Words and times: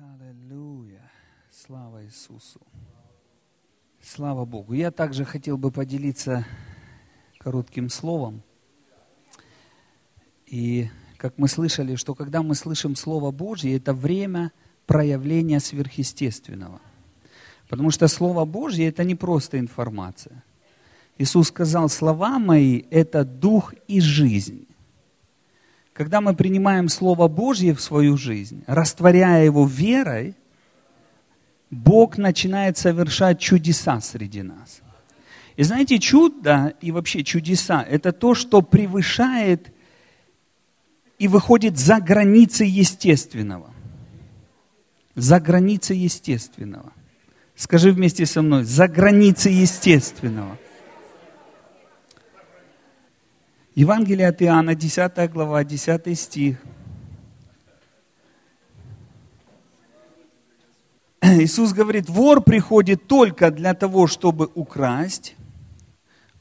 Аллилуйя. 0.00 1.10
Слава 1.50 2.02
Иисусу. 2.06 2.60
Слава 4.00 4.46
Богу. 4.46 4.72
Я 4.72 4.90
также 4.90 5.26
хотел 5.26 5.58
бы 5.58 5.70
поделиться 5.70 6.46
коротким 7.38 7.90
словом. 7.90 8.42
И 10.46 10.88
как 11.18 11.36
мы 11.36 11.48
слышали, 11.48 11.96
что 11.96 12.14
когда 12.14 12.42
мы 12.42 12.54
слышим 12.54 12.96
Слово 12.96 13.30
Божье, 13.30 13.76
это 13.76 13.92
время 13.92 14.52
проявления 14.86 15.60
сверхъестественного. 15.60 16.80
Потому 17.68 17.90
что 17.90 18.08
Слово 18.08 18.46
Божье– 18.46 18.86
это 18.88 19.04
не 19.04 19.16
просто 19.16 19.58
информация. 19.58 20.42
Иисус 21.18 21.48
сказал, 21.48 21.90
слова 21.90 22.38
мои– 22.38 22.84
это 22.90 23.24
дух 23.26 23.74
и 23.86 24.00
жизнь. 24.00 24.66
Когда 26.00 26.22
мы 26.22 26.34
принимаем 26.34 26.88
Слово 26.88 27.28
Божье 27.28 27.74
в 27.74 27.80
свою 27.82 28.16
жизнь, 28.16 28.64
растворяя 28.66 29.44
его 29.44 29.66
верой, 29.66 30.34
Бог 31.68 32.16
начинает 32.16 32.78
совершать 32.78 33.38
чудеса 33.38 34.00
среди 34.00 34.40
нас. 34.40 34.80
И 35.56 35.62
знаете, 35.62 35.98
чудо 35.98 36.72
и 36.80 36.90
вообще 36.90 37.22
чудеса– 37.22 37.82
это 37.90 38.12
то, 38.12 38.34
что 38.34 38.62
превышает 38.62 39.74
и 41.18 41.28
выходит 41.28 41.76
за 41.76 42.00
границы 42.00 42.64
естественного. 42.64 43.70
За 45.16 45.38
границы 45.38 45.92
естественного. 45.92 46.94
Скажи 47.54 47.92
вместе 47.92 48.24
со 48.24 48.40
мной, 48.40 48.64
за 48.64 48.88
границы 48.88 49.50
естественного– 49.50 50.56
Евангелие 53.76 54.26
от 54.26 54.42
Иоанна, 54.42 54.74
10 54.74 55.30
глава, 55.30 55.62
10 55.62 56.18
стих. 56.18 56.60
Иисус 61.22 61.72
говорит, 61.72 62.08
вор 62.08 62.42
приходит 62.42 63.06
только 63.06 63.52
для 63.52 63.74
того, 63.74 64.08
чтобы 64.08 64.50
украсть, 64.54 65.36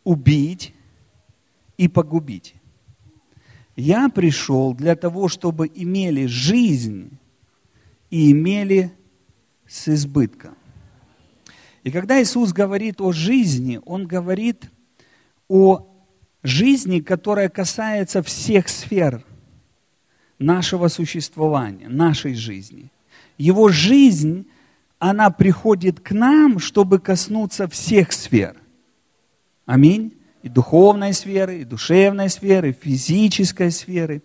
убить 0.03 0.73
и 1.77 1.87
погубить. 1.87 2.55
Я 3.75 4.09
пришел 4.09 4.73
для 4.73 4.95
того, 4.95 5.27
чтобы 5.27 5.71
имели 5.73 6.25
жизнь 6.25 7.11
и 8.09 8.31
имели 8.31 8.91
с 9.67 9.87
избытком. 9.87 10.55
И 11.83 11.91
когда 11.91 12.21
Иисус 12.21 12.53
говорит 12.53 12.99
о 12.99 13.11
жизни, 13.11 13.79
Он 13.85 14.07
говорит 14.07 14.71
о 15.47 15.88
жизни, 16.43 16.99
которая 16.99 17.49
касается 17.49 18.23
всех 18.23 18.69
сфер 18.69 19.23
нашего 20.37 20.87
существования, 20.87 21.89
нашей 21.89 22.33
жизни. 22.33 22.91
Его 23.37 23.69
жизнь, 23.69 24.47
она 24.97 25.29
приходит 25.29 25.99
к 25.99 26.11
нам, 26.11 26.59
чтобы 26.59 26.99
коснуться 26.99 27.67
всех 27.67 28.11
сфер. 28.11 28.55
Аминь. 29.65 30.15
И 30.41 30.49
духовной 30.49 31.13
сферы, 31.13 31.59
и 31.59 31.65
душевной 31.65 32.29
сферы, 32.29 32.69
и 32.69 32.73
физической 32.73 33.71
сферы. 33.71 34.23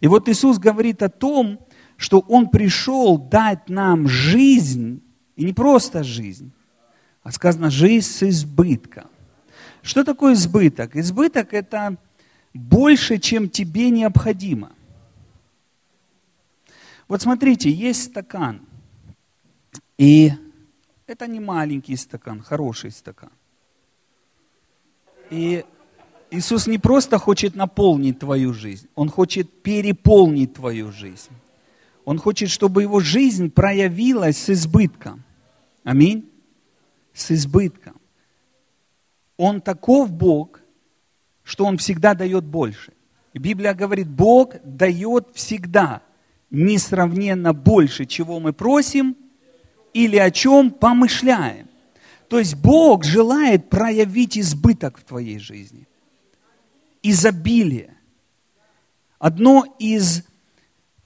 И 0.00 0.06
вот 0.06 0.28
Иисус 0.28 0.58
говорит 0.58 1.02
о 1.02 1.08
том, 1.08 1.58
что 1.96 2.20
Он 2.20 2.48
пришел 2.48 3.18
дать 3.18 3.68
нам 3.68 4.06
жизнь, 4.06 5.02
и 5.34 5.44
не 5.44 5.52
просто 5.52 6.04
жизнь, 6.04 6.52
а 7.22 7.32
сказано 7.32 7.70
жизнь 7.70 8.06
с 8.06 8.22
избытком. 8.22 9.06
Что 9.86 10.02
такое 10.02 10.32
избыток? 10.32 10.96
Избыток– 10.96 11.48
это 11.54 11.96
больше, 12.52 13.18
чем 13.18 13.48
тебе 13.48 13.90
необходимо. 13.90 14.72
Вот 17.06 17.22
смотрите, 17.22 17.70
есть 17.70 18.02
стакан, 18.02 18.62
и 19.96 20.32
это 21.06 21.28
не 21.28 21.38
маленький 21.38 21.94
стакан, 21.94 22.42
хороший 22.42 22.90
стакан. 22.90 23.30
И 25.30 25.64
Иисус 26.32 26.66
не 26.66 26.78
просто 26.78 27.18
хочет 27.18 27.54
наполнить 27.54 28.18
твою 28.18 28.52
жизнь, 28.52 28.88
Он 28.96 29.08
хочет 29.08 29.62
переполнить 29.62 30.54
твою 30.54 30.90
жизнь. 30.90 31.30
Он 32.04 32.18
хочет, 32.18 32.50
чтобы 32.50 32.82
его 32.82 32.98
жизнь 32.98 33.52
проявилась 33.52 34.38
с 34.38 34.50
избытком. 34.50 35.22
Аминь. 35.84 36.28
С 37.14 37.30
избытком. 37.30 38.00
Он 39.36 39.60
таков 39.60 40.10
Бог, 40.10 40.60
что 41.42 41.64
Он 41.64 41.78
всегда 41.78 42.14
дает 42.14 42.44
больше. 42.44 42.92
Библия 43.34 43.74
говорит, 43.74 44.08
Бог 44.08 44.54
дает 44.64 45.28
всегда 45.34 46.02
несравненно 46.50 47.52
больше, 47.52 48.06
чего 48.06 48.40
мы 48.40 48.52
просим 48.52 49.16
или 49.92 50.16
о 50.16 50.30
чем 50.30 50.70
помышляем. 50.70 51.68
То 52.28 52.38
есть 52.38 52.56
Бог 52.56 53.04
желает 53.04 53.68
проявить 53.68 54.38
избыток 54.38 54.98
в 54.98 55.04
твоей 55.04 55.38
жизни. 55.38 55.86
Изобилие. 57.02 57.94
Одно 59.18 59.64
из 59.78 60.24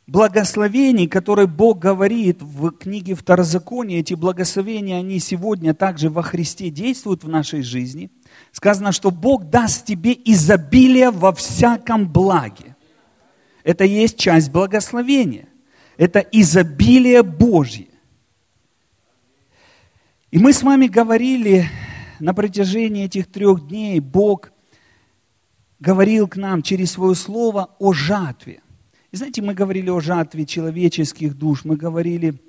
благословений, 0.06 1.08
которые 1.08 1.46
Бог 1.46 1.78
говорит 1.78 2.40
в 2.40 2.70
книге 2.70 3.14
Второзакония, 3.14 4.00
эти 4.00 4.14
благословения, 4.14 4.98
они 4.98 5.18
сегодня 5.18 5.74
также 5.74 6.10
во 6.10 6.22
Христе 6.22 6.70
действуют 6.70 7.24
в 7.24 7.28
нашей 7.28 7.62
жизни– 7.62 8.10
Сказано, 8.52 8.92
что 8.92 9.10
Бог 9.10 9.44
даст 9.48 9.86
тебе 9.86 10.12
изобилие 10.24 11.10
во 11.10 11.32
всяком 11.32 12.08
благе. 12.08 12.76
Это 13.62 13.84
есть 13.84 14.18
часть 14.18 14.50
благословения. 14.50 15.48
Это 15.96 16.20
изобилие 16.20 17.22
Божье. 17.22 17.88
И 20.30 20.38
мы 20.38 20.52
с 20.52 20.62
вами 20.62 20.86
говорили 20.86 21.68
на 22.20 22.34
протяжении 22.34 23.04
этих 23.04 23.26
трех 23.26 23.66
дней, 23.66 23.98
Бог 24.00 24.52
говорил 25.80 26.28
к 26.28 26.36
нам 26.36 26.62
через 26.62 26.92
свое 26.92 27.14
слово 27.14 27.74
о 27.78 27.92
жатве. 27.92 28.62
И 29.10 29.16
знаете, 29.16 29.42
мы 29.42 29.54
говорили 29.54 29.90
о 29.90 30.00
жатве 30.00 30.46
человеческих 30.46 31.36
душ, 31.36 31.64
мы 31.64 31.76
говорили 31.76 32.40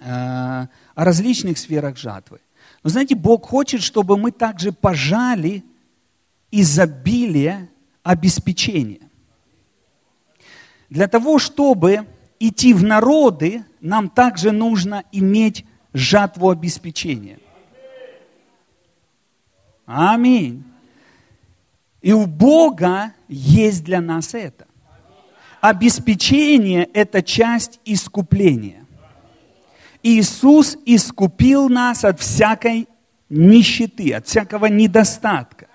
э, 0.00 0.04
о 0.04 0.68
различных 0.94 1.56
сферах 1.56 1.96
жатвы. 1.96 2.40
Но 2.84 2.90
знаете, 2.90 3.14
Бог 3.14 3.46
хочет, 3.46 3.82
чтобы 3.82 4.18
мы 4.18 4.30
также 4.30 4.70
пожали 4.70 5.64
изобилие 6.50 7.70
обеспечения. 8.02 9.00
Для 10.90 11.08
того, 11.08 11.38
чтобы 11.38 12.06
идти 12.38 12.74
в 12.74 12.84
народы, 12.84 13.64
нам 13.80 14.10
также 14.10 14.52
нужно 14.52 15.02
иметь 15.12 15.64
жатву 15.94 16.50
обеспечения. 16.50 17.38
Аминь. 19.86 20.62
И 22.02 22.12
у 22.12 22.26
Бога 22.26 23.14
есть 23.28 23.82
для 23.82 24.02
нас 24.02 24.34
это. 24.34 24.66
Обеспечение– 25.62 26.84
это 26.92 27.22
часть 27.22 27.80
искупления. 27.86 28.83
Иисус 30.04 30.76
искупил 30.84 31.70
нас 31.70 32.04
от 32.04 32.20
всякой 32.20 32.86
нищеты, 33.30 34.12
от 34.12 34.26
всякого 34.26 34.66
недостатка. 34.66 35.66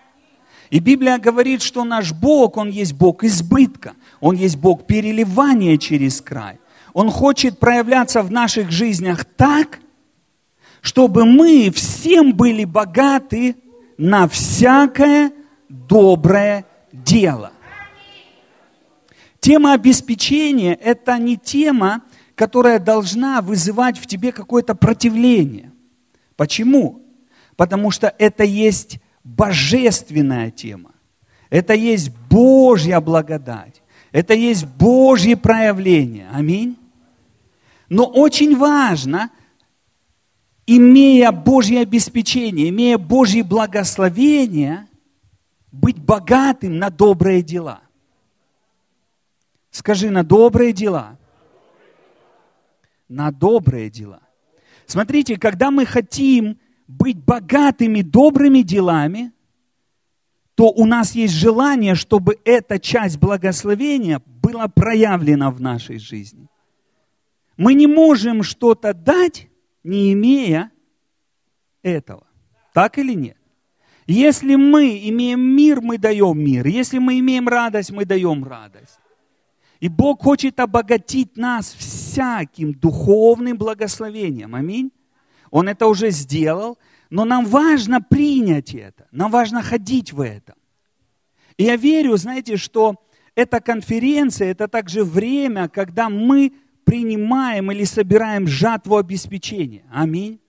И 0.70 0.78
Библия 0.78 1.18
говорит, 1.18 1.64
что 1.64 1.84
наш 1.84 2.14
Бог, 2.14 2.56
Он 2.58 2.70
есть 2.70 2.94
Бог 2.94 3.24
избытка, 3.24 3.96
Он 4.22 4.36
есть 4.36 4.58
Бог 4.58 4.86
переливания 4.86 5.78
через 5.78 6.22
край. 6.22 6.60
Он 6.94 7.10
хочет 7.10 7.58
проявляться 7.58 8.22
в 8.22 8.32
наших 8.32 8.70
жизнях 8.70 9.26
так, 9.26 9.80
чтобы 10.82 11.26
мы 11.26 11.72
всем 11.72 12.34
были 12.34 12.66
богаты 12.66 13.56
на 13.98 14.28
всякое 14.28 15.32
доброе 15.70 16.66
дело. 16.94 17.52
Тема 19.40 19.74
обеспечения– 19.74 20.74
это 20.82 21.18
не 21.18 21.36
тема, 21.36 22.04
которая 22.40 22.80
должна 22.80 23.42
вызывать 23.42 23.98
в 23.98 24.06
тебе 24.06 24.32
какое-то 24.32 24.74
противление. 24.74 25.74
Почему? 26.38 27.02
Потому 27.58 27.92
что 27.92 28.16
это 28.18 28.46
есть 28.46 29.00
божественная 29.26 30.50
тема. 30.50 30.92
Это 31.50 31.74
есть 31.74 32.12
Божья 32.30 33.02
благодать. 33.02 33.82
Это 34.14 34.36
есть 34.36 34.66
Божье 34.66 35.36
проявление. 35.36 36.30
Аминь. 36.32 36.78
Но 37.90 38.06
очень 38.06 38.56
важно, 38.56 39.32
имея 40.66 41.34
Божье 41.34 41.82
обеспечение, 41.82 42.70
имея 42.70 42.98
Божье 42.98 43.44
благословение, 43.44 44.88
быть 45.74 46.00
богатым 46.00 46.78
на 46.78 46.90
добрые 46.90 47.42
дела. 47.42 47.82
Скажи, 49.72 50.10
на 50.10 50.24
добрые 50.24 50.72
дела 50.72 51.19
на 53.10 53.32
добрые 53.32 53.90
дела. 53.90 54.22
Смотрите, 54.86 55.38
когда 55.38 55.72
мы 55.72 55.86
хотим 55.86 56.60
быть 56.88 57.18
богатыми 57.18 58.02
добрыми 58.02 58.62
делами, 58.62 59.32
то 60.56 60.72
у 60.72 60.86
нас 60.86 61.16
есть 61.16 61.34
желание, 61.34 61.96
чтобы 61.96 62.40
эта 62.44 62.80
часть 62.80 63.18
благословения 63.18 64.22
была 64.26 64.68
проявлена 64.68 65.52
в 65.52 65.62
нашей 65.62 66.00
жизни. 66.00 66.48
Мы 67.58 67.74
не 67.74 67.88
можем 67.88 68.44
что-то 68.44 68.94
дать, 68.94 69.48
не 69.84 70.14
имея 70.14 70.72
этого. 71.82 72.26
Так 72.74 72.98
или 72.98 73.14
нет? 73.14 73.38
Если 74.08 74.56
мы 74.56 74.98
имеем 75.10 75.40
мир, 75.40 75.82
мы 75.82 75.98
даем 75.98 76.40
мир. 76.40 76.66
Если 76.66 76.98
мы 76.98 77.20
имеем 77.20 77.48
радость, 77.48 77.92
мы 77.92 78.06
даем 78.06 78.44
радость. 78.44 79.00
И 79.80 79.88
Бог 79.88 80.24
хочет 80.24 80.60
обогатить 80.60 81.38
нас 81.38 81.74
всяким 81.74 82.74
духовным 82.74 83.58
благословением. 83.58 84.56
Аминь. 84.56 84.92
Он 85.52 85.70
это 85.70 85.88
уже 85.88 86.12
сделал, 86.12 86.78
но 87.10 87.26
нам 87.26 87.46
важно 87.46 88.02
принять 88.02 88.76
это. 88.76 89.08
Нам 89.12 89.32
важно 89.32 89.62
ходить 89.62 90.12
в 90.14 90.22
этом. 90.22 90.56
И 91.58 91.64
я 91.64 91.76
верю, 91.76 92.18
знаете, 92.18 92.58
что 92.58 92.96
эта 93.36 93.62
конференция, 93.62 94.52
это 94.52 94.68
также 94.68 95.04
время, 95.04 95.70
когда 95.70 96.10
мы 96.10 96.54
принимаем 96.84 97.72
или 97.72 97.84
собираем 97.86 98.48
жатву 98.48 98.98
обеспечения. 98.98 99.84
Аминь. 99.92 100.40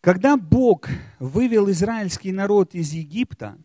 Когда 0.00 0.36
Бог 0.36 0.88
вывел 1.18 1.70
израильский 1.70 2.32
народ 2.32 2.74
из 2.74 2.92
Египта, 2.92 3.56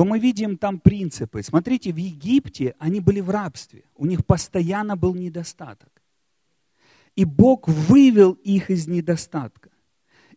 то 0.00 0.06
мы 0.06 0.18
видим 0.18 0.56
там 0.56 0.80
принципы. 0.80 1.42
Смотрите, 1.42 1.92
в 1.92 1.98
Египте 1.98 2.74
они 2.78 3.00
были 3.00 3.20
в 3.20 3.28
рабстве, 3.28 3.84
у 3.96 4.06
них 4.06 4.24
постоянно 4.24 4.96
был 4.96 5.14
недостаток. 5.14 5.90
И 7.16 7.26
Бог 7.26 7.68
вывел 7.68 8.32
их 8.32 8.70
из 8.70 8.88
недостатка. 8.88 9.68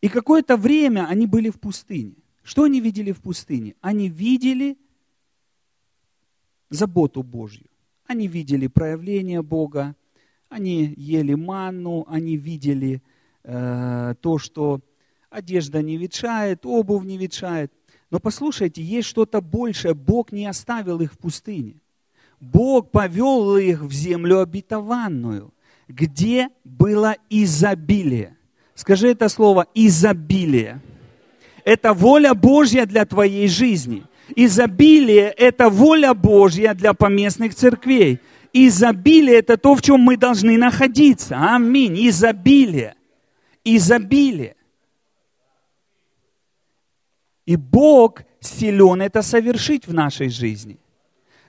И 0.01 0.09
какое-то 0.09 0.57
время 0.57 1.07
они 1.07 1.27
были 1.27 1.49
в 1.49 1.61
пустыне. 1.61 2.15
Что 2.43 2.63
они 2.63 2.81
видели 2.81 3.13
в 3.13 3.21
пустыне? 3.21 3.75
Они 3.79 4.09
видели 4.09 4.77
заботу 6.69 7.23
Божью. 7.23 7.69
Они 8.05 8.27
видели 8.27 8.67
проявление 8.67 9.41
Бога, 9.41 9.95
они 10.49 10.93
ели 10.97 11.35
манну, 11.35 12.05
они 12.09 12.35
видели 12.35 13.01
э, 13.45 14.15
то, 14.19 14.37
что 14.39 14.81
одежда 15.29 15.81
не 15.81 15.95
ветшает, 15.95 16.65
обувь 16.65 17.05
не 17.05 17.17
ветшает. 17.17 17.71
Но 18.13 18.19
послушайте, 18.19 18.83
есть 18.83 19.07
что-то 19.07 19.41
большее. 19.41 19.95
Бог 19.95 20.31
не 20.31 20.45
оставил 20.45 21.01
их 21.01 21.13
в 21.13 21.17
пустыне. 21.17 21.77
Бог 22.39 22.91
повел 22.91 23.57
их 23.57 23.81
в 23.81 23.91
землю 23.91 24.39
обетованную, 24.39 25.51
где 25.87 26.49
было 26.63 27.15
изобилие. 27.31 28.37
Скажи 28.75 29.07
это 29.07 29.29
слово 29.29 29.65
изобилие. 29.73 30.79
Это 31.65 31.93
воля 31.93 32.35
Божья 32.35 32.85
для 32.85 33.03
твоей 33.07 33.47
жизни. 33.47 34.03
Изобилие– 34.35 35.33
это 35.37 35.69
воля 35.69 36.13
Божья 36.13 36.75
для 36.75 36.93
поместных 36.93 37.55
церквей. 37.55 38.19
Изобилие– 38.53 39.37
это 39.39 39.57
то, 39.57 39.73
в 39.73 39.81
чем 39.81 40.01
мы 40.01 40.17
должны 40.17 40.55
находиться. 40.55 41.35
Аминь. 41.55 42.07
Изобилие. 42.07 42.93
Изобилие. 43.65 44.55
И 47.45 47.55
Бог 47.55 48.21
силен 48.39 49.01
это 49.01 49.21
совершить 49.21 49.87
в 49.87 49.93
нашей 49.93 50.29
жизни. 50.29 50.79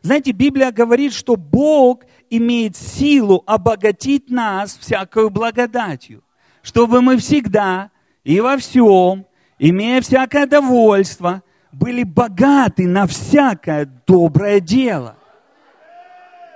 Знаете, 0.02 0.32
Библия 0.32 0.70
говорит, 0.70 1.12
что 1.12 1.36
Бог 1.36 2.04
имеет 2.28 2.76
силу 2.76 3.42
обогатить 3.46 4.28
нас 4.28 4.76
всякою 4.76 5.30
благодатью, 5.30 6.22
чтобы 6.62 7.00
мы 7.00 7.16
всегда 7.16 7.90
и 8.22 8.40
во 8.40 8.56
всем, 8.56 9.26
имея 9.58 10.00
всякое 10.00 10.46
довольство, 10.46 11.42
были 11.72 12.02
богаты 12.02 12.86
на 12.86 13.06
всякое 13.06 13.86
доброе 14.06 14.60
дело. 14.60 15.16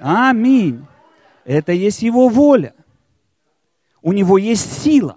Аминь. 0.00 0.86
Это 1.44 1.72
есть 1.72 2.02
Его 2.02 2.28
воля. 2.28 2.74
У 4.02 4.12
Него 4.12 4.38
есть 4.38 4.82
сила. 4.82 5.16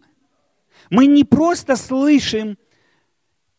Мы 0.89 1.06
не 1.06 1.23
просто 1.23 1.75
слышим 1.75 2.57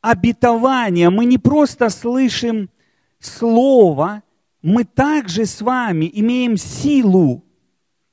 обетование, 0.02 1.08
мы 1.08 1.24
не 1.24 1.38
просто 1.38 1.88
слышим 1.88 2.68
слово, 3.18 4.22
мы 4.60 4.84
также 4.84 5.46
с 5.46 5.62
вами 5.62 6.10
имеем 6.12 6.56
силу, 6.56 7.42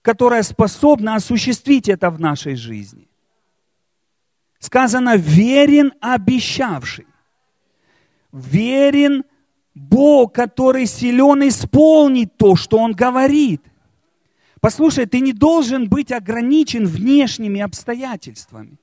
которая 0.01 0.43
способна 0.43 1.15
осуществить 1.15 1.89
это 1.89 2.09
в 2.09 2.19
нашей 2.19 2.55
жизни. 2.55 3.07
Сказано, 4.59 5.15
верен 5.17 5.93
обещавший. 5.99 7.07
Верен 8.31 9.23
Бог, 9.73 10.33
который 10.33 10.85
силен 10.85 11.47
исполнить 11.47 12.37
то, 12.37 12.55
что 12.55 12.77
Он 12.77 12.91
говорит. 12.91 13.63
Послушай, 14.61 15.05
ты 15.05 15.21
не 15.21 15.33
должен 15.33 15.87
быть 15.87 16.11
ограничен 16.11 16.85
внешними 16.85 17.61
обстоятельствами. 17.61 18.77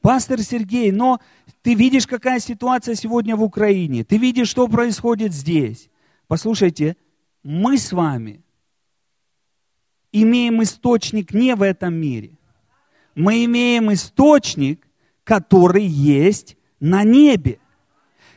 Пастор 0.00 0.40
Сергей, 0.40 0.92
но 0.92 1.20
ты 1.62 1.74
видишь, 1.74 2.06
какая 2.06 2.40
ситуация 2.40 2.94
сегодня 2.94 3.36
в 3.36 3.42
Украине. 3.42 4.02
Ты 4.04 4.16
видишь, 4.16 4.48
что 4.48 4.66
происходит 4.66 5.32
здесь. 5.34 5.90
Послушайте, 6.26 6.96
мы 7.42 7.76
с 7.76 7.92
вами 7.92 8.42
имеем 10.12 10.62
источник 10.62 11.34
не 11.34 11.54
в 11.54 11.62
этом 11.62 11.94
мире. 11.94 12.32
Мы 13.14 13.44
имеем 13.44 13.92
источник, 13.92 14.86
который 15.24 15.84
есть 15.84 16.56
на 16.80 17.04
небе. 17.04 17.58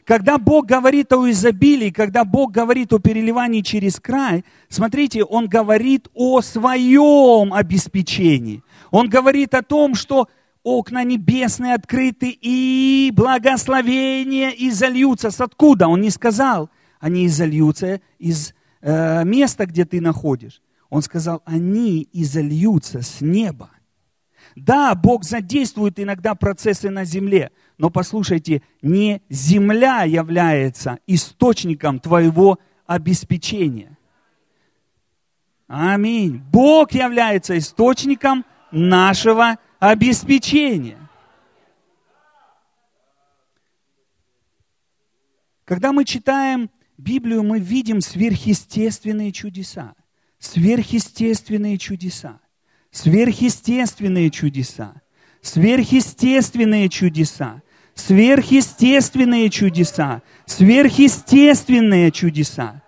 Когда 0.04 0.38
Бог 0.38 0.65
говорит 0.65 1.13
о 1.13 1.30
изобилии, 1.30 1.92
когда 1.92 2.25
Бог 2.25 2.51
говорит 2.51 2.92
о 2.92 3.00
переливании 3.00 3.62
через 3.62 4.01
край, 4.01 4.44
смотрите, 4.68 5.24
Он 5.24 5.48
говорит 5.48 6.10
о 6.13 6.42
своем 6.42 7.54
обеспечении. 7.54 8.63
Он 8.92 9.07
говорит 9.07 9.54
о 9.54 9.62
том, 9.62 9.95
что 9.95 10.27
окна 10.63 11.04
небесные 11.04 11.75
открыты, 11.75 12.38
и 12.42 13.12
благословения 13.13 14.50
изольются. 14.50 15.30
С 15.30 15.42
откуда? 15.42 15.88
Он 15.88 16.01
не 16.01 16.10
сказал, 16.10 16.69
они 17.00 17.27
изольются 17.27 18.01
из 18.18 18.54
э, 18.81 19.24
места, 19.25 19.65
где 19.65 19.86
ты 19.86 20.01
находишь. 20.01 20.62
Он 20.89 21.01
сказал, 21.01 21.42
они 21.45 22.07
изольются 22.13 23.01
с 23.01 23.19
неба. 23.21 23.71
Да, 24.56 24.94
Бог 24.94 25.24
задействует 25.24 26.00
иногда 26.00 26.36
процессы 26.36 26.89
на 26.89 27.06
земле, 27.06 27.51
но 27.77 27.89
послушайте, 27.89 28.62
не 28.81 29.21
земля 29.30 30.04
является 30.04 31.00
источником 31.07 32.00
твоего 32.00 32.60
обеспечения. 32.86 33.98
Аминь. 35.68 36.42
Бог 36.51 36.92
является 36.92 37.57
источником 37.57 38.45
нашего 38.71 39.57
обеспечение. 39.91 40.97
Когда 45.65 45.91
мы 45.91 46.05
читаем 46.05 46.69
Библию, 46.98 47.43
мы 47.43 47.60
видим 47.60 48.00
сверхъестественные 48.00 49.34
чудеса. 49.34 49.93
Сверхъестественные 50.39 51.77
чудеса. 51.77 52.39
Сверхъестественные 52.91 54.29
чудеса. 54.29 54.93
Сверхъестественные 55.41 56.88
чудеса. 56.88 57.62
Сверхъестественные 57.93 59.50
чудеса. 59.50 60.22
Сверхъестественные 60.46 62.12
чудеса. 62.12 62.81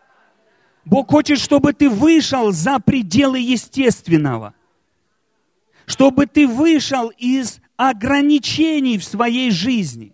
Бог 0.86 1.12
хочет, 1.12 1.40
чтобы 1.40 1.74
ты 1.74 1.90
вышел 1.90 2.54
за 2.54 2.80
пределы 2.80 3.40
естественного– 3.40 4.54
чтобы 5.86 6.26
ты 6.26 6.48
вышел 6.48 7.10
из 7.10 7.60
ограничений 7.78 8.98
в 8.98 9.04
своей 9.04 9.52
жизни, 9.52 10.14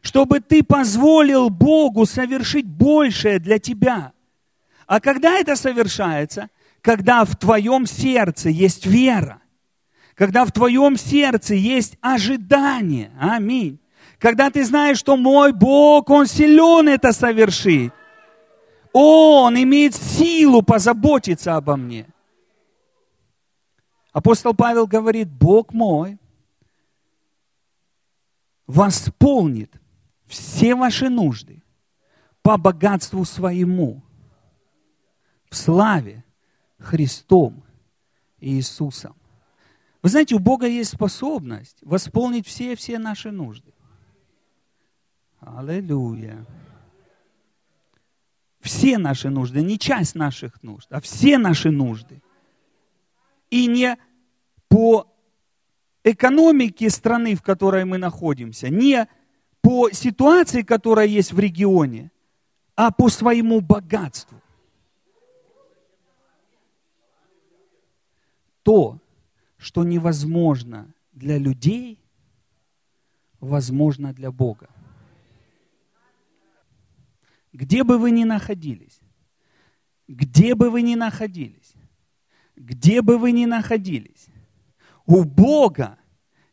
чтобы 0.00 0.40
ты 0.40 0.62
позволил 0.62 1.48
Богу 1.48 2.06
совершить 2.06 2.66
большее 2.66 3.38
для 3.38 3.58
тебя. 3.58 4.12
А 4.86 5.00
когда 5.00 5.38
это 5.38 5.56
совершается? 5.56 6.50
Когда 6.80 7.24
в 7.24 7.36
твоем 7.36 7.86
сердце 7.86 8.48
есть 8.48 8.86
вера, 8.86 9.40
когда 10.14 10.44
в 10.44 10.52
твоем 10.52 10.96
сердце 10.96 11.54
есть 11.54 11.96
ожидание. 12.00 13.10
Аминь. 13.18 13.78
Когда 14.18 14.50
ты 14.50 14.64
знаешь, 14.64 14.98
что 14.98 15.16
мой 15.16 15.52
Бог, 15.52 16.10
Он 16.10 16.26
силен 16.26 16.88
это 16.88 17.12
совершить. 17.12 17.92
Он 18.92 19.56
имеет 19.56 19.94
силу 19.94 20.62
позаботиться 20.62 21.56
обо 21.56 21.76
мне. 21.76 22.06
Апостол 24.12 24.54
Павел 24.54 24.86
говорит, 24.86 25.30
Бог 25.30 25.72
мой 25.72 26.18
восполнит 28.66 29.80
все 30.26 30.74
ваши 30.74 31.08
нужды 31.08 31.62
по 32.42 32.58
богатству 32.58 33.24
своему 33.24 34.02
в 35.48 35.56
славе 35.56 36.24
Христом 36.78 37.64
и 38.38 38.54
Иисусом. 38.54 39.16
Вы 40.02 40.08
знаете, 40.10 40.34
у 40.34 40.40
Бога 40.40 40.66
есть 40.66 40.92
способность 40.92 41.78
восполнить 41.82 42.46
все-все 42.46 42.98
наши 42.98 43.30
нужды. 43.30 43.72
Аллилуйя. 45.40 46.44
Все 48.60 48.98
наши 48.98 49.30
нужды, 49.30 49.62
не 49.62 49.78
часть 49.78 50.14
наших 50.14 50.62
нужд, 50.62 50.86
а 50.92 51.00
все 51.00 51.38
наши 51.38 51.70
нужды– 51.70 52.22
и 53.52 53.66
не 53.66 53.98
по 54.68 55.06
экономике 56.04 56.88
страны, 56.88 57.34
в 57.34 57.42
которой 57.42 57.84
мы 57.84 57.98
находимся, 57.98 58.70
не 58.70 59.06
по 59.60 59.90
ситуации, 59.90 60.62
которая 60.62 61.06
есть 61.06 61.34
в 61.34 61.38
регионе, 61.38 62.10
а 62.74 62.90
по 62.90 63.10
своему 63.10 63.60
богатству. 63.60 64.40
То, 68.62 68.98
что 69.58 69.84
невозможно 69.84 70.90
для 71.12 71.36
людей, 71.36 72.00
возможно 73.38 74.14
для 74.14 74.32
Бога. 74.32 74.70
Где 77.52 77.84
бы 77.84 77.98
вы 77.98 78.12
ни 78.12 78.24
находились, 78.24 78.98
где 80.08 80.54
бы 80.54 80.70
вы 80.70 80.80
ни 80.80 80.94
находились, 80.94 81.61
где 82.62 83.02
бы 83.02 83.18
вы 83.18 83.32
ни 83.32 83.44
находились, 83.44 84.28
у 85.04 85.24
Бога 85.24 85.98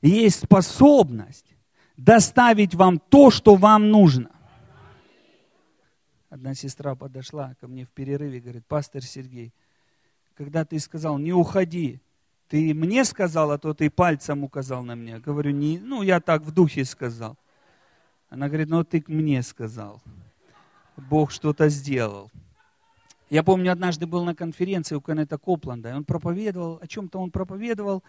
есть 0.01 0.43
способность 0.43 1.55
доставить 1.97 2.73
вам 2.73 2.99
то, 2.99 3.29
что 3.29 3.55
вам 3.55 3.89
нужно. 3.89 4.31
Одна 6.29 6.53
сестра 6.53 6.95
подошла 6.95 7.53
ко 7.59 7.67
мне 7.67 7.85
в 7.85 7.89
перерыве 7.89 8.37
и 8.37 8.41
говорит, 8.41 8.65
пастор 8.65 9.03
Сергей, 9.03 9.53
когда 10.35 10.65
ты 10.65 10.79
сказал, 10.79 11.17
не 11.17 11.33
уходи, 11.33 12.01
ты 12.47 12.73
мне 12.73 13.03
сказал, 13.05 13.51
а 13.51 13.57
то 13.57 13.73
ты 13.73 13.89
пальцем 13.89 14.43
указал 14.43 14.83
на 14.83 14.95
меня. 14.95 15.19
Говорю, 15.19 15.51
не, 15.51 15.79
ну 15.79 16.01
я 16.01 16.19
так 16.19 16.41
в 16.41 16.51
духе 16.51 16.85
сказал. 16.85 17.37
Она 18.29 18.47
говорит, 18.47 18.69
ну 18.69 18.83
ты 18.83 19.03
мне 19.07 19.41
сказал. 19.43 20.01
Бог 20.97 21.31
что-то 21.31 21.69
сделал. 21.69 22.31
Я 23.29 23.43
помню, 23.43 23.71
однажды 23.71 24.07
был 24.07 24.23
на 24.25 24.33
конференции 24.33 24.95
у 24.95 25.01
Кеннета 25.01 25.37
Копланда, 25.37 25.89
и 25.89 25.93
он 25.93 26.03
проповедовал, 26.03 26.79
о 26.81 26.87
чем-то 26.87 27.19
он 27.19 27.29
проповедовал, 27.29 28.03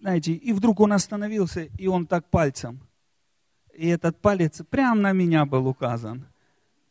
знаете, 0.00 0.32
и 0.32 0.52
вдруг 0.52 0.80
он 0.80 0.92
остановился, 0.92 1.62
и 1.78 1.86
он 1.86 2.06
так 2.06 2.28
пальцем. 2.28 2.80
И 3.74 3.86
этот 3.86 4.20
палец 4.20 4.62
прямо 4.68 5.00
на 5.00 5.12
меня 5.12 5.44
был 5.46 5.68
указан. 5.68 6.26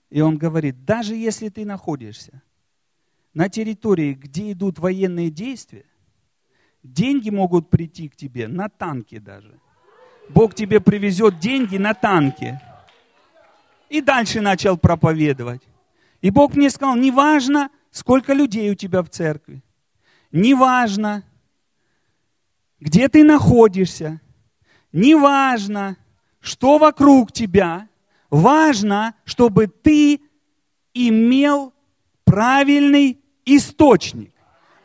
И 0.09 0.21
он 0.21 0.37
говорит, 0.37 0.85
даже 0.85 1.15
если 1.15 1.49
ты 1.49 1.65
находишься 1.65 2.41
на 3.33 3.49
территории, 3.49 4.13
где 4.13 4.51
идут 4.53 4.79
военные 4.79 5.29
действия, 5.29 5.85
деньги 6.83 7.29
могут 7.29 7.69
прийти 7.69 8.07
к 8.07 8.15
тебе 8.15 8.47
на 8.47 8.69
танке 8.69 9.19
даже. 9.19 9.59
Бог 10.29 10.55
тебе 10.55 10.79
привезет 10.79 11.39
деньги 11.39 11.77
на 11.77 11.93
танке. 11.93 12.61
И 13.89 14.01
дальше 14.01 14.39
начал 14.39 14.77
проповедовать. 14.77 15.61
И 16.21 16.29
Бог 16.31 16.55
мне 16.55 16.69
сказал, 16.69 16.95
неважно, 16.95 17.69
сколько 17.91 18.33
людей 18.33 18.71
у 18.71 18.75
тебя 18.75 19.01
в 19.01 19.09
церкви, 19.09 19.63
неважно, 20.31 21.23
где 22.79 23.07
ты 23.07 23.23
находишься, 23.23 24.21
неважно, 24.91 25.97
что 26.39 26.77
вокруг 26.77 27.31
тебя, 27.31 27.87
важно, 28.29 29.15
чтобы 29.23 29.67
ты 29.67 30.21
имел 30.93 31.73
правильный 32.25 33.19
источник. 33.45 34.33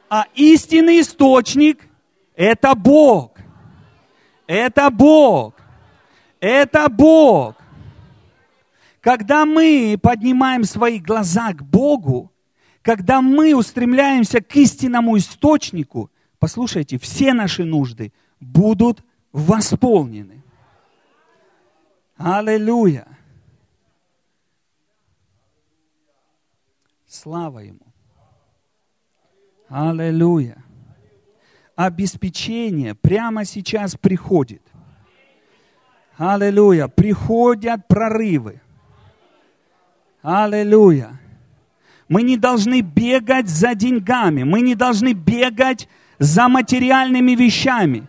А 0.09 0.27
истинный 0.35 1.01
источник– 1.01 1.89
это 2.35 2.75
Бог. 2.75 3.37
Это 4.47 4.91
Бог. 4.91 5.55
Это 6.41 6.89
Бог. 6.89 7.57
Когда 9.05 9.45
мы 9.45 9.99
поднимаем 10.03 10.65
свои 10.65 10.99
глаза 10.99 11.53
к 11.53 11.63
Богу, 11.63 12.33
когда 12.81 13.21
мы 13.21 13.55
устремляемся 13.55 14.41
к 14.41 14.57
истинному 14.57 15.19
источнику, 15.19 16.11
послушайте, 16.39 16.99
все 16.99 17.35
наши 17.35 17.65
нужды 17.65 18.15
будут 18.41 19.05
восполнены. 19.31 20.43
Аллилуйя. 22.17 23.07
Слава 27.07 27.59
Ему. 27.59 27.87
Аллилуйя. 29.69 30.65
Обеспечение 31.77 32.95
прямо 32.95 33.45
сейчас 33.45 33.97
приходит. 33.97 34.63
Аллилуйя. 36.17 36.89
Приходят 36.89 37.87
прорывы. 37.87 38.63
Аллилуйя. 40.25 41.21
Мы 42.09 42.23
не 42.23 42.39
должны 42.39 42.81
бегать 42.81 43.47
за 43.47 43.75
деньгами, 43.75 44.43
мы 44.43 44.63
не 44.63 44.75
должны 44.75 45.13
бегать 45.13 45.87
за 46.19 46.49
материальными 46.49 47.33
вещами. 47.33 48.09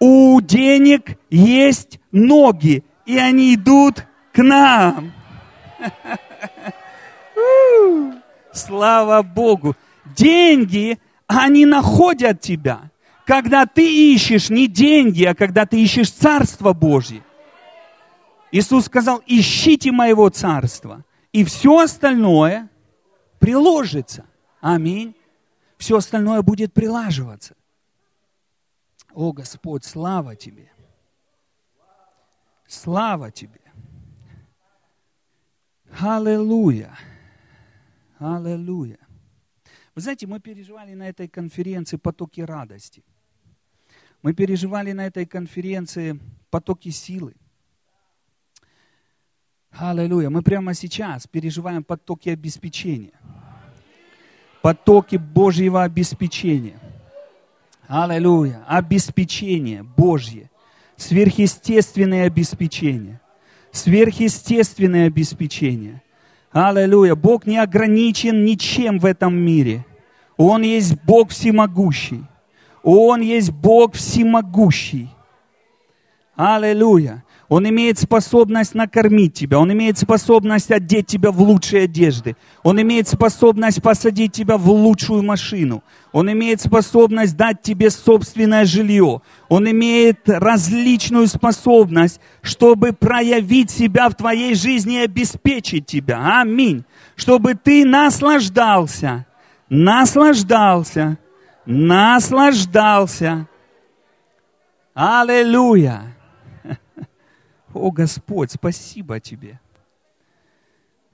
У 0.00 0.40
денег 0.40 1.16
есть 1.30 2.00
ноги, 2.10 2.82
и 3.06 3.16
они 3.16 3.54
идут 3.54 4.04
к 4.32 4.42
нам. 4.42 5.12
Слава 8.52 9.22
Богу. 9.22 9.76
Деньги, 10.16 10.98
они 11.28 11.64
находят 11.64 12.40
тебя. 12.40 12.90
Когда 13.24 13.66
ты 13.66 14.12
ищешь 14.12 14.50
не 14.50 14.66
деньги, 14.66 15.22
а 15.22 15.36
когда 15.36 15.64
ты 15.64 15.80
ищешь 15.80 16.10
Царство 16.10 16.72
Божье. 16.72 17.22
Иисус 18.50 18.86
сказал, 18.86 19.22
ищите 19.26 19.92
моего 19.92 20.28
Царства 20.28 21.04
и 21.32 21.44
все 21.44 21.78
остальное 21.78 22.68
приложится. 23.38 24.26
Аминь. 24.60 25.16
Все 25.78 25.96
остальное 25.96 26.42
будет 26.42 26.72
прилаживаться. 26.72 27.56
О, 29.12 29.32
Господь, 29.32 29.84
слава 29.84 30.36
Тебе. 30.36 30.70
Слава 32.68 33.30
Тебе. 33.30 33.60
Аллилуйя. 35.98 36.96
Аллилуйя. 38.18 38.98
Вы 39.94 40.00
знаете, 40.00 40.26
мы 40.26 40.40
переживали 40.40 40.94
на 40.94 41.08
этой 41.08 41.28
конференции 41.28 41.96
потоки 41.96 42.40
радости. 42.40 43.04
Мы 44.22 44.32
переживали 44.34 44.92
на 44.92 45.06
этой 45.06 45.26
конференции 45.26 46.18
потоки 46.50 46.90
силы. 46.90 47.34
Аллилуйя. 49.76 50.28
Мы 50.28 50.42
прямо 50.42 50.74
сейчас 50.74 51.26
переживаем 51.26 51.82
потоки 51.82 52.28
обеспечения. 52.28 53.12
Потоки 54.60 55.16
Божьего 55.16 55.82
обеспечения. 55.82 56.78
Аллилуйя. 57.88 58.62
Обеспечение 58.68 59.82
Божье. 59.82 60.50
Сверхъестественное 60.96 62.26
обеспечение. 62.26 63.20
Сверхъестественное 63.70 65.06
обеспечение. 65.06 66.02
Аллилуйя. 66.52 67.14
Бог 67.14 67.46
не 67.46 67.56
ограничен 67.56 68.44
ничем 68.44 68.98
в 68.98 69.06
этом 69.06 69.34
мире. 69.34 69.86
Он 70.36 70.62
есть 70.62 71.00
Бог 71.02 71.30
всемогущий. 71.30 72.24
Он 72.82 73.22
есть 73.22 73.50
Бог 73.50 73.94
всемогущий. 73.94 75.08
Аллилуйя. 76.36 77.24
Он 77.54 77.68
имеет 77.68 77.98
способность 77.98 78.74
накормить 78.74 79.34
тебя, 79.34 79.58
Он 79.58 79.70
имеет 79.70 79.98
способность 79.98 80.70
одеть 80.70 81.08
тебя 81.08 81.30
в 81.30 81.42
лучшие 81.42 81.82
одежды, 81.82 82.34
Он 82.62 82.80
имеет 82.80 83.08
способность 83.08 83.82
посадить 83.82 84.32
тебя 84.32 84.56
в 84.56 84.70
лучшую 84.70 85.22
машину, 85.22 85.84
Он 86.12 86.32
имеет 86.32 86.62
способность 86.62 87.36
дать 87.36 87.60
тебе 87.60 87.90
собственное 87.90 88.64
жилье, 88.64 89.20
Он 89.50 89.70
имеет 89.70 90.26
различную 90.30 91.26
способность, 91.26 92.22
чтобы 92.40 92.94
проявить 92.94 93.70
себя 93.70 94.08
в 94.08 94.14
твоей 94.14 94.54
жизни 94.54 94.94
и 94.94 95.04
обеспечить 95.04 95.84
тебя. 95.84 96.40
Аминь. 96.40 96.84
Чтобы 97.16 97.52
ты 97.52 97.84
наслаждался, 97.84 99.26
наслаждался, 99.68 101.18
наслаждался. 101.66 103.46
Аллилуйя. 104.94 106.14
О 107.74 107.90
Господь, 107.90 108.52
спасибо 108.52 109.20
Тебе. 109.20 109.58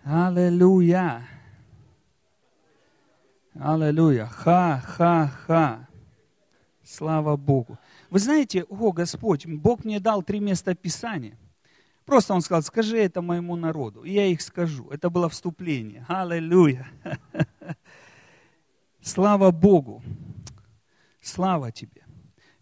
Аллилуйя. 0.04 1.26
Аллилуйя. 3.54 4.26
Ха-ха-ха. 4.26 5.88
Слава 6.82 7.36
Богу. 7.36 7.78
Вы 8.10 8.18
знаете, 8.18 8.64
о 8.64 8.92
Господь, 8.92 9.46
Бог 9.46 9.84
мне 9.84 10.00
дал 10.00 10.22
три 10.22 10.40
места 10.40 10.74
Писания. 10.74 11.36
Просто 12.04 12.32
Он 12.32 12.40
сказал, 12.40 12.62
скажи 12.62 12.96
это 12.98 13.20
моему 13.20 13.54
народу. 13.54 14.02
И 14.02 14.12
я 14.12 14.26
их 14.26 14.40
скажу. 14.40 14.88
Это 14.88 15.10
было 15.10 15.28
вступление. 15.28 16.06
Аллилуйя. 16.08 16.88
Слава 19.02 19.50
Богу. 19.50 20.02
Слава 21.20 21.70
Тебе. 21.70 22.07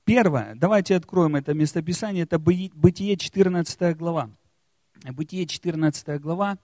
Первое, 0.07 0.55
давайте 0.55 0.95
откроем 0.95 1.35
это 1.35 1.53
местописание, 1.53 2.23
это 2.23 2.39
Бытие 2.39 3.17
14 3.17 3.97
глава. 3.97 4.31
Бытие 5.05 5.47
14 5.47 6.21
глава. 6.21 6.59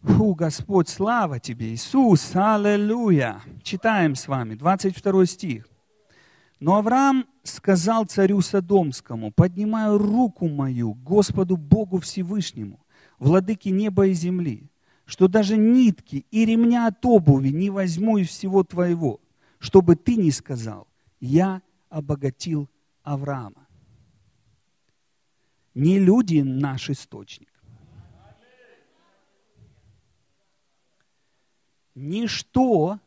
Фу, 0.00 0.34
Господь, 0.34 0.88
слава 0.88 1.38
Тебе, 1.38 1.74
Иисус, 1.74 2.34
аллилуйя. 2.34 3.42
Читаем 3.62 4.14
с 4.14 4.26
вами, 4.26 4.54
22 4.54 5.26
стих. 5.26 5.68
Но 6.60 6.76
Авраам 6.76 7.26
сказал 7.42 8.06
царю 8.06 8.40
Содомскому, 8.40 9.32
поднимаю 9.32 9.98
руку 9.98 10.48
мою 10.48 10.94
Господу 10.94 11.58
Богу 11.58 12.00
Всевышнему, 12.00 12.80
владыке 13.18 13.70
неба 13.70 14.06
и 14.06 14.14
земли, 14.14 14.70
что 15.04 15.28
даже 15.28 15.58
нитки 15.58 16.24
и 16.30 16.46
ремня 16.46 16.86
от 16.86 17.04
обуви 17.04 17.50
не 17.50 17.68
возьму 17.68 18.16
из 18.16 18.28
всего 18.28 18.64
твоего, 18.64 19.20
чтобы 19.58 19.94
ты 19.94 20.16
не 20.16 20.30
сказал, 20.30 20.88
я 21.20 21.60
обогатил 21.90 22.70
Авраама. 23.02 23.66
Не 25.74 25.98
люди 25.98 26.40
наш 26.40 26.90
источник. 26.90 27.48
Ничто 31.94 32.98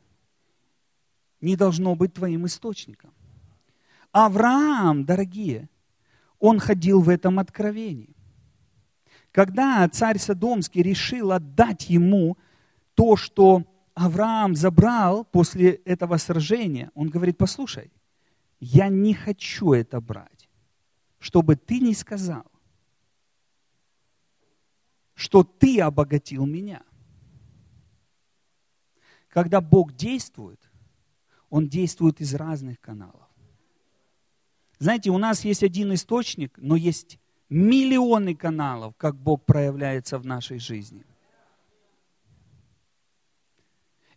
не 1.41 1.55
должно 1.55 1.95
быть 1.95 2.13
твоим 2.13 2.45
источником. 2.45 3.11
Авраам, 4.11 5.03
дорогие, 5.03 5.67
он 6.39 6.59
ходил 6.59 7.01
в 7.01 7.09
этом 7.09 7.39
откровении. 7.39 8.15
Когда 9.31 9.87
царь 9.89 10.19
Содомский 10.19 10.83
решил 10.83 11.31
отдать 11.31 11.89
ему 11.89 12.37
то, 12.93 13.15
что 13.15 13.63
Авраам 13.95 14.55
забрал 14.55 15.25
после 15.25 15.71
этого 15.85 16.17
сражения, 16.17 16.91
он 16.93 17.09
говорит, 17.09 17.37
послушай, 17.37 17.91
я 18.63 18.87
не 18.87 19.13
хочу 19.13 19.73
это 19.73 19.99
брать, 19.99 20.49
чтобы 21.19 21.57
ты 21.57 21.81
не 21.81 21.93
сказал, 21.93 22.49
что 25.15 25.43
ты 25.43 25.81
обогатил 25.81 26.45
меня. 26.45 26.81
Когда 29.27 29.59
Бог 29.59 29.93
действует, 29.93 30.61
Он 31.49 31.67
действует 31.67 32.21
из 32.21 32.33
разных 32.35 32.79
каналов. 32.79 33.27
Знаете, 34.79 35.09
у 35.09 35.17
нас 35.17 35.43
есть 35.43 35.63
один 35.63 35.93
источник, 35.93 36.57
но 36.57 36.77
есть 36.77 37.19
миллионы 37.49 38.33
каналов, 38.33 38.95
как 38.95 39.15
Бог 39.17 39.45
проявляется 39.45 40.17
в 40.17 40.25
нашей 40.25 40.59
жизни. 40.59 41.05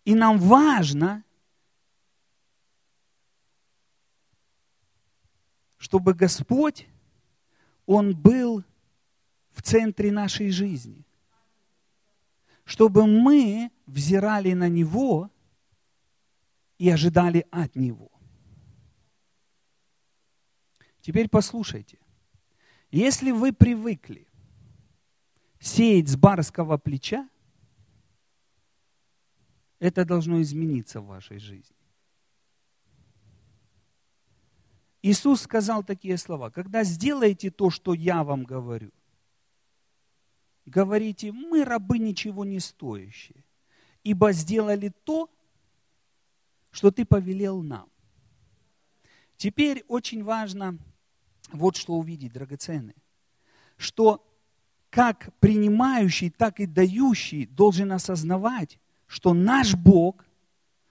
И 0.04 0.14
нам 0.14 0.38
важно, 0.38 1.24
чтобы 5.86 6.14
Господь, 6.14 6.88
Он 7.86 8.12
был 8.12 8.64
в 9.52 9.62
центре 9.62 10.10
нашей 10.10 10.50
жизни. 10.50 11.06
Чтобы 12.64 13.06
мы 13.06 13.70
взирали 13.86 14.52
на 14.54 14.68
Него 14.68 15.30
и 16.78 16.90
ожидали 16.90 17.46
от 17.52 17.76
Него. 17.76 18.10
Теперь 21.02 21.28
послушайте. 21.28 21.98
Если 22.90 23.30
вы 23.30 23.52
привыкли 23.52 24.26
сеять 25.60 26.08
с 26.08 26.16
барского 26.16 26.78
плеча, 26.78 27.28
это 29.78 30.04
должно 30.04 30.42
измениться 30.42 31.00
в 31.00 31.06
вашей 31.06 31.38
жизни. 31.38 31.76
Иисус 35.06 35.42
сказал 35.42 35.84
такие 35.84 36.18
слова, 36.18 36.50
когда 36.50 36.82
сделаете 36.82 37.52
то, 37.52 37.70
что 37.70 37.94
я 37.94 38.24
вам 38.24 38.42
говорю, 38.42 38.90
говорите, 40.64 41.30
мы 41.30 41.64
рабы 41.64 42.00
ничего 42.00 42.44
не 42.44 42.58
стоящие, 42.58 43.44
ибо 44.02 44.32
сделали 44.32 44.92
то, 45.04 45.30
что 46.72 46.90
ты 46.90 47.04
повелел 47.04 47.62
нам. 47.62 47.88
Теперь 49.36 49.84
очень 49.86 50.24
важно 50.24 50.76
вот 51.52 51.76
что 51.76 51.94
увидеть, 51.94 52.32
драгоценные, 52.32 52.96
что 53.76 54.26
как 54.90 55.32
принимающий, 55.38 56.30
так 56.30 56.58
и 56.58 56.66
дающий 56.66 57.46
должен 57.46 57.92
осознавать, 57.92 58.80
что 59.06 59.34
наш 59.34 59.76
Бог, 59.76 60.26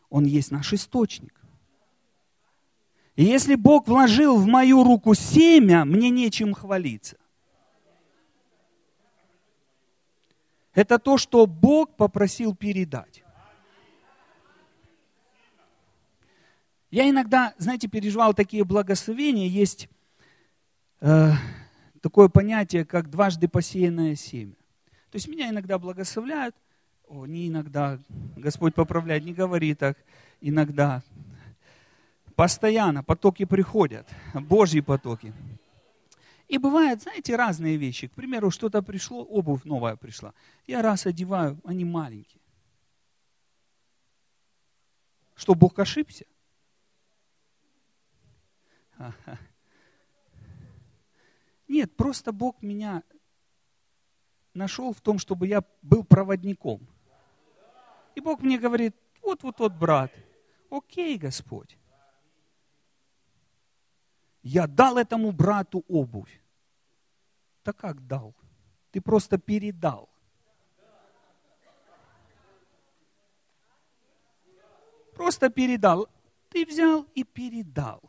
Он 0.10 0.24
есть 0.24 0.52
наш 0.52 0.72
источник. 0.72 1.45
И 3.16 3.24
если 3.24 3.56
Бог 3.56 3.88
вложил 3.88 4.38
в 4.38 4.46
мою 4.46 4.84
руку 4.84 5.14
семя, 5.14 5.86
мне 5.86 6.10
нечем 6.10 6.54
хвалиться. 6.54 7.18
Это 10.74 11.00
то, 11.00 11.18
что 11.18 11.46
Бог 11.46 11.96
попросил 11.96 12.54
передать. 12.54 13.24
Я 16.92 17.10
иногда, 17.10 17.54
знаете, 17.58 17.88
переживал 17.88 18.34
такие 18.34 18.66
благословения. 18.66 19.48
Есть 19.48 19.90
Э, 21.02 21.34
такое 22.02 22.30
понятие, 22.30 22.84
как 22.84 23.12
дважды 23.12 23.48
посеянное 23.48 24.16
семя. 24.16 24.56
То 25.12 25.18
есть 25.18 25.28
меня 25.28 25.50
иногда 25.50 25.78
благословляют, 25.78 26.56
о, 27.08 27.28
не 27.28 27.48
иногда, 27.48 28.00
Господь 28.36 28.74
поправляет, 28.74 29.24
не 29.24 29.34
говори 29.34 29.76
так, 29.76 29.98
иногда. 30.42 31.04
Постоянно 32.36 33.04
потоки 33.04 33.46
приходят, 33.46 34.08
Божьи 34.34 34.82
потоки. 34.82 35.34
И 36.48 36.58
бывают, 36.58 37.02
знаете, 37.02 37.36
разные 37.36 37.78
вещи. 37.78 38.08
К 38.08 38.14
примеру, 38.14 38.52
что-то 38.52 38.84
пришло, 38.84 39.24
обувь 39.24 39.64
новая 39.64 39.96
пришла. 39.96 40.34
Я 40.68 40.82
раз 40.82 41.06
одеваю, 41.06 41.60
они 41.64 41.86
маленькие. 41.86 42.42
Что, 45.34 45.56
Бог 45.56 45.80
ошибся? 45.80 46.26
Нет, 51.68 51.96
просто 51.96 52.32
Бог 52.32 52.62
меня 52.62 53.04
нашел 54.54 54.94
в 54.94 55.02
том, 55.02 55.20
чтобы 55.20 55.48
я 55.48 55.64
был 55.82 56.04
проводником. 56.04 56.88
И 58.14 58.22
Бог 58.22 58.42
мне 58.42 58.58
говорит, 58.58 58.96
вот-вот-вот, 59.22 59.74
брат, 59.74 60.14
окей, 60.70 61.18
Господь. 61.18 61.78
Я 64.46 64.68
дал 64.68 65.00
этому 65.00 65.32
брату 65.32 65.84
обувь. 65.88 66.40
Так 67.64 67.78
как 67.78 68.06
дал? 68.06 68.36
Ты 68.92 69.02
просто 69.02 69.40
передал. 69.40 70.08
Просто 75.16 75.50
передал. 75.50 76.08
Ты 76.50 76.64
взял 76.64 77.08
и 77.16 77.24
передал. 77.24 78.04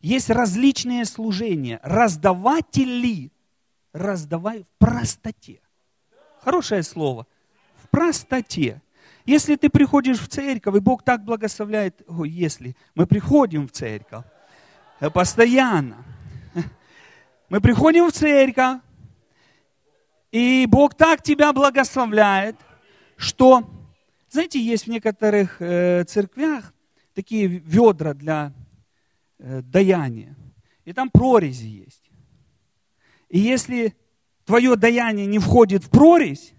Есть 0.00 0.30
различные 0.30 1.04
служения. 1.06 1.80
Раздаватели 1.82 3.32
раздавай 3.92 4.62
в 4.62 4.78
простоте. 4.78 5.60
Хорошее 6.40 6.84
слово. 6.84 7.26
В 7.82 7.88
простоте. 7.88 8.80
Если 9.26 9.56
ты 9.56 9.70
приходишь 9.70 10.20
в 10.20 10.28
церковь, 10.28 10.76
и 10.76 10.78
Бог 10.78 11.02
так 11.02 11.24
благословляет, 11.24 12.00
о, 12.06 12.24
если 12.24 12.76
мы 12.94 13.08
приходим 13.08 13.66
в 13.66 13.72
церковь, 13.72 14.24
постоянно, 15.12 16.04
мы 17.48 17.60
приходим 17.60 18.08
в 18.08 18.12
церковь, 18.12 18.80
и 20.30 20.66
Бог 20.68 20.94
так 20.94 21.22
тебя 21.22 21.52
благословляет, 21.52 22.56
что, 23.16 23.68
знаете, 24.28 24.60
есть 24.60 24.84
в 24.84 24.90
некоторых 24.90 25.60
э, 25.60 26.04
церквях 26.04 26.72
такие 27.14 27.46
ведра 27.46 28.14
для 28.14 28.52
Э, 29.38 29.62
даяние. 29.62 30.34
И 30.84 30.92
там 30.92 31.10
прорези 31.10 31.66
есть. 31.66 32.10
И 33.28 33.38
если 33.38 33.96
твое 34.44 34.74
даяние 34.74 35.26
не 35.26 35.38
входит 35.38 35.84
в 35.84 35.90
прорезь, 35.90 36.54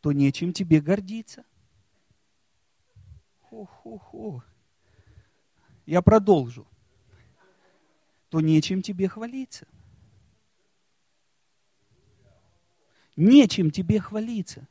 то 0.00 0.12
нечем 0.12 0.52
тебе 0.52 0.80
гордиться. 0.80 1.44
Ху-ху-ху. 3.42 4.42
Я 5.86 6.02
продолжу. 6.02 6.66
То 8.30 8.40
нечем 8.40 8.82
тебе 8.82 9.08
хвалиться. 9.08 9.66
Нечем 13.16 13.70
тебе 13.70 14.00
хвалиться. 14.00 14.66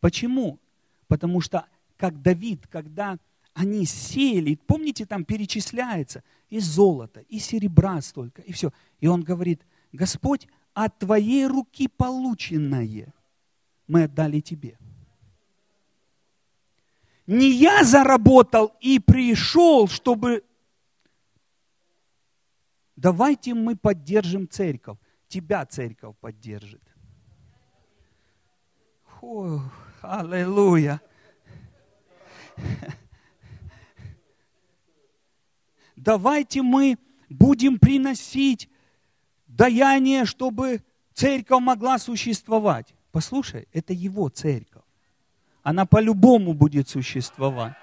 Почему? 0.00 0.58
Потому 1.06 1.40
что, 1.40 1.66
как 1.96 2.20
Давид, 2.20 2.66
когда 2.66 3.18
они 3.54 3.86
сеяли, 3.86 4.58
помните, 4.66 5.06
там 5.06 5.24
перечисляется 5.24 6.22
и 6.50 6.58
золото, 6.58 7.20
и 7.20 7.38
серебра 7.38 8.00
столько, 8.02 8.42
и 8.42 8.52
все. 8.52 8.72
И 9.00 9.06
он 9.06 9.22
говорит, 9.22 9.62
Господь, 9.92 10.48
от 10.74 10.98
твоей 10.98 11.46
руки 11.46 11.88
полученное 11.88 13.14
мы 13.86 14.04
отдали 14.04 14.40
тебе. 14.40 14.76
Не 17.26 17.50
я 17.50 17.82
заработал 17.82 18.72
и 18.80 18.98
пришел, 18.98 19.88
чтобы... 19.88 20.44
Давайте 22.96 23.54
мы 23.54 23.76
поддержим 23.76 24.48
церковь. 24.48 24.98
Тебя 25.28 25.64
церковь 25.66 26.16
поддержит. 26.18 26.82
Фу, 29.20 29.60
аллилуйя. 30.00 31.00
давайте 35.96 36.62
мы 36.62 36.98
будем 37.28 37.78
приносить 37.78 38.70
даяние, 39.46 40.24
чтобы 40.24 40.82
церковь 41.12 41.62
могла 41.62 41.98
существовать. 41.98 42.94
Послушай, 43.10 43.68
это 43.72 43.92
его 43.92 44.28
церковь. 44.28 44.84
Она 45.62 45.84
по-любому 45.84 46.54
будет 46.54 46.88
существовать. 46.88 47.74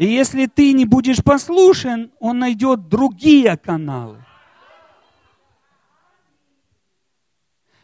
И 0.00 0.06
если 0.06 0.46
ты 0.46 0.72
не 0.72 0.86
будешь 0.86 1.22
послушен, 1.22 2.10
он 2.20 2.38
найдет 2.38 2.88
другие 2.88 3.54
каналы. 3.58 4.24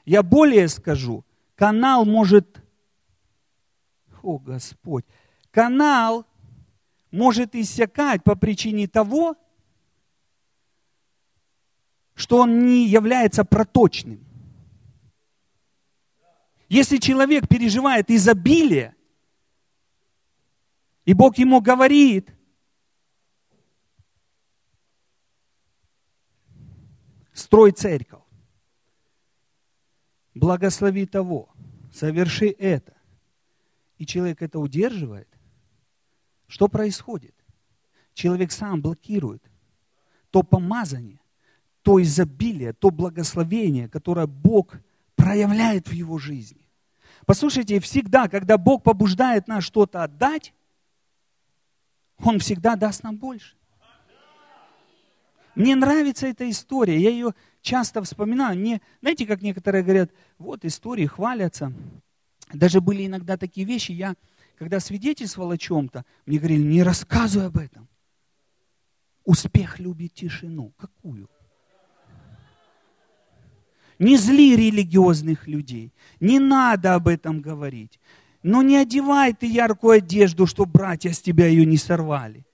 Я 0.06 0.22
более 0.22 0.66
скажу, 0.68 1.26
канал 1.56 2.06
может, 2.06 2.64
о 4.22 4.38
Господь, 4.38 5.04
канал 5.50 6.24
может 7.10 7.54
иссякать 7.54 8.24
по 8.24 8.34
причине 8.34 8.88
того, 8.88 9.36
что 12.14 12.38
он 12.38 12.64
не 12.64 12.88
является 12.88 13.44
проточным. 13.44 14.24
Если 16.70 16.96
человек 16.96 17.46
переживает 17.46 18.10
изобилие, 18.10 18.95
и 21.06 21.14
Бог 21.14 21.38
ему 21.38 21.60
говорит, 21.60 22.30
строй 27.32 27.70
церковь, 27.70 28.24
благослови 30.34 31.06
того, 31.06 31.48
соверши 31.92 32.48
это. 32.48 32.94
И 33.98 34.04
человек 34.04 34.42
это 34.42 34.58
удерживает. 34.58 35.28
Что 36.48 36.68
происходит? 36.68 37.34
Человек 38.12 38.50
сам 38.50 38.82
блокирует 38.82 39.42
то 40.30 40.42
помазание, 40.42 41.20
то 41.82 42.02
изобилие, 42.02 42.72
то 42.72 42.90
благословение, 42.90 43.88
которое 43.88 44.26
Бог 44.26 44.74
проявляет 45.14 45.88
в 45.88 45.92
его 45.92 46.18
жизни. 46.18 46.68
Послушайте, 47.26 47.78
всегда, 47.80 48.28
когда 48.28 48.58
Бог 48.58 48.82
побуждает 48.82 49.46
нас 49.46 49.62
что-то 49.64 50.02
отдать, 50.02 50.52
Он 52.18 52.38
всегда 52.38 52.76
даст 52.76 53.02
нам 53.02 53.16
больше. 53.16 53.56
Мне 55.54 55.74
нравится 55.74 56.26
эта 56.26 56.48
история, 56.50 56.98
я 56.98 57.10
ее 57.10 57.34
часто 57.62 58.02
вспоминаю. 58.02 58.58
Не, 58.58 58.82
знаете, 59.00 59.26
как 59.26 59.40
некоторые 59.40 59.82
говорят, 59.82 60.10
вот 60.38 60.64
истории 60.64 61.06
хвалятся. 61.06 61.72
Даже 62.52 62.80
были 62.80 63.06
иногда 63.06 63.36
такие 63.36 63.66
вещи, 63.66 63.92
я, 63.92 64.14
когда 64.58 64.80
свидетельствовал 64.80 65.50
о 65.50 65.58
чем-то, 65.58 66.04
мне 66.26 66.38
говорили, 66.38 66.62
не 66.62 66.82
рассказывай 66.82 67.46
об 67.46 67.56
этом. 67.56 67.88
Успех 69.24 69.78
любит 69.80 70.12
тишину. 70.12 70.72
Какую? 70.76 71.28
Не 73.98 74.18
зли 74.18 74.56
религиозных 74.56 75.48
людей. 75.48 75.92
Не 76.20 76.38
надо 76.38 76.94
об 76.94 77.08
этом 77.08 77.40
говорить. 77.40 77.98
Но 78.46 78.62
не 78.62 78.76
одевай 78.76 79.32
ты 79.32 79.46
яркую 79.46 79.96
одежду, 79.96 80.46
чтобы 80.46 80.70
братья 80.70 81.10
с 81.10 81.20
тебя 81.20 81.48
ее 81.48 81.66
не 81.66 81.76
сорвали. 81.76 82.46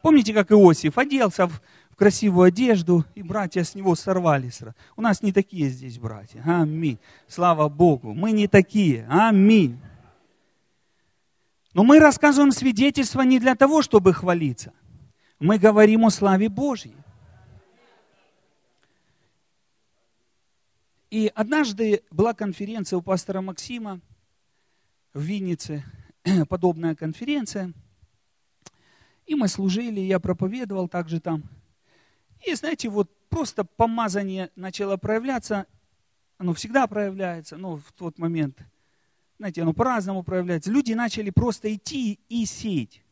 Помните, 0.00 0.32
как 0.32 0.52
Иосиф 0.52 0.96
оделся 0.96 1.48
в 1.48 1.60
красивую 1.96 2.46
одежду, 2.46 3.04
и 3.16 3.22
братья 3.24 3.64
с 3.64 3.74
него 3.74 3.96
сорвали. 3.96 4.48
У 4.94 5.02
нас 5.02 5.22
не 5.22 5.32
такие 5.32 5.70
здесь 5.70 5.98
братья. 5.98 6.40
Аминь. 6.46 7.00
Слава 7.26 7.68
Богу. 7.68 8.14
Мы 8.14 8.30
не 8.30 8.46
такие. 8.46 9.08
Аминь. 9.10 9.80
Но 11.72 11.82
мы 11.82 11.98
рассказываем 11.98 12.52
свидетельство 12.52 13.22
не 13.22 13.40
для 13.40 13.56
того, 13.56 13.82
чтобы 13.82 14.12
хвалиться. 14.12 14.72
Мы 15.40 15.58
говорим 15.58 16.04
о 16.04 16.10
славе 16.10 16.48
Божьей. 16.48 16.94
И 21.10 21.28
однажды 21.34 22.04
была 22.12 22.34
конференция 22.34 22.98
у 22.98 23.02
пастора 23.02 23.40
Максима 23.40 24.00
в 25.14 25.20
Виннице, 25.20 25.84
подобная 26.48 26.94
конференция. 26.94 27.72
И 29.26 29.34
мы 29.34 29.48
служили, 29.48 30.00
я 30.00 30.20
проповедовал 30.20 30.88
также 30.88 31.20
там. 31.20 31.44
И 32.44 32.54
знаете, 32.54 32.88
вот 32.88 33.10
просто 33.28 33.64
помазание 33.64 34.50
начало 34.54 34.96
проявляться, 34.96 35.66
оно 36.36 36.52
всегда 36.52 36.86
проявляется, 36.86 37.56
но 37.56 37.76
в 37.76 37.92
тот 37.92 38.18
момент, 38.18 38.58
знаете, 39.38 39.62
оно 39.62 39.72
по-разному 39.72 40.24
проявляется. 40.24 40.70
Люди 40.70 40.92
начали 40.92 41.30
просто 41.30 41.72
идти 41.74 42.18
и 42.28 42.44
сеять. 42.44 43.02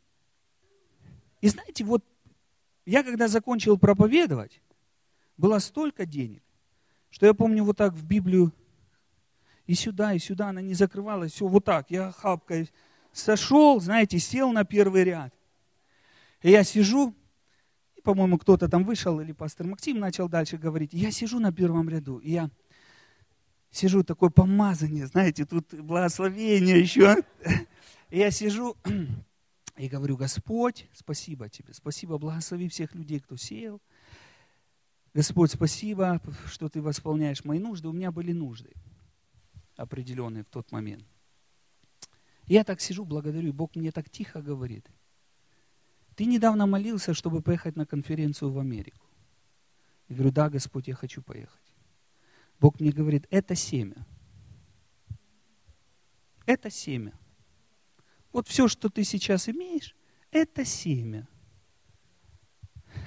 И 1.41 1.49
знаете, 1.49 1.85
вот 1.85 2.05
я 2.85 3.03
когда 3.05 3.29
закончил 3.29 3.79
проповедовать, 3.79 4.61
было 5.37 5.61
столько 5.61 6.05
денег, 6.05 6.43
что 7.11 7.27
я 7.27 7.33
помню 7.33 7.65
вот 7.65 7.77
так 7.77 7.95
в 7.95 8.05
Библию 8.05 8.53
и 9.67 9.75
сюда, 9.75 10.13
и 10.15 10.19
сюда, 10.19 10.49
она 10.49 10.61
не 10.61 10.75
закрывалась, 10.75 11.33
все 11.33 11.47
вот 11.47 11.65
так, 11.65 11.91
я 11.91 12.13
хапкой 12.13 12.71
сошел, 13.13 13.81
знаете, 13.81 14.19
сел 14.19 14.53
на 14.53 14.65
первый 14.65 15.05
ряд. 15.05 15.33
И 16.43 16.51
я 16.51 16.65
сижу, 16.65 17.15
по-моему, 18.03 18.39
кто-то 18.39 18.69
там 18.69 18.85
вышел, 18.85 19.21
или 19.21 19.33
пастор 19.33 19.67
Максим 19.67 19.99
начал 20.01 20.29
дальше 20.29 20.59
говорить. 20.59 20.93
Я 20.93 21.13
сижу 21.13 21.39
на 21.39 21.53
первом 21.53 21.89
ряду, 21.89 22.19
и 22.19 22.33
я 22.33 22.51
сижу, 23.71 24.03
такое 24.03 24.31
помазание, 24.31 25.07
знаете, 25.07 25.47
тут 25.47 25.73
благословение 25.75 26.81
еще. 26.81 27.17
И 28.11 28.19
я 28.19 28.31
сижу 28.31 28.77
и 29.77 29.89
говорю, 29.89 30.17
Господь, 30.17 30.89
спасибо 30.93 31.49
тебе, 31.49 31.73
спасибо, 31.73 32.19
благослови 32.19 32.69
всех 32.69 32.95
людей, 32.95 33.21
кто 33.21 33.37
сеял. 33.37 33.81
Господь, 35.15 35.53
спасибо, 35.53 36.21
что 36.47 36.69
ты 36.69 36.83
восполняешь 36.83 37.45
мои 37.45 37.59
нужды. 37.59 37.89
У 37.89 37.93
меня 37.93 38.11
были 38.11 38.33
нужды 38.33 38.73
определенные 39.77 40.45
в 40.45 40.49
тот 40.49 40.73
момент. 40.73 41.05
Я 42.47 42.65
так 42.65 42.81
сижу, 42.81 43.05
благодарю, 43.05 43.53
Бог 43.53 43.77
мне 43.77 43.93
так 43.93 44.11
тихо 44.11 44.43
говорит– 44.43 44.91
ты 46.15 46.27
недавно 46.27 46.67
молился, 46.67 47.15
чтобы 47.15 47.41
поехать 47.43 47.77
на 47.77 47.87
конференцию 47.87 48.53
в 48.53 48.59
Америку. 48.59 49.07
Я 50.09 50.17
говорю, 50.17 50.33
да, 50.33 50.51
Господь, 50.51 50.89
я 50.89 50.95
хочу 50.95 51.23
поехать. 51.23 51.63
Бог 52.61 52.81
мне 52.81 52.93
говорит, 52.93 53.27
это 53.31 53.55
семя. 53.55 54.07
Это 56.45 56.71
семя. 56.71 57.15
Вот 58.33 58.47
все, 58.49 58.69
что 58.69 58.91
ты 58.91 59.05
сейчас 59.05 59.49
имеешь, 59.49 59.97
это 60.31 60.65
семя. 60.65 61.29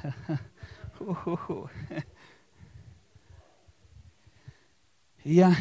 Я 5.23 5.55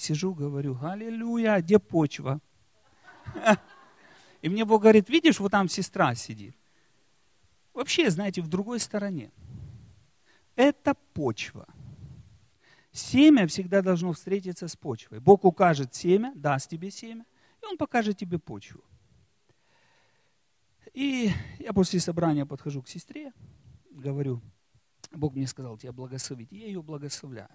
сижу, 0.00 0.34
говорю, 0.34 0.78
аллилуйя, 0.80 1.60
где 1.60 1.78
почва? 1.78 2.40
И 4.42 4.48
мне 4.48 4.64
Бог 4.64 4.82
говорит, 4.82 5.08
видишь, 5.08 5.40
вот 5.40 5.52
там 5.52 5.68
сестра 5.68 6.14
сидит. 6.14 6.56
Вообще, 7.74 8.10
знаете, 8.10 8.42
в 8.42 8.48
другой 8.48 8.80
стороне. 8.80 9.30
Это 10.56 10.94
почва. 11.14 11.66
Семя 12.92 13.46
всегда 13.46 13.82
должно 13.82 14.12
встретиться 14.12 14.66
с 14.66 14.76
почвой. 14.76 15.20
Бог 15.20 15.44
укажет 15.44 15.94
семя, 15.94 16.32
даст 16.34 16.70
тебе 16.70 16.90
семя, 16.90 17.24
и 17.62 17.66
Он 17.66 17.76
покажет 17.76 18.18
тебе 18.18 18.38
почву. 18.38 18.82
И 20.92 21.30
я 21.60 21.72
после 21.72 22.00
собрания 22.00 22.44
подхожу 22.46 22.82
к 22.82 22.88
сестре, 22.88 23.32
говорю, 23.90 24.42
Бог 25.12 25.34
мне 25.34 25.46
сказал 25.46 25.78
тебя 25.78 25.92
благословить. 25.92 26.50
Я 26.50 26.66
ее 26.66 26.82
благословляю. 26.82 27.48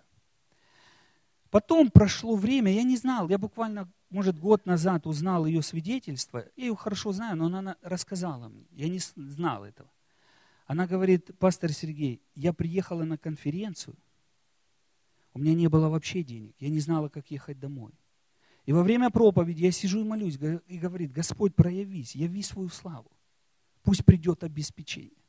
Потом 1.56 1.90
прошло 1.90 2.36
время, 2.36 2.70
я 2.70 2.84
не 2.84 2.98
знал, 2.98 3.30
я 3.30 3.38
буквально, 3.38 3.90
может, 4.10 4.38
год 4.38 4.66
назад 4.66 5.08
узнал 5.08 5.46
ее 5.46 5.62
свидетельство. 5.62 6.44
Я 6.58 6.66
ее 6.66 6.76
хорошо 6.76 7.14
знаю, 7.14 7.38
но 7.38 7.46
она 7.46 7.78
рассказала 7.82 8.50
мне. 8.50 8.68
Я 8.72 8.90
не 8.90 9.00
знал 9.00 9.64
этого. 9.64 9.90
Она 10.66 10.86
говорит, 10.86 11.32
пастор 11.40 11.72
Сергей, 11.72 12.22
я 12.36 12.52
приехала 12.52 13.06
на 13.06 13.18
конференцию, 13.18 13.96
у 15.34 15.40
меня 15.40 15.54
не 15.54 15.70
было 15.70 15.88
вообще 15.88 16.24
денег, 16.24 16.56
я 16.60 16.68
не 16.68 16.82
знала, 16.82 17.08
как 17.08 17.32
ехать 17.32 17.58
домой. 17.58 17.94
И 18.66 18.74
во 18.74 18.84
время 18.84 19.10
проповеди 19.10 19.64
я 19.64 19.72
сижу 19.72 20.02
и 20.02 20.04
молюсь, 20.04 20.38
и 20.68 20.78
говорит, 20.78 21.14
Господь, 21.14 21.56
проявись, 21.56 22.16
яви 22.16 22.44
свою 22.44 22.68
славу. 22.68 23.10
Пусть 23.82 24.04
придет 24.04 24.44
обеспечение. 24.44 25.25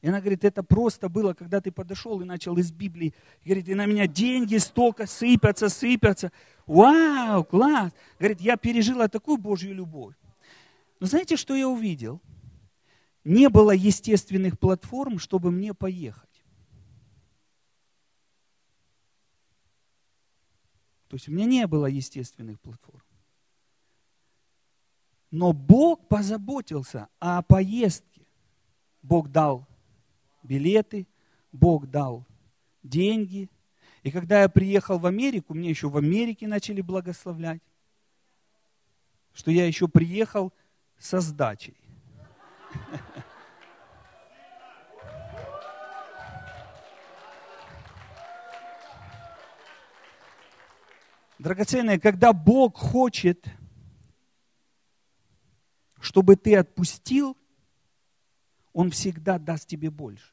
И 0.00 0.08
она 0.08 0.20
говорит, 0.20 0.44
это 0.44 0.62
просто 0.62 1.08
было, 1.08 1.34
когда 1.34 1.60
ты 1.60 1.72
подошел 1.72 2.20
и 2.20 2.24
начал 2.24 2.56
из 2.56 2.70
Библии, 2.70 3.14
говорит, 3.44 3.68
и 3.68 3.74
на 3.74 3.86
меня 3.86 4.06
деньги 4.06 4.56
столько 4.56 5.06
сыпятся, 5.06 5.68
сыпятся. 5.68 6.30
Вау, 6.66 7.44
класс. 7.44 7.92
Говорит, 8.18 8.40
я 8.40 8.56
пережила 8.56 9.08
такую 9.08 9.38
Божью 9.38 9.74
любовь. 9.74 10.14
Но 11.00 11.06
знаете, 11.06 11.36
что 11.36 11.54
я 11.54 11.68
увидел? 11.68 12.20
Не 13.24 13.48
было 13.48 13.72
естественных 13.72 14.58
платформ, 14.58 15.18
чтобы 15.18 15.50
мне 15.50 15.74
поехать. 15.74 16.24
То 21.08 21.16
есть 21.16 21.28
у 21.28 21.32
меня 21.32 21.46
не 21.46 21.66
было 21.66 21.86
естественных 21.86 22.60
платформ. 22.60 23.02
Но 25.30 25.52
Бог 25.52 26.06
позаботился 26.06 27.08
о 27.18 27.42
поездке 27.42 28.18
Бог 29.02 29.30
дал 29.30 29.67
билеты, 30.42 31.06
Бог 31.52 31.88
дал 31.88 32.26
деньги. 32.82 33.50
И 34.02 34.10
когда 34.10 34.42
я 34.42 34.48
приехал 34.48 34.98
в 34.98 35.06
Америку, 35.06 35.54
мне 35.54 35.70
еще 35.70 35.88
в 35.88 35.96
Америке 35.96 36.46
начали 36.46 36.80
благословлять, 36.80 37.62
что 39.32 39.50
я 39.50 39.66
еще 39.66 39.88
приехал 39.88 40.52
со 40.98 41.20
сдачей. 41.20 41.76
Драгоценные, 51.38 52.00
когда 52.00 52.32
Бог 52.32 52.76
хочет, 52.76 53.46
чтобы 56.00 56.34
ты 56.36 56.56
отпустил, 56.56 57.36
Он 58.78 58.92
всегда 58.92 59.40
даст 59.40 59.66
тебе 59.66 59.90
больше. 59.90 60.32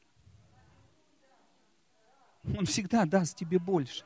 Он 2.44 2.64
всегда 2.64 3.04
даст 3.04 3.36
тебе 3.36 3.58
больше. 3.58 4.04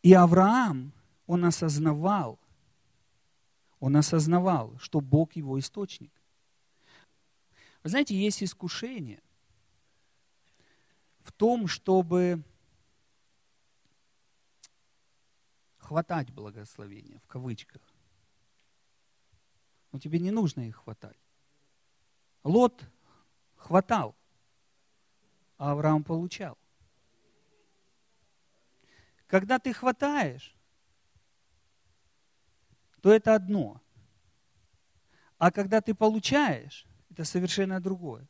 И 0.00 0.14
Авраам, 0.14 0.94
он 1.26 1.44
осознавал, 1.44 2.38
он 3.80 3.98
осознавал, 3.98 4.78
что 4.78 5.02
Бог 5.02 5.36
его 5.36 5.60
источник. 5.60 6.10
Вы 7.82 7.90
знаете, 7.90 8.18
есть 8.18 8.42
искушение– 8.42 9.22
в 11.22 11.32
том, 11.32 11.66
чтобы 11.68 12.42
хватать 15.76 16.30
благословения, 16.30 17.20
в 17.20 17.26
кавычках. 17.26 17.91
Но 19.92 19.98
тебе 19.98 20.18
не 20.18 20.30
нужно 20.30 20.62
их 20.62 20.76
хватать. 20.76 21.16
Лот 22.42 22.82
хватал, 23.56 24.16
а 25.58 25.72
Авраам 25.72 26.02
получал. 26.02 26.58
Когда 29.26 29.58
ты 29.58 29.72
хватаешь, 29.72 30.54
то 33.00 33.12
это 33.12 33.34
одно. 33.34 33.80
А 35.38 35.50
когда 35.50 35.80
ты 35.80 35.94
получаешь, 35.94 36.86
это 37.10 37.24
совершенно 37.24 37.80
другое. 37.80 38.26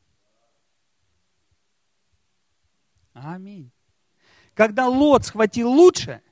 Аминь. 3.12 3.70
Когда 4.54 4.88
Лот 4.88 5.24
схватил 5.24 5.70
лучшее, 5.70 6.22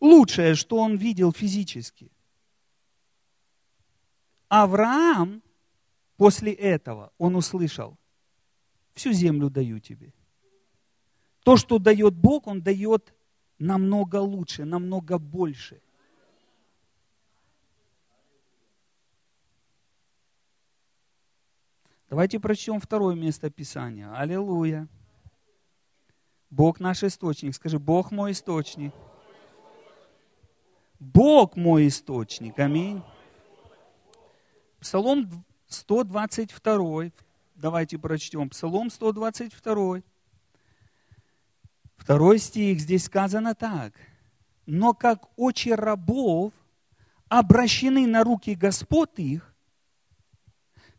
лучшее, 0.00 0.54
что 0.54 0.76
он 0.76 0.96
видел 0.96 1.32
физически, 1.32 2.10
Авраам 4.48 5.42
после 6.16 6.52
этого, 6.52 7.12
он 7.18 7.36
услышал, 7.36 7.98
всю 8.94 9.12
землю 9.12 9.50
даю 9.50 9.78
тебе. 9.78 10.12
То, 11.44 11.56
что 11.56 11.78
дает 11.78 12.14
Бог, 12.14 12.46
Он 12.46 12.60
дает 12.60 13.14
намного 13.58 14.16
лучше, 14.16 14.64
намного 14.64 15.18
больше. 15.18 15.80
Давайте 22.10 22.40
прочтем 22.40 22.80
второе 22.80 23.14
место 23.14 23.50
Писания. 23.50 24.12
Аллилуйя. 24.14 24.88
Бог 26.50 26.80
наш 26.80 27.02
источник. 27.02 27.54
Скажи, 27.54 27.78
Бог 27.78 28.10
мой 28.10 28.32
источник. 28.32 28.94
Бог 30.98 31.54
мой 31.56 31.86
источник. 31.86 32.58
Аминь. 32.58 33.02
Псалом 34.80 35.44
122. 35.68 37.10
Давайте 37.54 37.98
прочтем. 37.98 38.50
Псалом 38.50 38.90
122. 38.90 40.02
Второй 41.96 42.38
стих. 42.38 42.80
Здесь 42.80 43.04
сказано 43.04 43.54
так. 43.54 43.94
Но 44.66 44.92
как 44.92 45.28
очи 45.36 45.68
рабов 45.68 46.52
обращены 47.28 48.06
на 48.06 48.24
руки 48.24 48.56
Господ 48.56 49.18
их, 49.18 49.54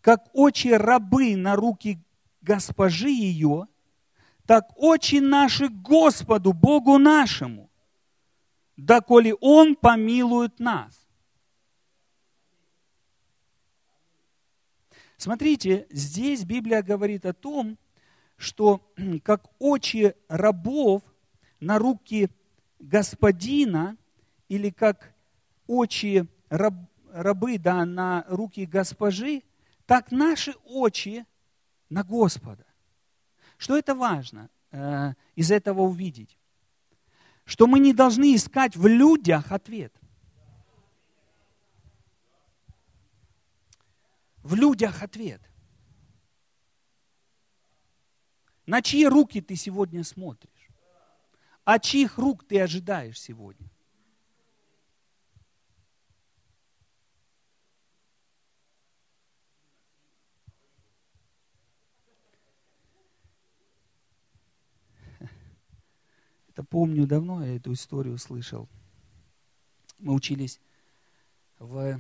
как 0.02 0.30
очи 0.34 0.70
рабы 0.70 1.36
на 1.36 1.56
руки 1.56 2.00
госпожи 2.42 3.10
ее, 3.10 3.68
так 4.46 4.70
очи 4.76 5.18
наши 5.18 5.68
Господу, 5.68 6.54
Богу 6.54 6.98
нашему, 6.98 7.69
доколе 8.86 9.34
Он 9.36 9.76
помилует 9.76 10.60
нас. 10.60 11.08
Смотрите, 15.18 15.86
здесь 15.90 16.46
Библия 16.46 16.82
говорит 16.82 17.26
о 17.26 17.34
том, 17.34 17.78
что 18.38 18.82
как 19.24 19.48
очи 19.60 20.16
рабов 20.30 21.04
на 21.60 21.78
руки 21.78 22.30
господина, 22.80 23.98
или 24.48 24.70
как 24.70 25.14
очи 25.68 26.26
раб, 26.50 26.74
рабы 27.12 27.58
да, 27.58 27.86
на 27.86 28.26
руки 28.30 28.66
госпожи, 28.66 29.44
так 29.86 30.12
наши 30.12 30.54
очи 30.64 31.26
на 31.90 32.04
Господа. 32.04 32.66
Что 33.58 33.78
это 33.78 33.94
важно 33.94 34.50
э, 34.72 35.14
из 35.36 35.52
этого 35.52 35.82
увидеть? 35.82 36.39
Что 37.50 37.66
мы 37.66 37.80
не 37.80 37.94
должны 37.94 38.36
искать 38.36 38.76
в 38.76 38.86
людях 38.86 39.52
ответ. 39.52 39.92
В 44.44 44.54
людях 44.54 45.02
ответ. 45.02 45.42
На 48.68 48.84
чьи 48.84 49.08
руки 49.08 49.42
ты 49.42 49.56
сегодня 49.56 50.04
смотришь? 50.04 50.70
А 51.64 51.80
чьих 51.80 52.20
рук 52.20 52.48
ты 52.48 52.62
ожидаешь 52.62 53.20
сегодня? 53.20 53.68
Это 66.60 66.68
помню 66.68 67.08
давно, 67.08 67.42
я 67.42 67.56
эту 67.56 67.72
историю 67.72 68.18
слышал. 68.18 68.68
Мы 69.98 70.14
учились 70.14 70.60
в, 71.58 71.98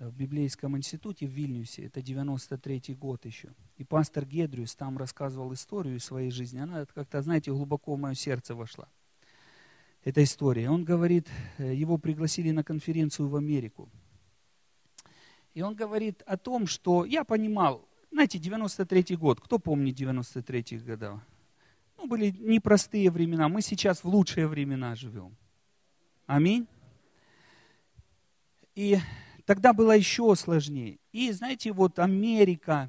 в 0.00 0.16
библейском 0.16 0.76
институте 0.76 1.28
в 1.28 1.30
Вильнюсе, 1.30 1.84
это 1.84 2.00
93-й 2.00 2.94
год 2.94 3.24
еще. 3.24 3.50
И 3.76 3.84
пастор 3.84 4.26
Гедрюс 4.26 4.74
там 4.74 4.98
рассказывал 4.98 5.54
историю 5.54 6.00
своей 6.00 6.32
жизни. 6.32 6.58
Она 6.58 6.86
как-то, 6.86 7.22
знаете, 7.22 7.52
глубоко 7.52 7.94
в 7.94 8.00
мое 8.00 8.14
сердце 8.14 8.56
вошла. 8.56 8.88
Эта 10.02 10.24
история. 10.24 10.70
Он 10.70 10.84
говорит, 10.84 11.28
э, 11.58 11.72
его 11.72 11.98
пригласили 11.98 12.50
на 12.50 12.64
конференцию 12.64 13.28
в 13.28 13.36
Америку. 13.36 13.88
И 15.54 15.62
он 15.62 15.76
говорит 15.76 16.24
о 16.26 16.36
том, 16.36 16.66
что 16.66 17.04
я 17.04 17.22
понимал, 17.22 17.88
знаете, 18.10 18.38
93-й 18.38 19.14
год, 19.14 19.40
кто 19.40 19.60
помнит 19.60 20.00
93-й 20.00 20.78
года? 20.78 21.22
Ну, 21.98 22.06
были 22.06 22.30
непростые 22.30 23.10
времена. 23.10 23.48
Мы 23.48 23.60
сейчас 23.60 24.04
в 24.04 24.08
лучшие 24.08 24.46
времена 24.46 24.94
живем. 24.94 25.36
Аминь. 26.26 26.66
И 28.76 28.98
тогда 29.44 29.72
было 29.72 29.96
еще 29.96 30.34
сложнее. 30.36 30.98
И 31.10 31.32
знаете, 31.32 31.72
вот 31.72 31.98
Америка, 31.98 32.88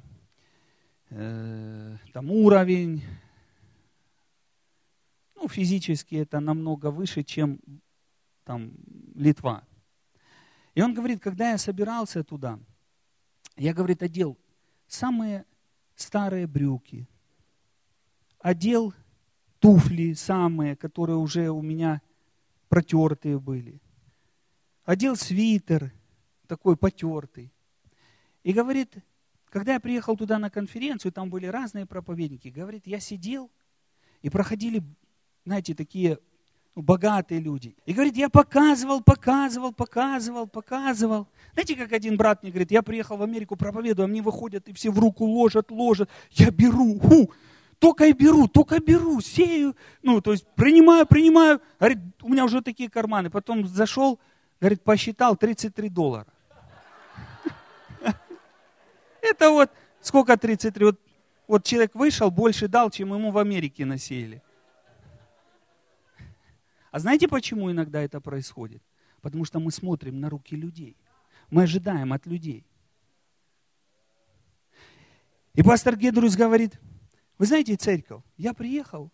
э, 1.10 1.96
там 2.12 2.30
уровень, 2.30 3.02
ну, 5.34 5.48
физически 5.48 6.14
это 6.14 6.38
намного 6.38 6.92
выше, 6.92 7.24
чем 7.24 7.58
там 8.44 8.72
Литва. 9.16 9.64
И 10.76 10.82
он 10.82 10.94
говорит, 10.94 11.20
когда 11.20 11.50
я 11.50 11.58
собирался 11.58 12.22
туда, 12.22 12.60
я, 13.56 13.74
говорит, 13.74 14.02
одел 14.02 14.38
самые 14.86 15.44
старые 15.96 16.46
брюки, 16.46 17.08
одел 18.38 18.94
туфли 19.60 20.14
самые, 20.14 20.74
которые 20.74 21.16
уже 21.16 21.50
у 21.50 21.62
меня 21.62 22.02
протертые 22.68 23.38
были. 23.38 23.80
Одел 24.84 25.16
свитер 25.16 25.92
такой 26.46 26.76
потертый. 26.76 27.52
И 28.42 28.52
говорит, 28.52 28.96
когда 29.50 29.74
я 29.74 29.80
приехал 29.80 30.16
туда 30.16 30.38
на 30.38 30.50
конференцию, 30.50 31.12
там 31.12 31.30
были 31.30 31.46
разные 31.46 31.86
проповедники, 31.86 32.48
говорит, 32.48 32.86
я 32.86 32.98
сидел, 32.98 33.50
и 34.22 34.30
проходили, 34.30 34.82
знаете, 35.44 35.74
такие 35.74 36.18
ну, 36.74 36.82
богатые 36.82 37.40
люди. 37.40 37.76
И 37.84 37.92
говорит, 37.92 38.16
я 38.16 38.28
показывал, 38.28 39.02
показывал, 39.02 39.72
показывал, 39.72 40.46
показывал. 40.46 41.28
Знаете, 41.52 41.76
как 41.76 41.92
один 41.92 42.16
брат 42.16 42.42
мне 42.42 42.52
говорит, 42.52 42.70
я 42.70 42.82
приехал 42.82 43.16
в 43.16 43.22
Америку, 43.22 43.56
проповедую, 43.56 44.04
а 44.04 44.08
мне 44.08 44.22
выходят 44.22 44.68
и 44.68 44.72
все 44.72 44.90
в 44.90 44.98
руку 44.98 45.24
ложат, 45.24 45.70
ложат. 45.70 46.08
Я 46.30 46.50
беру, 46.50 46.98
ху, 46.98 47.30
только 47.80 48.04
и 48.04 48.12
беру, 48.12 48.46
только 48.46 48.78
беру, 48.78 49.20
сею, 49.22 49.74
ну, 50.02 50.20
то 50.20 50.32
есть 50.32 50.46
принимаю, 50.54 51.06
принимаю. 51.06 51.60
Говорит, 51.78 51.98
у 52.20 52.28
меня 52.28 52.44
уже 52.44 52.60
такие 52.60 52.90
карманы. 52.90 53.30
Потом 53.30 53.66
зашел, 53.66 54.20
говорит, 54.60 54.82
посчитал 54.82 55.34
33 55.34 55.88
доллара. 55.88 56.26
Это 59.22 59.50
вот, 59.50 59.70
сколько 60.02 60.36
33? 60.36 60.84
Вот, 60.84 61.00
вот 61.48 61.64
человек 61.64 61.94
вышел, 61.94 62.30
больше 62.30 62.68
дал, 62.68 62.90
чем 62.90 63.14
ему 63.14 63.30
в 63.30 63.38
Америке 63.38 63.86
насеяли. 63.86 64.42
А 66.90 66.98
знаете, 66.98 67.28
почему 67.28 67.70
иногда 67.70 68.02
это 68.02 68.20
происходит? 68.20 68.82
Потому 69.22 69.46
что 69.46 69.58
мы 69.58 69.72
смотрим 69.72 70.20
на 70.20 70.28
руки 70.28 70.54
людей. 70.54 70.96
Мы 71.50 71.62
ожидаем 71.62 72.12
от 72.12 72.26
людей. 72.26 72.66
И 75.54 75.62
пастор 75.62 75.96
Гедрус 75.96 76.36
говорит, 76.36 76.78
вы 77.40 77.46
знаете, 77.46 77.74
церковь, 77.74 78.22
я 78.36 78.52
приехал, 78.52 79.10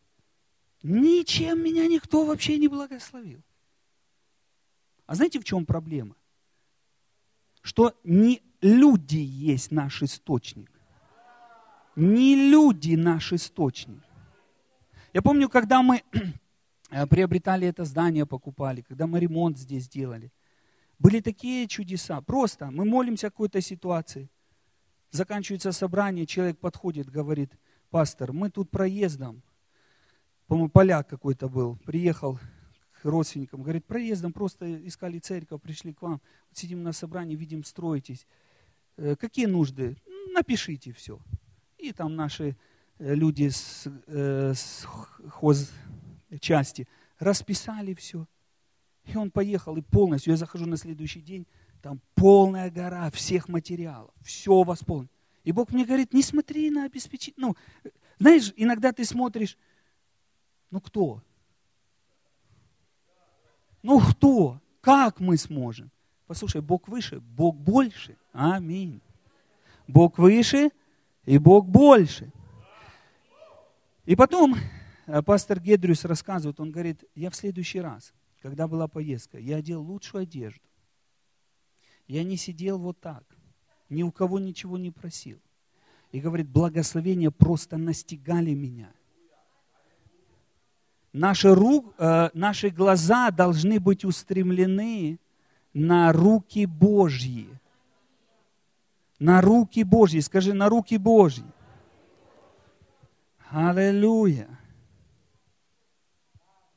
ничем 0.83 1.63
меня 1.63 1.87
никто 1.87 2.27
вообще 2.27 2.59
не 2.59 2.67
благословил. 2.67 3.41
А 5.07 5.15
знаете, 5.15 5.39
в 5.39 5.45
чем 5.45 5.65
проблема? 5.65 6.17
Что 7.63 7.95
не 8.03 8.43
люди 8.61 9.19
есть 9.19 9.71
наш 9.71 10.03
источник. 10.03 10.69
Не 11.95 12.51
люди 12.51 12.97
наш 12.97 13.33
источник. 13.33 14.03
Я 15.13 15.23
помню, 15.23 15.49
когда 15.49 15.81
мы 15.83 16.03
э, 16.91 17.07
приобретали 17.07 17.69
это 17.69 17.85
здание, 17.85 18.27
покупали, 18.27 18.81
когда 18.81 19.07
мы 19.07 19.21
ремонт 19.21 19.57
здесь 19.57 19.89
делали, 19.89 20.33
были 20.99 21.21
такие 21.21 21.69
чудеса. 21.69 22.21
Просто 22.23 22.73
мы 22.73 22.87
молимся 22.87 23.29
о 23.29 23.31
какой-то 23.31 23.61
ситуации. 23.61 24.29
Заканчивается 25.13 25.71
собрание, 25.71 26.27
человек 26.27 26.59
подходит, 26.59 27.09
говорит, 27.09 27.53
пастор, 27.91 28.33
мы 28.33 28.51
тут 28.51 28.71
проездом, 28.71 29.43
по-моему, 30.47 30.69
поляк 30.69 31.09
какой-то 31.09 31.49
был, 31.49 31.77
приехал 31.85 32.39
к 33.01 33.05
родственникам, 33.05 33.63
говорит, 33.63 33.85
проездом 33.85 34.33
просто 34.33 34.87
искали 34.87 35.19
церковь, 35.19 35.61
пришли 35.61 35.93
к 35.93 36.03
вам, 36.03 36.21
вот 36.49 36.59
сидим 36.59 36.83
на 36.83 36.93
собрании, 36.93 37.37
видим, 37.37 37.65
строитесь. 37.65 38.27
Э, 38.97 39.17
какие 39.17 39.47
нужды? 39.47 39.97
Напишите 40.33 40.93
все. 40.93 41.19
И 41.79 41.93
там 41.93 42.17
наши 42.17 42.57
э, 42.99 43.15
люди 43.15 43.49
с, 43.49 43.87
э, 44.07 44.53
с 44.55 44.87
хозчасти 45.31 46.89
расписали 47.19 47.95
все. 47.95 48.27
И 49.05 49.17
он 49.17 49.31
поехал, 49.31 49.77
и 49.77 49.83
полностью, 49.83 50.33
я 50.33 50.37
захожу 50.37 50.67
на 50.67 50.77
следующий 50.77 51.21
день, 51.21 51.47
там 51.81 52.01
полная 52.15 52.71
гора 52.71 53.11
всех 53.11 53.49
материалов, 53.49 54.13
все 54.23 54.63
восполнено. 54.63 55.11
И 55.47 55.53
Бог 55.53 55.71
мне 55.71 55.85
говорит, 55.85 56.13
не 56.13 56.23
смотри 56.23 56.71
на 56.71 56.87
обеспечение. 56.87 57.37
Ну, 57.39 57.57
знаешь, 58.19 58.53
иногда 58.57 58.93
ты 58.93 59.05
смотришь, 59.05 59.57
ну 60.73 60.81
кто? 60.81 61.23
Ну 63.81 64.01
кто? 64.01 64.61
Как 64.81 65.21
мы 65.21 65.37
сможем? 65.37 65.93
Послушай, 66.27 66.63
Бог 66.63 66.89
выше, 66.89 67.21
Бог 67.21 67.55
больше. 67.55 68.17
Аминь. 68.33 69.01
Бог 69.87 70.19
выше 70.19 70.71
и 71.25 71.39
Бог 71.39 71.69
больше. 71.69 72.33
И 74.05 74.17
потом 74.17 74.57
э, 75.07 75.23
пастор 75.23 75.61
Гедрюс 75.61 76.05
рассказывает, 76.05 76.59
он 76.59 76.73
говорит, 76.73 77.05
я 77.15 77.31
в 77.31 77.37
следующий 77.37 77.81
раз, 77.81 78.13
когда 78.43 78.67
была 78.67 78.89
поездка, 78.89 79.39
я 79.39 79.59
одел 79.59 79.81
лучшую 79.81 80.23
одежду. 80.23 80.67
Я 82.09 82.25
не 82.25 82.37
сидел 82.37 82.81
вот 82.81 82.99
так, 82.99 83.23
ни 83.89 84.03
у 84.03 84.11
кого 84.11 84.39
ничего 84.39 84.79
не 84.79 84.91
просил. 84.91 85.39
И 86.13 86.21
говорит, 86.21 86.49
благословения 86.49 87.31
просто 87.31 87.77
настигали 87.77 88.55
меня. 88.55 88.91
Наши, 91.13 91.55
рук, 91.55 91.95
э, 91.99 92.31
наши 92.35 92.71
глаза 92.71 93.31
должны 93.31 93.81
быть 93.81 94.05
устремлены 94.05 95.19
на 95.73 96.13
руки 96.13 96.67
Божьи. 96.67 97.49
На 99.19 99.41
руки 99.41 99.83
Божьи. 99.83 100.21
Скажи, 100.21 100.53
на 100.53 100.69
руки 100.69 100.99
Божьи. 100.99 101.45
Аллилуйя. 103.49 104.49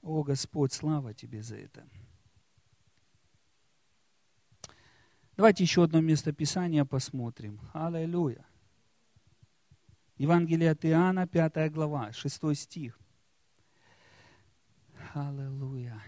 О, 0.02 0.24
Господь, 0.24 0.72
слава 0.72 1.14
Тебе 1.14 1.42
за 1.44 1.58
это. 1.58 1.84
Давайте 5.40 5.64
еще 5.64 5.86
одно 5.86 6.02
место 6.02 6.34
Писания 6.34 6.84
посмотрим. 6.84 7.62
Аллилуйя. 7.72 8.46
Евангелие 10.18 10.72
от 10.72 10.84
Иоанна, 10.84 11.28
5 11.28 11.72
глава, 11.72 12.12
6 12.12 12.58
стих. 12.58 13.00
Аллилуйя. 15.14 16.04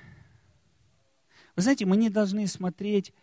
Вы 1.56 1.62
знаете, 1.62 1.86
мы 1.86 1.96
не 1.96 2.10
должны 2.10 2.46
смотреть 2.46 3.14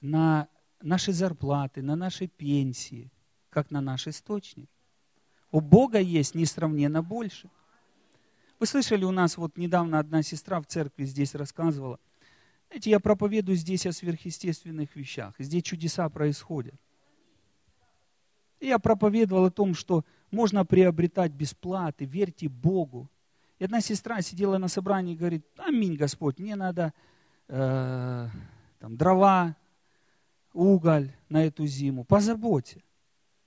на 0.00 0.46
наши 0.80 1.12
зарплаты, 1.12 1.82
на 1.82 1.96
наши 1.96 2.28
пенсии, 2.28 3.10
как 3.50 3.72
на 3.72 3.80
наш 3.80 4.06
источник. 4.06 4.70
У 5.50 5.60
Бога 5.60 5.98
есть 5.98 6.36
несравненно 6.36 7.02
больше. 7.02 7.50
Вы 8.60 8.66
слышали, 8.66 9.02
у 9.02 9.10
нас 9.10 9.36
вот 9.36 9.56
недавно 9.56 9.98
одна 9.98 10.22
сестра 10.22 10.60
в 10.60 10.66
церкви 10.66 11.04
здесь 11.04 11.34
рассказывала. 11.34 11.98
Знаете, 12.72 12.88
я 12.88 13.00
проповедую 13.00 13.56
здесь 13.56 13.84
о 13.84 13.92
сверхъестественных 13.92 14.96
вещах. 14.96 15.34
Здесь 15.38 15.62
чудеса 15.62 16.08
происходят. 16.08 16.74
И 18.60 18.68
я 18.68 18.78
проповедовал 18.78 19.44
о 19.44 19.50
том, 19.50 19.74
что 19.74 20.06
можно 20.30 20.64
приобретать 20.64 21.32
бесплаты, 21.32 22.06
верьте 22.06 22.48
Богу. 22.48 23.10
И 23.58 23.64
одна 23.64 23.82
сестра 23.82 24.22
сидела 24.22 24.56
на 24.56 24.68
собрании 24.68 25.12
и 25.12 25.18
говорит, 25.18 25.44
аминь, 25.58 25.96
Господь, 25.96 26.38
мне 26.38 26.56
надо 26.56 26.94
э, 27.48 28.28
там, 28.78 28.96
дрова, 28.96 29.54
уголь 30.54 31.12
на 31.28 31.44
эту 31.44 31.66
зиму, 31.66 32.04
позаботься. 32.04 32.82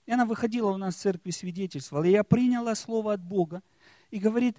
И 0.06 0.12
она 0.12 0.28
выходила 0.28 0.70
у 0.70 0.78
нас 0.78 0.98
в 0.98 1.00
церкви, 1.00 1.32
свидетельствовала. 1.32 2.04
И 2.04 2.12
я 2.12 2.24
приняла 2.24 2.76
слово 2.76 3.14
от 3.14 3.24
Бога. 3.24 3.64
И 4.12 4.20
говорит, 4.20 4.56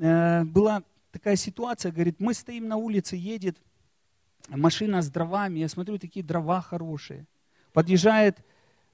э, 0.00 0.44
была 0.44 0.82
такая 1.12 1.36
ситуация, 1.36 1.92
говорит, 1.92 2.20
мы 2.20 2.32
стоим 2.32 2.68
на 2.68 2.78
улице, 2.78 3.14
едет 3.14 3.60
машина 4.48 5.02
с 5.02 5.10
дровами, 5.10 5.60
я 5.60 5.68
смотрю, 5.68 5.98
такие 5.98 6.24
дрова 6.24 6.60
хорошие. 6.60 7.26
Подъезжает 7.72 8.44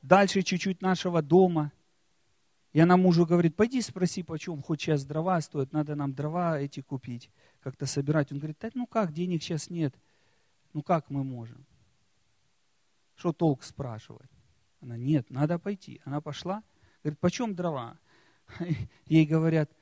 дальше 0.03 0.43
чуть-чуть 0.43 0.83
нашего 0.83 1.23
дома. 1.23 1.73
И 2.73 2.81
она 2.81 2.97
мужу 2.97 3.25
говорит, 3.25 3.55
пойди 3.55 3.81
спроси, 3.81 4.23
почем 4.23 4.61
хоть 4.61 4.81
сейчас 4.81 5.05
дрова 5.05 5.41
стоят, 5.41 5.73
надо 5.73 5.95
нам 5.95 6.13
дрова 6.13 6.59
эти 6.59 6.81
купить, 6.81 7.31
как-то 7.61 7.87
собирать. 7.87 8.33
Он 8.33 8.39
говорит, 8.39 8.59
да 8.61 8.71
ну 8.75 8.87
как, 8.87 9.13
денег 9.13 9.43
сейчас 9.43 9.71
нет. 9.71 9.95
Ну 10.73 10.83
как 10.83 11.09
мы 11.09 11.23
можем? 11.23 11.65
Что 13.15 13.33
толк 13.33 13.63
спрашивать? 13.63 14.31
Она, 14.81 14.97
нет, 14.97 15.31
надо 15.31 15.59
пойти. 15.61 16.01
Она 16.05 16.21
пошла, 16.21 16.65
говорит, 17.03 17.21
почем 17.21 17.55
дрова? 17.55 17.97
Ей 19.07 19.25
говорят, 19.25 19.71
«Э, 19.71 19.75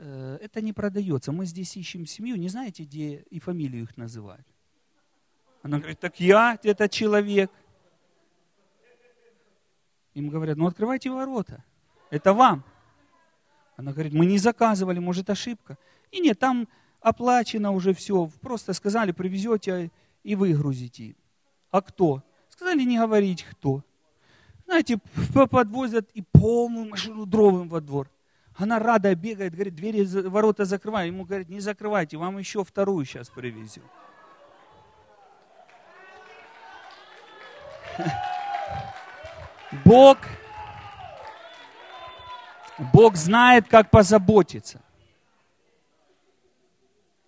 это 0.00 0.60
не 0.62 0.72
продается, 0.72 1.32
мы 1.32 1.44
здесь 1.44 1.76
ищем 1.76 2.06
семью, 2.06 2.36
не 2.36 2.48
знаете, 2.48 2.84
где 2.84 3.24
и 3.30 3.38
фамилию 3.38 3.82
их 3.82 3.96
называть? 3.96 4.46
Она 5.62 5.78
говорит, 5.78 6.00
так 6.00 6.18
я, 6.20 6.58
этот 6.62 6.90
человек. 6.90 7.50
Им 10.14 10.30
говорят, 10.30 10.56
ну 10.56 10.66
открывайте 10.66 11.10
ворота. 11.10 11.62
Это 12.10 12.32
вам. 12.32 12.64
Она 13.76 13.92
говорит, 13.92 14.12
мы 14.12 14.26
не 14.26 14.38
заказывали, 14.38 14.98
может 14.98 15.28
ошибка. 15.30 15.76
И 16.10 16.20
нет, 16.20 16.38
там 16.38 16.66
оплачено 17.00 17.72
уже 17.72 17.92
все. 17.92 18.30
Просто 18.40 18.72
сказали, 18.72 19.12
привезете 19.12 19.90
и 20.22 20.34
выгрузите. 20.34 21.14
А 21.70 21.82
кто? 21.82 22.22
Сказали 22.48 22.82
не 22.82 22.98
говорить 22.98 23.44
кто. 23.44 23.84
Знаете, 24.64 24.98
подвозят 25.50 26.10
и 26.14 26.22
полную 26.22 26.88
машину 26.88 27.26
дровым 27.26 27.68
во 27.68 27.80
двор. 27.80 28.10
Она 28.60 28.78
рада 28.78 29.14
бегает, 29.14 29.54
говорит, 29.54 29.74
двери, 29.74 30.04
ворота 30.28 30.66
закрывай. 30.66 31.06
Ему 31.06 31.24
говорит, 31.24 31.48
не 31.48 31.60
закрывайте, 31.60 32.18
вам 32.18 32.36
еще 32.36 32.62
вторую 32.62 33.06
сейчас 33.06 33.30
привезем. 33.30 33.82
Бог, 39.84 40.18
Бог 42.92 43.16
знает, 43.16 43.66
как 43.66 43.90
позаботиться. 43.90 44.82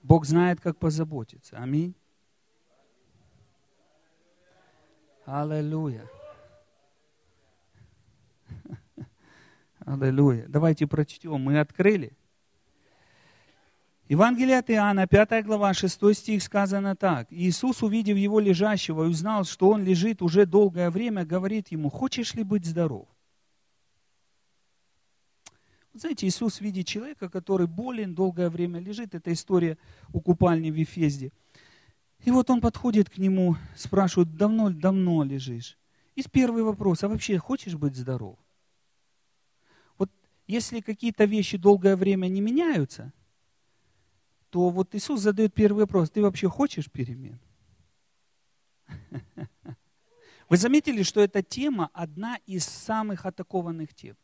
Бог 0.02 0.26
знает, 0.26 0.60
как 0.60 0.76
позаботиться. 0.76 1.56
Аминь. 1.56 1.94
Аллилуйя. 5.24 6.06
Аллилуйя. 9.86 10.46
Давайте 10.48 10.86
прочтем. 10.86 11.40
Мы 11.40 11.58
открыли. 11.58 12.12
Евангелие 14.08 14.58
от 14.58 14.70
Иоанна, 14.70 15.06
5 15.06 15.44
глава, 15.44 15.72
6 15.72 16.14
стих 16.14 16.42
сказано 16.42 16.94
так. 16.96 17.28
Иисус, 17.30 17.82
увидев 17.82 18.16
его 18.16 18.40
лежащего 18.40 19.04
и 19.04 19.08
узнал, 19.08 19.44
что 19.44 19.70
он 19.70 19.84
лежит 19.84 20.20
уже 20.20 20.44
долгое 20.44 20.90
время, 20.90 21.24
говорит 21.24 21.68
ему, 21.68 21.88
хочешь 21.88 22.34
ли 22.34 22.42
быть 22.42 22.66
здоров? 22.66 23.08
Знаете, 25.94 26.26
Иисус 26.26 26.60
видит 26.60 26.86
человека, 26.86 27.28
который 27.28 27.66
болен, 27.66 28.14
долгое 28.14 28.50
время 28.50 28.80
лежит. 28.80 29.14
Это 29.14 29.32
история 29.32 29.78
у 30.12 30.20
купальни 30.20 30.70
в 30.70 30.74
Ефезде. 30.74 31.32
И 32.24 32.30
вот 32.30 32.50
он 32.50 32.60
подходит 32.60 33.08
к 33.08 33.18
нему, 33.18 33.56
спрашивает, 33.76 34.36
давно-давно 34.36 35.22
лежишь? 35.24 35.78
И 36.14 36.22
первый 36.30 36.62
вопрос, 36.62 37.02
а 37.02 37.08
вообще 37.08 37.38
хочешь 37.38 37.74
быть 37.74 37.96
здоров? 37.96 38.38
Если 40.46 40.80
какие-то 40.80 41.24
вещи 41.24 41.56
долгое 41.56 41.96
время 41.96 42.28
не 42.28 42.40
меняются, 42.40 43.12
то 44.50 44.70
вот 44.70 44.94
Иисус 44.94 45.20
задает 45.20 45.54
первый 45.54 45.80
вопрос, 45.80 46.10
ты 46.10 46.20
вообще 46.20 46.48
хочешь 46.48 46.90
перемен? 46.90 47.40
Вы 50.48 50.56
заметили, 50.56 51.02
что 51.02 51.20
эта 51.20 51.42
тема 51.42 51.90
одна 51.94 52.36
из 52.46 52.64
самых 52.64 53.24
атакованных 53.24 53.94
тем? 53.94 54.16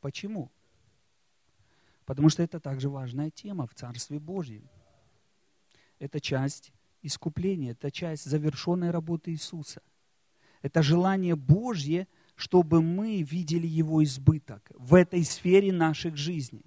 Почему? 0.00 0.50
Потому 2.04 2.28
что 2.28 2.42
это 2.42 2.60
также 2.60 2.88
важная 2.88 3.30
тема 3.30 3.66
в 3.66 3.74
Царстве 3.74 4.18
Божьем. 4.18 4.68
Это 5.98 6.20
часть 6.20 6.72
искупления, 7.02 7.72
это 7.72 7.90
часть 7.90 8.24
завершенной 8.24 8.90
работы 8.90 9.32
Иисуса. 9.32 9.82
Это 10.62 10.82
желание 10.82 11.36
Божье, 11.36 12.06
чтобы 12.36 12.82
мы 12.82 13.22
видели 13.22 13.66
Его 13.66 14.04
избыток 14.04 14.70
в 14.74 14.94
этой 14.94 15.24
сфере 15.24 15.72
наших 15.72 16.16
жизней. 16.16 16.64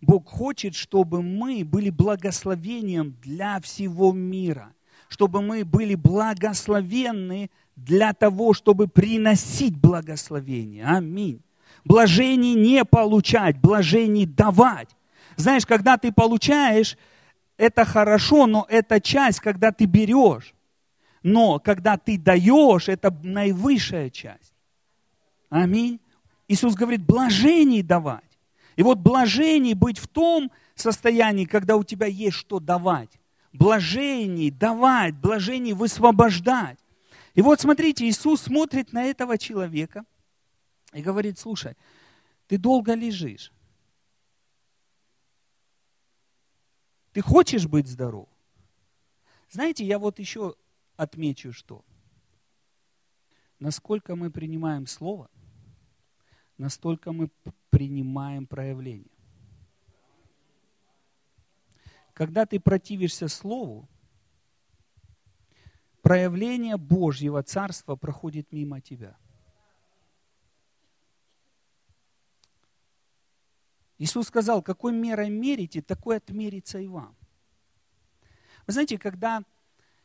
Бог 0.00 0.28
хочет, 0.28 0.74
чтобы 0.74 1.22
мы 1.22 1.64
были 1.64 1.90
благословением 1.90 3.16
для 3.20 3.60
всего 3.60 4.12
мира, 4.12 4.72
чтобы 5.08 5.42
мы 5.42 5.64
были 5.64 5.96
благословенны 5.96 7.50
для 7.74 8.12
того, 8.12 8.54
чтобы 8.54 8.86
приносить 8.86 9.76
благословение. 9.76 10.84
Аминь. 10.84 11.42
Блажений 11.84 12.54
не 12.54 12.84
получать, 12.84 13.58
блажений 13.60 14.26
давать. 14.26 14.88
Знаешь, 15.36 15.66
когда 15.66 15.96
ты 15.96 16.12
получаешь, 16.12 16.96
это 17.56 17.84
хорошо, 17.84 18.46
но 18.46 18.66
это 18.68 19.00
часть, 19.00 19.40
когда 19.40 19.72
ты 19.72 19.86
берешь. 19.86 20.54
Но 21.22 21.58
когда 21.58 21.96
ты 21.96 22.18
даешь, 22.18 22.88
это 22.88 23.10
наивысшая 23.22 24.10
часть. 24.10 24.54
Аминь. 25.48 26.00
Иисус 26.46 26.74
говорит, 26.74 27.04
блажений 27.04 27.82
давать. 27.82 28.24
И 28.76 28.82
вот 28.82 28.98
блажений 28.98 29.74
быть 29.74 29.98
в 29.98 30.08
том 30.08 30.50
состоянии, 30.74 31.44
когда 31.44 31.76
у 31.76 31.84
тебя 31.84 32.06
есть 32.06 32.36
что 32.36 32.60
давать. 32.60 33.18
Блажений 33.52 34.50
давать, 34.50 35.16
блажений 35.16 35.72
высвобождать. 35.72 36.78
И 37.34 37.42
вот 37.42 37.60
смотрите, 37.60 38.08
Иисус 38.08 38.42
смотрит 38.42 38.92
на 38.92 39.04
этого 39.04 39.38
человека 39.38 40.04
и 40.92 41.02
говорит, 41.02 41.38
слушай, 41.38 41.76
ты 42.46 42.58
долго 42.58 42.94
лежишь. 42.94 43.52
Ты 47.12 47.20
хочешь 47.20 47.66
быть 47.66 47.88
здоров? 47.88 48.28
Знаете, 49.50 49.84
я 49.84 49.98
вот 49.98 50.18
еще 50.18 50.54
отмечу, 50.96 51.52
что 51.52 51.84
насколько 53.58 54.14
мы 54.14 54.30
принимаем 54.30 54.86
Слово, 54.86 55.30
настолько 56.58 57.12
мы 57.12 57.30
принимаем 57.70 58.46
проявление. 58.46 59.10
Когда 62.12 62.46
ты 62.46 62.58
противишься 62.58 63.28
Слову, 63.28 63.88
проявление 66.02 66.76
Божьего 66.76 67.42
Царства 67.42 67.94
проходит 67.94 68.52
мимо 68.52 68.80
тебя. 68.80 69.16
Иисус 73.98 74.28
сказал, 74.28 74.62
какой 74.62 74.92
мерой 74.92 75.28
мерите, 75.28 75.82
такой 75.82 76.16
отмерится 76.16 76.78
и 76.78 76.86
вам. 76.86 77.16
Вы 78.66 78.72
знаете, 78.72 78.98
когда 78.98 79.42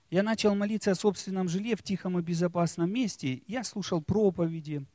я 0.09 0.23
начал 0.23 0.55
молиться 0.55 0.91
о 0.91 0.95
собственном 0.95 1.47
жилье 1.47 1.75
в 1.75 1.83
тихом 1.83 2.17
и 2.17 2.21
безопасном 2.21 2.91
месте, 2.91 3.43
я 3.47 3.63
слушал 3.63 4.01
проповеди. 4.01 4.85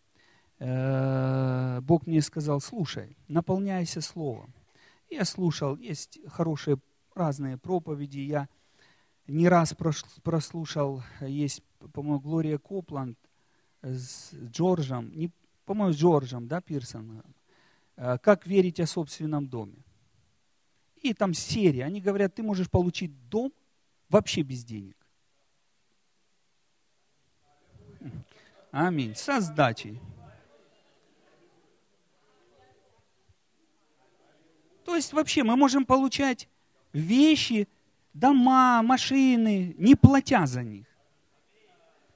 Э, 0.59 1.80
Бог 1.82 2.06
мне 2.06 2.20
сказал, 2.20 2.61
слушай, 2.61 3.16
наполняйся 3.28 4.00
словом. 4.00 4.52
Я 5.09 5.24
слушал, 5.24 5.76
есть 5.76 6.18
хорошие 6.26 6.78
разные 7.14 7.56
проповеди. 7.56 8.18
Я 8.18 8.48
не 9.26 9.48
раз 9.48 9.74
прослушал, 10.22 11.02
есть, 11.20 11.62
по-моему, 11.92 12.20
Глория 12.20 12.59
Копланд 12.59 13.18
с 13.82 14.32
Джорджем, 14.34 15.12
не, 15.14 15.30
по-моему, 15.64 15.92
с 15.92 15.96
Джорджем, 15.96 16.48
да, 16.48 16.61
Пирсоном, 16.61 17.22
э, 17.96 18.18
«Как 18.18 18.46
верить 18.46 18.80
о 18.80 18.86
собственном 18.86 19.48
доме». 19.48 19.84
И 21.02 21.14
там 21.14 21.32
серия, 21.34 21.84
они 21.84 22.00
говорят, 22.00 22.34
ты 22.34 22.42
можешь 22.42 22.68
получить 22.70 23.28
дом 23.28 23.52
вообще 24.09 24.42
без 24.42 24.64
денег. 24.64 24.96
Аминь. 28.70 29.14
Со 29.14 29.40
сдачей. 29.40 30.00
То 34.89 34.97
есть 34.97 35.12
вообще 35.12 35.43
мы 35.43 35.55
можем 35.55 35.84
получать 35.84 36.49
вещи 36.95 37.68
дома, 38.14 38.82
машины, 38.82 39.74
не 39.76 39.95
платя 39.95 40.47
за 40.47 40.62
них. 40.62 40.86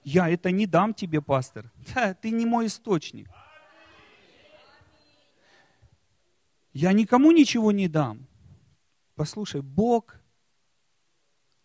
Я 0.05 0.31
это 0.31 0.51
не 0.51 0.66
дам 0.66 0.95
тебе, 0.95 1.20
пастор. 1.20 1.70
Да, 1.95 2.14
ты 2.14 2.31
не 2.31 2.47
мой 2.47 2.68
источник. 2.68 3.29
Я 6.73 6.95
никому 6.95 7.31
ничего 7.31 7.73
не 7.73 7.89
дам. 7.89 8.27
Послушай, 9.16 9.61
Бог, 9.61 10.18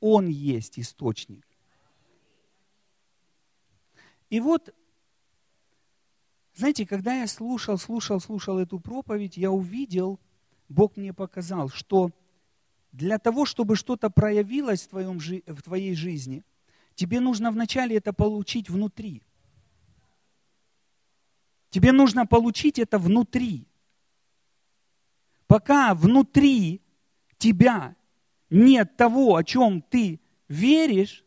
Он 0.01 0.27
есть 0.27 0.77
источник. 0.77 1.47
И 4.29 4.41
вот, 4.41 4.75
знаете, 6.53 6.85
когда 6.85 7.13
я 7.13 7.27
слушал, 7.27 7.77
слушал, 7.77 8.19
слушал 8.19 8.59
эту 8.59 8.77
проповедь, 8.81 9.37
я 9.37 9.51
увидел, 9.51 10.19
Бог 10.69 10.97
мне 10.97 11.13
показал, 11.13 11.69
что 11.69 12.11
для 12.91 13.19
того, 13.19 13.45
чтобы 13.45 13.75
что-то 13.75 14.09
проявилось 14.09 14.83
в, 14.83 14.87
твоем, 14.87 15.19
в 15.19 15.61
твоей 15.61 15.95
жизни, 15.95 16.43
тебе 16.95 17.19
нужно 17.19 17.51
вначале 17.51 17.97
это 17.97 18.13
получить 18.13 18.69
внутри. 18.69 19.21
Тебе 21.69 21.91
нужно 21.91 22.25
получить 22.25 22.79
это 22.79 22.97
внутри. 22.97 23.67
Пока 25.47 25.93
внутри 25.93 26.81
тебя 27.37 27.95
нет 28.49 28.97
того, 28.97 29.35
о 29.35 29.43
чем 29.43 29.81
ты 29.81 30.19
веришь, 30.47 31.23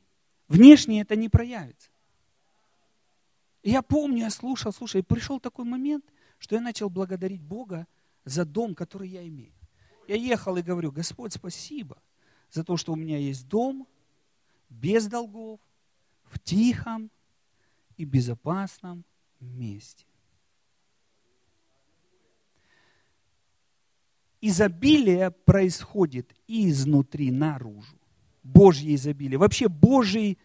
внешне 0.49 1.03
это 1.03 1.17
не 1.17 1.29
проявится. 1.29 1.91
Я 3.63 3.83
помню, 3.83 4.21
я 4.21 4.31
слушал, 4.31 4.73
слушай, 4.73 5.03
и 5.03 5.05
пришел 5.05 5.39
такой 5.39 5.65
момент, 5.65 6.05
что 6.39 6.55
я 6.57 6.61
начал 6.61 6.89
благодарить 6.89 7.43
Бога 7.43 7.87
за 8.25 8.45
дом, 8.45 8.75
который 8.75 9.09
я 9.09 9.27
имею. 9.27 9.53
Я 10.09 10.17
ехал 10.17 10.57
и 10.57 10.63
говорю, 10.63 10.91
Господь, 10.91 11.33
спасибо 11.33 11.97
за 12.51 12.65
то, 12.65 12.77
что 12.77 12.93
у 12.93 12.97
меня 12.97 13.19
есть 13.19 13.47
дом 13.49 13.87
без 14.69 15.07
долгов, 15.07 15.61
в 16.25 16.39
тихом 16.39 17.11
и 17.97 18.05
безопасном 18.05 19.05
месте. 19.41 20.05
Изобилие 24.41 25.31
происходит 25.31 26.35
изнутри 26.47 27.31
наружу. 27.31 27.99
Божье 28.43 28.95
изобилие. 28.95 29.39
Вообще 29.39 29.69
Божий 29.69 30.39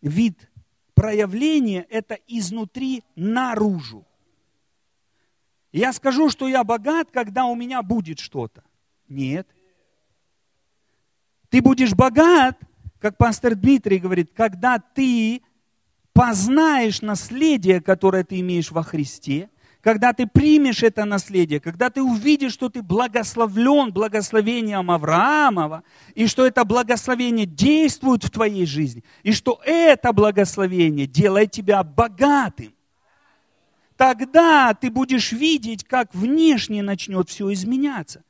вид 0.00 0.50
проявления– 0.94 1.86
это 1.90 2.14
изнутри 2.26 3.04
наружу. 3.14 4.06
Я 5.72 5.92
скажу, 5.92 6.30
что 6.30 6.48
я 6.48 6.64
богат, 6.64 7.10
когда 7.12 7.44
у 7.44 7.54
меня 7.54 7.82
будет 7.82 8.18
что-то. 8.18 8.64
Нет. 9.08 9.46
Ты 11.50 11.62
будешь 11.62 11.94
богат, 11.94 12.58
как 13.00 13.16
пастор 13.16 13.54
Дмитрий 13.54 13.98
говорит, 13.98 14.32
когда 14.34 14.78
ты 14.78 15.42
познаешь 16.12 17.00
наследие, 17.00 17.80
которое 17.80 18.24
ты 18.24 18.40
имеешь 18.40 18.70
во 18.70 18.82
Христе, 18.82 19.50
когда 19.80 20.12
ты 20.12 20.26
примешь 20.26 20.82
это 20.82 21.04
наследие, 21.04 21.60
когда 21.60 21.88
ты 21.90 22.02
увидишь, 22.02 22.52
что 22.52 22.68
ты 22.68 22.82
благословлен 22.82 23.92
благословением 23.92 24.90
Авраамова, 24.90 25.84
и 26.14 26.26
что 26.26 26.44
это 26.44 26.64
благословение 26.64 27.46
действует 27.46 28.24
в 28.24 28.30
твоей 28.30 28.66
жизни, 28.66 29.04
и 29.22 29.32
что 29.32 29.60
это 29.64 30.12
благословение 30.12 31.06
делает 31.06 31.52
тебя 31.52 31.82
богатым, 31.84 32.74
тогда 33.98 34.72
ты 34.74 34.90
будешь 34.90 35.32
видеть, 35.32 35.84
как 35.84 36.14
внешне 36.14 36.82
начнет 36.82 37.28
все 37.28 37.52
изменяться. 37.52 38.22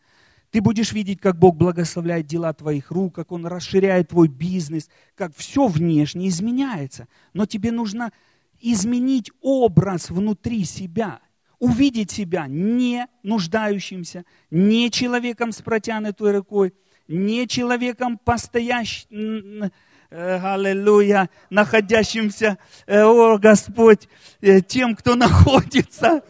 Ты 0.50 0.62
будешь 0.62 0.92
видеть, 0.92 1.20
как 1.20 1.38
Бог 1.38 1.56
благословляет 1.56 2.26
дела 2.26 2.54
твоих 2.54 2.90
рук, 2.90 3.14
как 3.14 3.32
Он 3.32 3.46
расширяет 3.46 4.08
твой 4.08 4.28
бизнес, 4.28 4.88
как 5.14 5.36
все 5.36 5.68
внешне 5.68 6.28
изменяется. 6.28 7.06
Но 7.34 7.44
тебе 7.44 7.70
нужно 7.70 8.12
изменить 8.58 9.30
образ 9.42 10.10
внутри 10.10 10.64
себя. 10.64 11.20
увидеть 11.60 12.12
себя 12.12 12.46
не 12.46 13.08
нуждающимся, 13.24 14.24
не 14.48 14.92
человеком 14.92 15.50
с 15.50 15.60
протянутой 15.60 16.36
рукой, 16.36 16.72
не 17.08 17.48
человеком 17.48 18.16
постоящим, 18.16 19.72
аллилуйя, 20.10 21.28
находящимся, 21.50 22.58
э, 22.86 23.02
о 23.02 23.38
Господь, 23.38 24.08
э, 24.40 24.60
тем, 24.60 24.96
кто 24.96 25.14
находится 25.16 26.22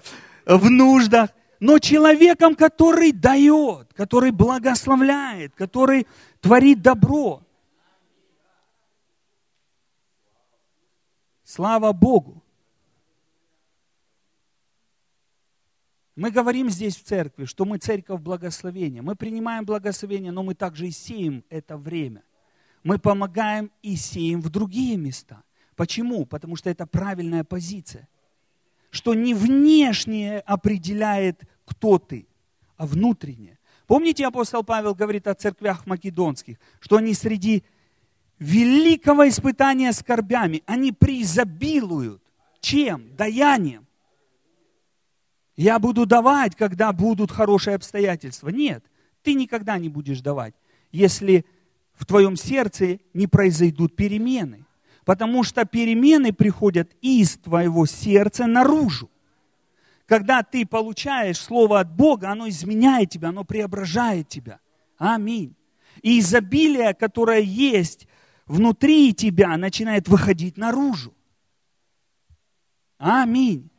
в 0.45 0.69
нуждах, 0.71 1.31
но 1.61 1.79
человеком, 1.79 2.55
который 2.55 3.13
дает, 3.13 3.93
который 3.95 4.31
благословляет, 4.31 5.55
который 5.55 6.07
творит 6.41 6.83
добро. 6.83 7.43
Слава 11.45 11.93
Богу! 11.93 12.43
Мы 16.15 16.33
говорим 16.33 16.69
здесь 16.69 16.97
в 16.97 17.05
церкви, 17.05 17.45
что 17.45 17.65
мы 17.65 17.79
церковь 17.79 18.21
благословения. 18.21 19.03
Мы 19.03 19.15
принимаем 19.15 19.65
благословение, 19.65 20.33
но 20.33 20.43
мы 20.43 20.57
также 20.57 20.89
и 20.89 20.91
сеем 20.91 21.45
это 21.49 21.77
время. 21.77 22.25
Мы 22.83 22.99
помогаем 22.99 23.71
и 23.83 23.97
сеем 23.97 24.41
в 24.41 24.51
другие 24.51 24.97
места. 24.97 25.43
Почему? 25.77 26.27
Потому 26.27 26.57
что 26.57 26.71
это 26.71 26.87
правильная 26.87 27.45
позиция. 27.45 28.09
Что 28.91 29.15
не 29.15 29.35
внешнее 29.35 30.41
определяет, 30.41 31.43
кто 31.65 31.99
ты, 31.99 32.27
а 32.77 32.87
внутреннее. 32.87 33.59
Помните, 33.87 34.27
апостол 34.27 34.65
Павел 34.65 34.95
говорит 34.95 35.27
о 35.27 35.35
церквях 35.35 35.87
македонских, 35.87 36.59
что 36.81 36.97
они 36.97 37.15
среди 37.15 37.65
великого 38.39 39.29
испытания 39.29 39.93
скорбями, 39.93 40.63
они 40.67 40.93
преизобилуют. 40.93 42.23
Чем? 42.61 43.15
Даянием. 43.17 43.87
Я 45.57 45.79
буду 45.79 46.07
давать, 46.07 46.55
когда 46.55 46.93
будут 46.93 47.33
хорошие 47.33 47.75
обстоятельства. 47.75 48.49
Нет, 48.49 48.85
ты 49.23 49.35
никогда 49.35 49.79
не 49.79 49.89
будешь 49.89 50.21
давать, 50.21 50.55
если 50.93 51.45
в 51.99 52.07
твоем 52.07 52.37
сердце 52.37 53.01
не 53.13 53.27
произойдут 53.27 53.97
перемены. 53.97 54.65
Потому 55.05 55.43
что 55.43 55.65
перемены 55.65 56.33
приходят 56.33 56.95
из 57.01 57.37
твоего 57.39 57.87
сердца 57.87 58.47
наружу. 58.47 59.11
Когда 60.07 60.43
ты 60.43 60.67
получаешь 60.67 61.39
слово 61.39 61.81
от 61.81 61.95
Бога, 61.95 62.31
оно 62.31 62.49
изменяет 62.49 63.11
тебя, 63.11 63.29
оно 63.29 63.45
преображает 63.45 64.29
тебя. 64.29 64.61
Аминь. 64.97 65.55
И 66.03 66.21
изобилие, 66.21 66.95
которое 66.95 67.41
есть 67.41 68.07
внутри 68.47 69.13
тебя, 69.13 69.57
начинает 69.57 70.09
выходить 70.09 70.57
наружу. 70.57 71.15
Аминь 72.99 73.71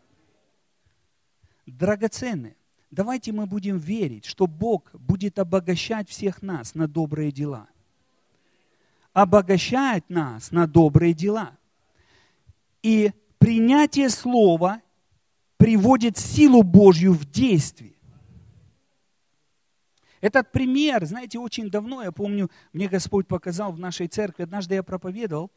драгоценные. 1.80 2.56
Давайте 2.92 3.32
мы 3.32 3.46
будем 3.46 3.78
верить, 3.78 4.26
что 4.26 4.48
Бог 4.48 4.92
будет 4.94 5.40
обогащать 5.40 6.10
всех 6.10 6.42
нас 6.42 6.76
на 6.76 6.88
добрые 6.88 7.32
дела. 7.32 7.68
Обогащать 9.14 10.10
нас 10.10 10.52
на 10.52 10.68
добрые 10.68 11.14
дела. 11.14 11.58
И 12.84 13.12
принятие 13.38 14.10
слова 14.10 14.82
приводит 15.58 16.18
силу 16.18 16.64
Божью 16.64 17.14
в 17.14 17.26
действие. 17.30 17.94
Этот 20.22 20.52
пример, 20.52 21.06
знаете, 21.06 21.40
очень 21.40 21.70
давно, 21.70 22.04
я 22.04 22.12
помню, 22.12 22.50
мне 22.74 22.90
Господь 22.90 23.28
показал 23.28 23.72
в 23.72 23.80
нашей 23.80 24.08
церкви, 24.08 24.44
однажды 24.44 24.76
я 24.76 24.84
проповедовал, 24.84 25.50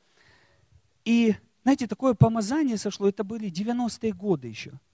и, 1.05 1.35
знаете, 1.65 1.89
такое 1.89 2.15
помазание 2.15 2.77
сошло, 2.77 3.09
это 3.09 3.25
были 3.25 3.51
90-е 3.51 4.13
годы 4.13 4.49
еще– 4.49 4.73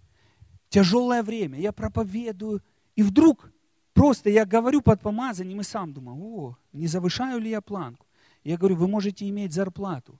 тяжелое 0.68 1.22
время, 1.22 1.59
я 1.59 1.72
проповедую, 1.72 2.62
и 2.94 3.02
вдруг 3.02 3.50
просто 3.94 4.30
я 4.30 4.44
говорю 4.44 4.80
под 4.82 5.00
помазанием 5.00 5.61
и 5.61 5.64
сам 5.64 5.92
думаю, 5.92 6.18
о, 6.20 6.56
не 6.72 6.86
завышаю 6.86 7.40
ли 7.40 7.50
я 7.50 7.61
планку? 7.61 8.06
Я 8.49 8.57
говорю, 8.57 8.76
вы 8.76 8.88
можете 8.88 9.28
иметь 9.28 9.53
зарплату 9.53 10.18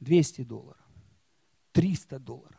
200 0.00 0.42
долларов, 0.44 0.80
300 1.72 2.18
долларов, 2.18 2.58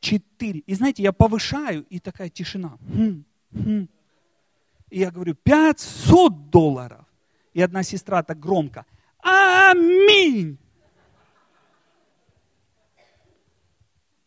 4. 0.00 0.60
И 0.60 0.74
знаете, 0.74 1.02
я 1.02 1.12
повышаю, 1.12 1.84
и 1.90 1.98
такая 1.98 2.30
тишина. 2.30 2.78
Хм, 2.80 3.24
хм. 3.52 3.88
И 4.88 5.00
я 5.00 5.10
говорю, 5.10 5.34
500 5.34 6.48
долларов. 6.48 7.04
И 7.52 7.60
одна 7.60 7.82
сестра 7.82 8.22
так 8.22 8.40
громко, 8.40 8.86
аминь. 9.18 10.56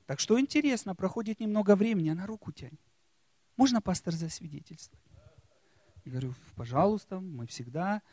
Так 0.06 0.20
что 0.20 0.40
интересно, 0.40 0.94
проходит 0.94 1.40
немного 1.40 1.76
времени, 1.76 2.10
она 2.10 2.28
руку 2.28 2.52
тянет. 2.52 2.80
Можно, 3.58 3.82
пастор, 3.82 4.14
засвидетельствовать? 4.14 5.04
Я 6.06 6.12
говорю, 6.12 6.36
пожалуйста, 6.56 7.20
мы 7.20 7.48
всегда 7.48 8.04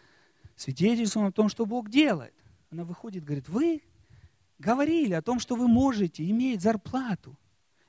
свидетельствуем 0.56 1.28
о 1.28 1.32
том, 1.32 1.48
что 1.48 1.66
Бог 1.66 1.88
делает. 1.88 2.34
Она 2.70 2.84
выходит, 2.84 3.24
говорит, 3.24 3.48
вы 3.48 3.82
говорили 4.58 5.12
о 5.12 5.22
том, 5.22 5.38
что 5.38 5.54
вы 5.54 5.68
можете 5.68 6.28
иметь 6.28 6.62
зарплату. 6.62 7.36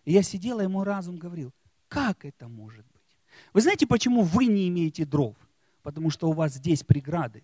И 0.06 0.12
я 0.12 0.22
сидела, 0.22 0.62
и 0.62 0.68
мой 0.68 0.86
разум 0.86 1.18
говорил, 1.18 1.52
как 1.88 2.26
это 2.26 2.48
может 2.48 2.86
быть? 2.86 3.18
Вы 3.54 3.62
знаете, 3.62 3.88
почему 3.88 4.24
вы 4.24 4.46
не 4.46 4.68
имеете 4.68 5.06
дров? 5.06 5.36
Потому 5.82 6.10
что 6.10 6.30
у 6.30 6.34
вас 6.34 6.54
здесь 6.54 6.84
преграды. 6.84 7.44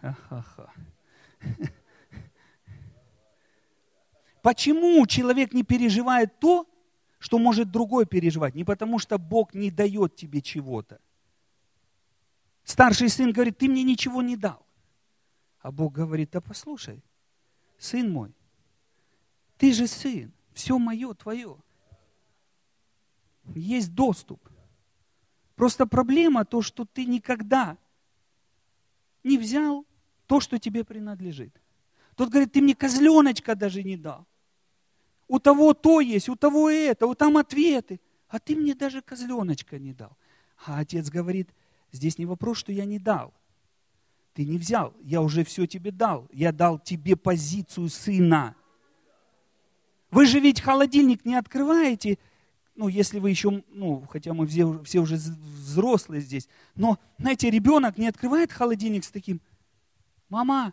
Ха-ха-ха. 0.00 0.70
Почему 4.42 5.06
человек 5.06 5.54
не 5.54 5.62
переживает 5.62 6.38
то, 6.38 6.68
что 7.18 7.38
может 7.38 7.70
другой 7.70 8.04
переживать? 8.04 8.54
Не 8.54 8.64
потому 8.64 8.98
что 8.98 9.16
Бог 9.16 9.54
не 9.54 9.70
дает 9.70 10.16
тебе 10.16 10.42
чего-то. 10.42 11.00
Старший 12.64 13.08
сын 13.08 13.32
говорит, 13.32 13.58
ты 13.58 13.68
мне 13.68 13.82
ничего 13.82 14.22
не 14.22 14.36
дал. 14.36 14.66
А 15.60 15.70
Бог 15.70 15.92
говорит, 15.92 16.30
да 16.32 16.40
послушай, 16.40 17.02
сын 17.78 18.10
мой, 18.10 18.34
ты 19.56 19.72
же 19.72 19.86
сын, 19.86 20.32
все 20.52 20.78
мое, 20.78 21.14
твое. 21.14 21.56
Есть 23.54 23.94
доступ. 23.94 24.48
Просто 25.54 25.86
проблема 25.86 26.44
то, 26.44 26.62
что 26.62 26.84
ты 26.84 27.04
никогда 27.04 27.78
не 29.22 29.38
взял 29.38 29.86
то, 30.26 30.40
что 30.40 30.58
тебе 30.58 30.84
принадлежит. 30.84 31.54
Тот 32.16 32.30
говорит, 32.30 32.52
ты 32.52 32.60
мне 32.60 32.74
козленочка 32.74 33.54
даже 33.54 33.82
не 33.82 33.96
дал 33.96 34.26
у 35.28 35.38
того 35.38 35.74
то 35.74 36.00
есть, 36.00 36.28
у 36.28 36.36
того 36.36 36.70
это, 36.70 37.06
у 37.06 37.14
там 37.14 37.36
ответы. 37.36 38.00
А 38.28 38.38
ты 38.38 38.56
мне 38.56 38.74
даже 38.74 39.02
козленочка 39.02 39.78
не 39.78 39.92
дал. 39.92 40.16
А 40.66 40.80
отец 40.80 41.10
говорит, 41.10 41.50
здесь 41.94 42.18
не 42.18 42.26
вопрос, 42.26 42.58
что 42.58 42.72
я 42.72 42.84
не 42.84 42.98
дал. 42.98 43.32
Ты 44.34 44.44
не 44.44 44.58
взял, 44.58 44.92
я 45.00 45.22
уже 45.22 45.44
все 45.44 45.66
тебе 45.66 45.90
дал. 45.90 46.28
Я 46.32 46.52
дал 46.52 46.78
тебе 46.78 47.16
позицию 47.16 47.88
сына. 47.88 48.56
Вы 50.10 50.26
же 50.26 50.40
ведь 50.40 50.60
холодильник 50.60 51.24
не 51.24 51.34
открываете, 51.34 52.18
ну, 52.76 52.88
если 52.88 53.20
вы 53.20 53.30
еще, 53.30 53.62
ну, 53.68 54.04
хотя 54.10 54.34
мы 54.34 54.46
все, 54.46 54.82
все 54.82 54.98
уже 54.98 55.16
взрослые 55.16 56.20
здесь, 56.20 56.48
но, 56.74 56.98
знаете, 57.18 57.48
ребенок 57.50 57.98
не 57.98 58.08
открывает 58.08 58.52
холодильник 58.52 59.04
с 59.04 59.10
таким, 59.10 59.40
мама, 60.28 60.72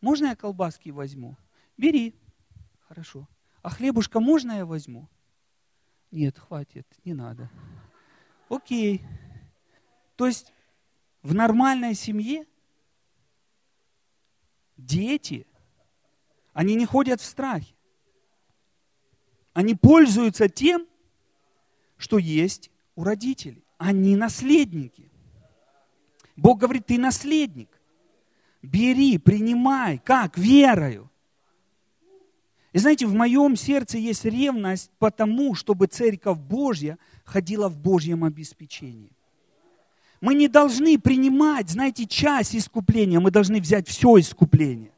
можно 0.00 0.26
я 0.26 0.36
колбаски 0.36 0.90
возьму? 0.90 1.36
Бери. 1.76 2.14
Хорошо 2.88 3.28
а 3.68 3.70
хлебушка 3.70 4.18
можно 4.18 4.52
я 4.52 4.66
возьму? 4.66 5.08
Нет, 6.10 6.38
хватит, 6.38 6.86
не 7.04 7.12
надо. 7.12 7.50
Окей. 8.48 9.02
То 10.18 10.26
есть 10.26 10.52
в 11.22 11.32
нормальной 11.32 11.94
семье 11.94 12.44
дети, 14.76 15.46
они 16.52 16.74
не 16.74 16.86
ходят 16.86 17.20
в 17.20 17.24
страхе. 17.24 17.72
Они 19.52 19.76
пользуются 19.76 20.48
тем, 20.48 20.88
что 21.98 22.18
есть 22.18 22.72
у 22.96 23.04
родителей. 23.04 23.62
Они 23.76 24.16
наследники. 24.16 25.08
Бог 26.34 26.58
говорит, 26.58 26.86
ты 26.86 26.98
наследник. 26.98 27.70
Бери, 28.60 29.18
принимай. 29.18 29.98
Как? 29.98 30.36
Верою. 30.36 31.08
И 32.72 32.78
знаете, 32.80 33.06
в 33.06 33.14
моем 33.14 33.54
сердце 33.54 33.98
есть 33.98 34.24
ревность 34.24 34.90
потому, 34.98 35.54
чтобы 35.54 35.86
Церковь 35.86 36.38
Божья 36.38 36.98
ходила 37.24 37.68
в 37.68 37.78
Божьем 37.78 38.24
обеспечении. 38.24 39.12
Мы 40.20 40.34
не 40.34 40.48
должны 40.48 40.98
принимать, 40.98 41.70
знаете, 41.70 42.06
часть 42.06 42.56
искупления, 42.56 43.20
мы 43.20 43.30
должны 43.30 43.60
взять 43.60 43.88
все 43.88 44.18
искупление. 44.18 44.90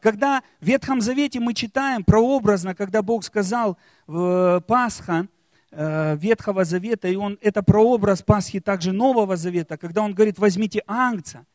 Когда 0.00 0.42
в 0.60 0.66
Ветхом 0.66 1.00
Завете 1.00 1.40
мы 1.40 1.54
читаем 1.54 2.04
прообразно, 2.04 2.74
когда 2.74 3.02
Бог 3.02 3.24
сказал 3.24 3.78
в 4.06 4.62
Пасха, 4.66 5.28
э, 5.70 6.16
Ветхого 6.16 6.64
Завета, 6.64 7.08
и 7.08 7.16
он, 7.16 7.38
это 7.40 7.62
прообраз 7.62 8.22
Пасхи 8.22 8.60
также 8.60 8.92
Нового 8.92 9.36
Завета, 9.36 9.76
когда 9.76 10.02
он 10.02 10.14
говорит, 10.14 10.38
возьмите 10.38 10.82
ангца, 10.86 11.46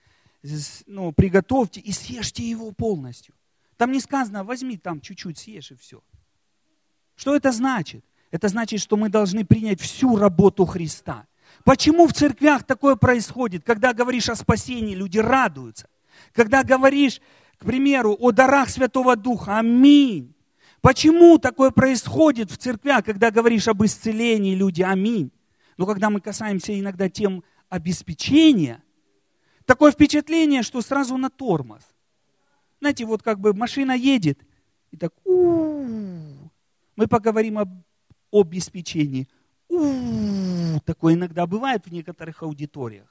ну, 0.87 1.11
приготовьте 1.11 1.79
и 1.81 1.91
съешьте 1.91 2.43
его 2.43 2.71
полностью. 2.71 3.35
Там 3.77 3.91
не 3.91 3.99
сказано, 3.99 4.43
возьми 4.43 4.77
там 4.77 5.01
чуть-чуть, 5.01 5.37
съешь 5.37 5.71
и 5.71 5.75
все. 5.75 6.01
Что 7.15 7.35
это 7.35 7.51
значит? 7.51 8.03
Это 8.31 8.47
значит, 8.47 8.79
что 8.79 8.97
мы 8.97 9.09
должны 9.09 9.45
принять 9.45 9.79
всю 9.81 10.15
работу 10.15 10.65
Христа. 10.65 11.27
Почему 11.63 12.07
в 12.07 12.13
церквях 12.13 12.63
такое 12.63 12.95
происходит? 12.95 13.63
Когда 13.63 13.93
говоришь 13.93 14.29
о 14.29 14.35
спасении, 14.35 14.95
люди 14.95 15.19
радуются. 15.19 15.87
Когда 16.33 16.63
говоришь, 16.63 17.21
к 17.57 17.65
примеру, 17.65 18.15
о 18.19 18.31
дарах 18.31 18.69
Святого 18.69 19.15
Духа, 19.15 19.59
аминь. 19.59 20.33
Почему 20.81 21.37
такое 21.37 21.69
происходит 21.69 22.49
в 22.49 22.57
церквях, 22.57 23.05
когда 23.05 23.29
говоришь 23.29 23.67
об 23.67 23.83
исцелении, 23.83 24.55
люди, 24.55 24.81
аминь. 24.81 25.31
Но 25.77 25.85
когда 25.85 26.09
мы 26.09 26.21
касаемся 26.21 26.77
иногда 26.77 27.07
тем 27.07 27.43
обеспечения, 27.69 28.83
такое 29.65 29.91
впечатление, 29.91 30.63
что 30.63 30.81
сразу 30.81 31.17
на 31.17 31.29
тормоз. 31.29 31.83
Знаете, 32.79 33.05
вот 33.05 33.21
как 33.21 33.39
бы 33.39 33.53
машина 33.53 33.91
едет, 33.91 34.39
и 34.89 34.97
так, 34.97 35.13
у-у-у. 35.23 36.49
мы 36.95 37.07
поговорим 37.07 37.59
об 37.59 37.69
обеспечении. 38.31 39.27
У-у-у. 39.71 40.79
Такое 40.81 41.13
иногда 41.13 41.45
бывает 41.47 41.85
в 41.85 41.91
некоторых 41.91 42.43
аудиториях. 42.43 43.07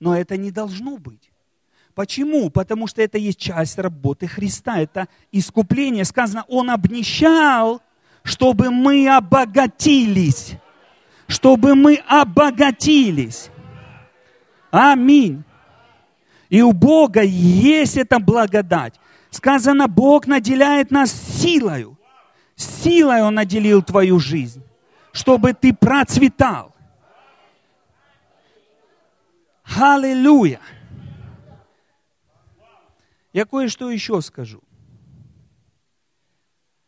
Но 0.00 0.16
это 0.16 0.36
не 0.36 0.50
должно 0.50 0.96
быть. 0.96 1.30
Почему? 1.94 2.48
Потому 2.50 2.86
что 2.86 3.02
это 3.02 3.18
есть 3.18 3.38
часть 3.38 3.78
работы 3.78 4.26
Христа. 4.26 4.80
Это 4.80 5.08
искупление. 5.32 6.04
Сказано, 6.04 6.44
Он 6.48 6.70
обнищал, 6.70 7.82
чтобы 8.22 8.70
мы 8.70 9.08
обогатились. 9.08 10.52
Чтобы 11.26 11.74
мы 11.74 12.02
обогатились. 12.08 13.50
Аминь. 14.70 15.44
И 16.48 16.62
у 16.62 16.72
Бога 16.72 17.22
есть 17.22 17.96
эта 17.96 18.18
благодать. 18.18 18.94
Сказано, 19.30 19.88
Бог 19.88 20.26
наделяет 20.26 20.90
нас 20.90 21.12
силою. 21.12 21.98
Силой 22.56 23.22
Он 23.22 23.34
наделил 23.34 23.82
твою 23.82 24.18
жизнь, 24.18 24.62
чтобы 25.18 25.52
ты 25.52 25.74
процветал. 25.74 26.72
Аллилуйя. 29.64 30.60
Я 33.32 33.44
кое-что 33.44 33.90
еще 33.90 34.20
скажу. 34.22 34.62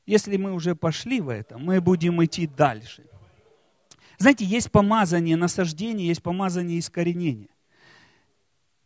Если 0.06 0.36
мы 0.36 0.52
уже 0.52 0.74
пошли 0.76 1.20
в 1.20 1.28
это, 1.28 1.58
мы 1.58 1.80
будем 1.80 2.24
идти 2.24 2.46
дальше. 2.46 3.04
Знаете, 4.18 4.44
есть 4.44 4.70
помазание 4.70 5.36
насаждения, 5.36 6.06
есть 6.06 6.22
помазание 6.22 6.78
искоренения. 6.78 7.54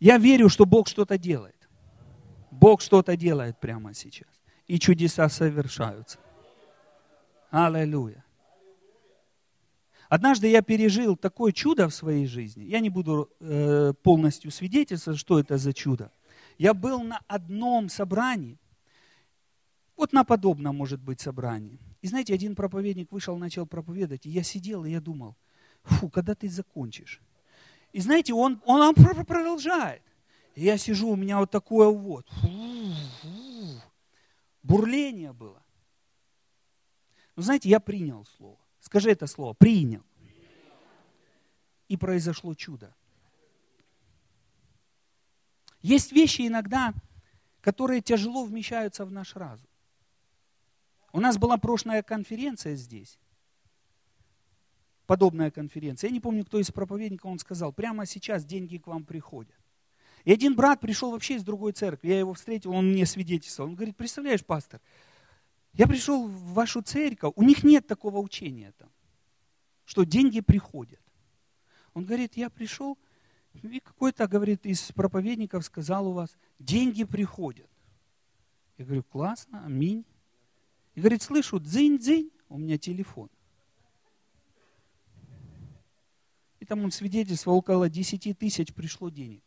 Я 0.00 0.16
верю, 0.18 0.48
что 0.48 0.64
Бог 0.64 0.88
что-то 0.88 1.18
делает. 1.18 1.68
Бог 2.50 2.80
что-то 2.80 3.16
делает 3.16 3.60
прямо 3.60 3.92
сейчас. 3.94 4.28
И 4.66 4.78
чудеса 4.78 5.28
совершаются. 5.28 6.18
Аллилуйя. 7.50 8.23
Однажды 10.14 10.48
я 10.48 10.62
пережил 10.62 11.16
такое 11.16 11.52
чудо 11.52 11.88
в 11.88 11.94
своей 11.94 12.26
жизни. 12.26 12.64
Я 12.64 12.80
не 12.80 12.90
буду 12.90 13.30
э, 13.40 13.92
полностью 14.02 14.50
свидетельствовать, 14.50 15.18
что 15.18 15.40
это 15.40 15.58
за 15.58 15.72
чудо 15.72 16.10
я 16.58 16.74
был 16.74 17.02
на 17.02 17.20
одном 17.26 17.88
собрании, 17.88 18.58
вот 19.96 20.12
на 20.12 20.24
подобном, 20.24 20.76
может 20.76 21.00
быть, 21.00 21.20
собрании. 21.20 21.78
И 22.02 22.08
знаете, 22.08 22.34
один 22.34 22.54
проповедник 22.54 23.12
вышел, 23.12 23.36
начал 23.36 23.66
проповедовать, 23.66 24.26
и 24.26 24.30
я 24.30 24.42
сидел, 24.42 24.84
и 24.84 24.90
я 24.90 25.00
думал, 25.00 25.36
фу, 25.82 26.08
когда 26.08 26.34
ты 26.34 26.48
закончишь? 26.48 27.20
И 27.92 28.00
знаете, 28.00 28.34
он, 28.34 28.60
он, 28.66 28.80
он 28.80 28.94
продолжает. 28.94 30.02
И 30.54 30.64
я 30.64 30.78
сижу, 30.78 31.08
у 31.08 31.16
меня 31.16 31.38
вот 31.38 31.50
такое 31.50 31.88
вот, 31.88 32.28
бурление 34.62 35.32
было. 35.32 35.62
Но 37.36 37.42
знаете, 37.42 37.68
я 37.68 37.80
принял 37.80 38.24
слово. 38.36 38.58
Скажи 38.84 39.10
это 39.10 39.26
слово, 39.26 39.54
принял. 39.54 40.02
И 41.88 41.96
произошло 41.96 42.54
чудо. 42.54 42.94
Есть 45.80 46.12
вещи 46.12 46.46
иногда, 46.46 46.92
которые 47.62 48.02
тяжело 48.02 48.44
вмещаются 48.44 49.06
в 49.06 49.10
наш 49.10 49.36
разум. 49.36 49.66
У 51.12 51.20
нас 51.20 51.38
была 51.38 51.56
прошлая 51.56 52.02
конференция 52.02 52.74
здесь, 52.74 53.18
подобная 55.06 55.50
конференция. 55.50 56.08
Я 56.08 56.12
не 56.12 56.20
помню, 56.20 56.44
кто 56.44 56.60
из 56.60 56.70
проповедников, 56.70 57.30
он 57.30 57.38
сказал, 57.38 57.72
прямо 57.72 58.04
сейчас 58.04 58.44
деньги 58.44 58.76
к 58.76 58.86
вам 58.86 59.04
приходят. 59.04 59.54
И 60.24 60.32
один 60.32 60.54
брат 60.54 60.80
пришел 60.80 61.10
вообще 61.10 61.36
из 61.36 61.42
другой 61.42 61.72
церкви, 61.72 62.08
я 62.08 62.18
его 62.18 62.34
встретил, 62.34 62.72
он 62.72 62.90
мне 62.90 63.06
свидетельствовал. 63.06 63.70
Он 63.70 63.76
говорит, 63.76 63.96
представляешь, 63.96 64.44
пастор, 64.44 64.82
я 65.74 65.88
пришел 65.88 66.28
в 66.28 66.52
вашу 66.52 66.82
церковь, 66.82 67.32
у 67.36 67.42
них 67.42 67.64
нет 67.64 67.86
такого 67.86 68.18
учения 68.18 68.72
там, 68.78 68.90
что 69.84 70.04
деньги 70.04 70.40
приходят. 70.40 71.00
Он 71.94 72.04
говорит, 72.04 72.36
я 72.36 72.48
пришел, 72.48 72.98
и 73.52 73.80
какой-то, 73.80 74.26
говорит, 74.26 74.66
из 74.66 74.92
проповедников 74.92 75.64
сказал 75.64 76.08
у 76.08 76.12
вас, 76.12 76.36
деньги 76.58 77.04
приходят. 77.04 77.70
Я 78.78 78.84
говорю, 78.84 79.02
классно, 79.04 79.64
аминь. 79.64 80.04
И 80.94 81.00
говорит, 81.00 81.22
слышу, 81.22 81.58
дзынь-дзынь, 81.58 82.30
у 82.48 82.58
меня 82.58 82.78
телефон. 82.78 83.28
И 86.60 86.66
там 86.66 86.84
он 86.84 86.90
свидетельствовал, 86.90 87.58
около 87.58 87.88
10 87.88 88.38
тысяч 88.38 88.72
пришло 88.72 89.08
денег. 89.08 89.42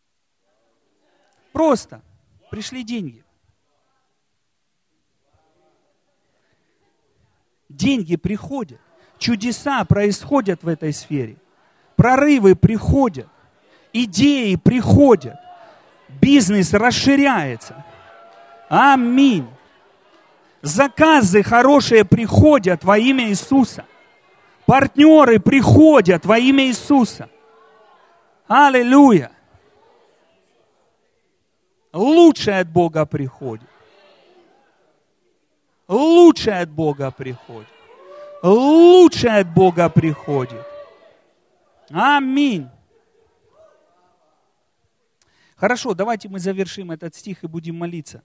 Просто 1.51 2.03
пришли 2.51 2.83
деньги. 2.83 3.23
Деньги 7.77 8.15
приходят. 8.15 8.79
Чудеса 9.17 9.83
происходят 9.85 10.63
в 10.63 10.67
этой 10.67 10.93
сфере. 10.93 11.37
Прорывы 11.95 12.55
приходят 12.55 13.27
идеи 14.03 14.55
приходят, 14.55 15.37
бизнес 16.21 16.73
расширяется. 16.73 17.83
Аминь. 18.69 19.47
Заказы 20.61 21.43
хорошие 21.43 22.03
приходят 22.03 22.83
во 22.83 22.97
имя 22.97 23.29
Иисуса. 23.29 23.85
Партнеры 24.65 25.39
приходят 25.39 26.25
во 26.25 26.37
имя 26.37 26.65
Иисуса. 26.65 27.29
Аллилуйя. 28.47 29.31
Лучшее 31.93 32.59
от 32.59 32.69
Бога 32.69 33.05
приходит. 33.05 33.67
Лучшее 35.87 36.59
от 36.59 36.69
Бога 36.69 37.11
приходит. 37.11 37.69
Лучшее 38.43 39.39
от 39.39 39.53
Бога 39.53 39.89
приходит. 39.89 40.65
Аминь. 41.89 42.67
Хорошо, 45.55 45.93
давайте 45.93 46.29
мы 46.29 46.39
завершим 46.39 46.91
этот 46.91 47.15
стих 47.15 47.43
и 47.43 47.47
будем 47.47 47.77
молиться. 47.77 48.23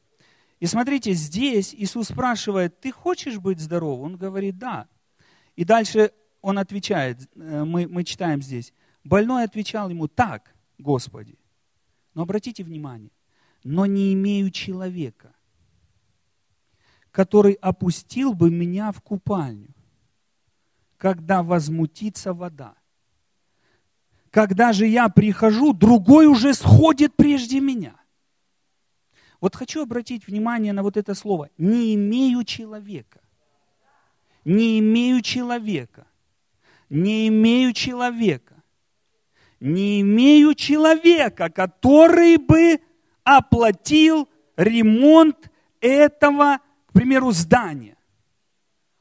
И 0.61 0.67
смотрите, 0.67 1.13
здесь 1.13 1.75
Иисус 1.75 2.09
спрашивает, 2.09 2.79
ты 2.81 2.93
хочешь 2.93 3.39
быть 3.39 3.59
здоров? 3.59 4.01
Он 4.01 4.17
говорит, 4.17 4.59
да. 4.59 4.87
И 5.57 5.65
дальше 5.65 6.13
он 6.41 6.59
отвечает, 6.59 7.19
э, 7.35 7.65
мы, 7.65 7.89
мы 7.89 8.05
читаем 8.05 8.43
здесь, 8.43 8.73
больной 9.03 9.45
отвечал 9.45 9.89
ему, 9.89 10.09
так, 10.09 10.55
Господи. 10.79 11.39
Но 12.15 12.23
обратите 12.23 12.63
внимание, 12.65 13.11
но 13.65 13.87
не 13.87 14.13
имею 14.13 14.51
человека, 14.51 15.35
который 17.13 17.53
опустил 17.53 18.33
бы 18.33 18.51
меня 18.51 18.91
в 18.91 19.03
купальню, 19.03 19.69
когда 20.97 21.43
возмутится 21.43 22.33
вода. 22.33 22.75
Когда 24.31 24.73
же 24.73 24.87
я 24.87 25.11
прихожу, 25.11 25.75
другой 25.75 26.27
уже 26.27 26.55
сходит 26.55 27.15
прежде 27.15 27.61
меня. 27.61 27.95
Вот 29.43 29.55
хочу 29.55 29.83
обратить 29.83 30.27
внимание 30.27 30.73
на 30.73 30.83
вот 30.83 30.97
это 30.97 31.15
слово. 31.15 31.51
Не 31.59 31.95
имею 31.95 32.45
человека. 32.45 33.21
Не 34.45 34.79
имею 34.79 35.21
человека. 35.21 36.07
Не 36.89 37.29
имею 37.29 37.75
человека. 37.75 38.55
Не 39.61 40.01
имею 40.01 40.55
человека, 40.55 41.51
который 41.51 42.39
бы 42.39 42.81
оплатил 43.23 44.29
ремонт 44.57 45.51
этого, 45.81 46.61
к 46.93 46.95
примеру, 46.95 47.33
здания. 47.33 47.97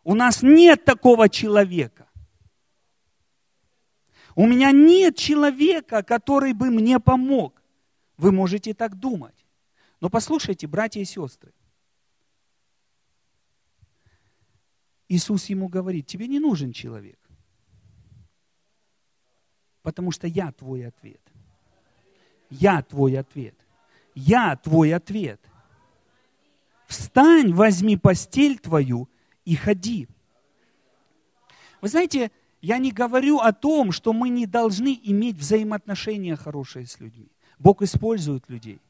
У 0.05 0.15
нас 0.15 0.41
нет 0.41 0.85
такого 0.85 1.27
человека. 1.27 2.07
У 4.33 4.47
меня 4.47 4.71
нет 4.71 5.17
человека, 5.17 6.01
который 6.01 6.53
бы 6.53 6.71
мне 6.71 7.01
помог. 7.01 7.61
Вы 8.15 8.31
можете 8.31 8.73
так 8.73 8.95
думать. 8.95 9.45
Но 9.99 10.09
послушайте, 10.09 10.67
братья 10.67 11.01
и 11.01 11.05
сестры. 11.05 11.53
Иисус 15.09 15.47
ему 15.47 15.67
говорит, 15.67 16.07
тебе 16.07 16.27
не 16.27 16.39
нужен 16.39 16.71
человек. 16.71 17.19
Потому 19.81 20.11
что 20.11 20.27
я 20.27 20.53
твой 20.53 20.87
ответ. 20.87 21.21
Я 22.49 22.83
твой 22.83 23.17
ответ. 23.17 23.55
Я 24.15 24.55
твой 24.55 24.93
ответ. 24.93 25.41
Встань, 26.91 27.53
возьми 27.53 27.95
постель 27.95 28.59
твою 28.59 29.07
и 29.45 29.55
ходи. 29.55 30.09
Вы 31.79 31.87
знаете, 31.87 32.31
я 32.61 32.79
не 32.79 32.91
говорю 32.91 33.37
о 33.37 33.53
том, 33.53 33.93
что 33.93 34.11
мы 34.11 34.27
не 34.27 34.45
должны 34.45 34.99
иметь 35.01 35.37
взаимоотношения 35.37 36.35
хорошие 36.35 36.85
с 36.85 36.99
людьми. 36.99 37.31
Бог 37.57 37.81
использует 37.81 38.49
людей. 38.49 38.81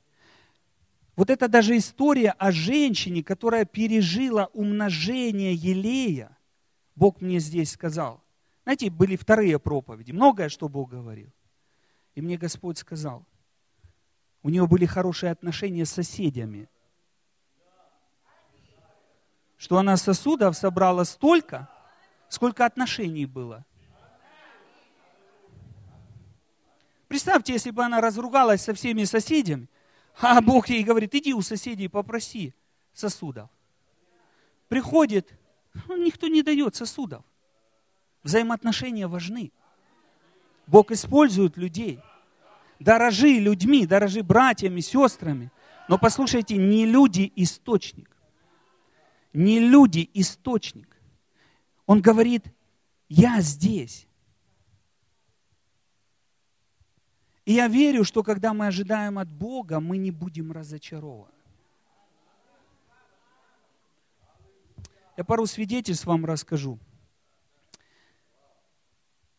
Вот 1.15 1.29
это 1.29 1.47
даже 1.47 1.77
история 1.77 2.31
о 2.31 2.51
женщине, 2.51 3.21
которая 3.23 3.65
пережила 3.65 4.49
умножение 4.53 5.53
елея. 5.53 6.35
Бог 6.95 7.21
мне 7.21 7.37
здесь 7.37 7.69
сказал. 7.69 8.23
Знаете, 8.63 8.89
были 8.89 9.15
вторые 9.15 9.59
проповеди, 9.59 10.11
многое, 10.11 10.49
что 10.49 10.67
Бог 10.69 10.89
говорил. 10.89 11.29
И 12.15 12.21
мне 12.21 12.39
Господь 12.39 12.79
сказал, 12.79 13.27
у 14.41 14.49
нее 14.49 14.65
были 14.65 14.87
хорошие 14.87 15.31
отношения 15.31 15.85
с 15.85 15.91
соседями, 15.91 16.67
что 19.61 19.77
она 19.77 19.95
сосудов 19.95 20.57
собрала 20.57 21.03
столько, 21.03 21.69
сколько 22.29 22.65
отношений 22.65 23.27
было. 23.27 23.63
Представьте, 27.07 27.53
если 27.53 27.69
бы 27.69 27.83
она 27.83 28.01
разругалась 28.01 28.63
со 28.63 28.73
всеми 28.73 29.03
соседями, 29.03 29.69
а 30.19 30.41
Бог 30.41 30.67
ей 30.69 30.83
говорит, 30.83 31.13
иди 31.13 31.35
у 31.35 31.43
соседей 31.43 31.89
попроси 31.89 32.55
сосудов. 32.91 33.51
Приходит, 34.67 35.31
ну, 35.87 35.95
никто 35.95 36.27
не 36.27 36.41
дает 36.41 36.75
сосудов. 36.75 37.23
Взаимоотношения 38.23 39.07
важны. 39.07 39.51
Бог 40.65 40.89
использует 40.89 41.55
людей. 41.55 41.99
Дорожи 42.79 43.37
людьми, 43.37 43.85
дорожи 43.85 44.23
братьями, 44.23 44.79
сестрами. 44.79 45.51
Но 45.87 45.99
послушайте, 45.99 46.57
не 46.57 46.87
люди 46.87 47.31
источник. 47.35 48.10
Не 49.33 49.59
люди 49.59 50.09
источник. 50.13 50.97
Он 51.85 52.01
говорит, 52.01 52.45
я 53.09 53.41
здесь. 53.41 54.07
И 57.45 57.53
я 57.53 57.67
верю, 57.67 58.03
что 58.03 58.23
когда 58.23 58.53
мы 58.53 58.67
ожидаем 58.67 59.17
от 59.17 59.29
Бога, 59.29 59.79
мы 59.79 59.97
не 59.97 60.11
будем 60.11 60.51
разочарованы. 60.51 61.33
Я 65.17 65.23
пару 65.23 65.45
свидетельств 65.45 66.05
вам 66.05 66.25
расскажу. 66.25 66.79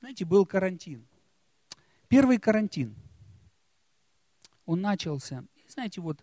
Знаете, 0.01 0.25
был 0.25 0.45
карантин. 0.45 1.07
Первый 2.09 2.39
карантин. 2.39 2.95
Он 4.67 4.81
начался. 4.81 5.45
Знаете, 5.69 6.01
вот 6.01 6.23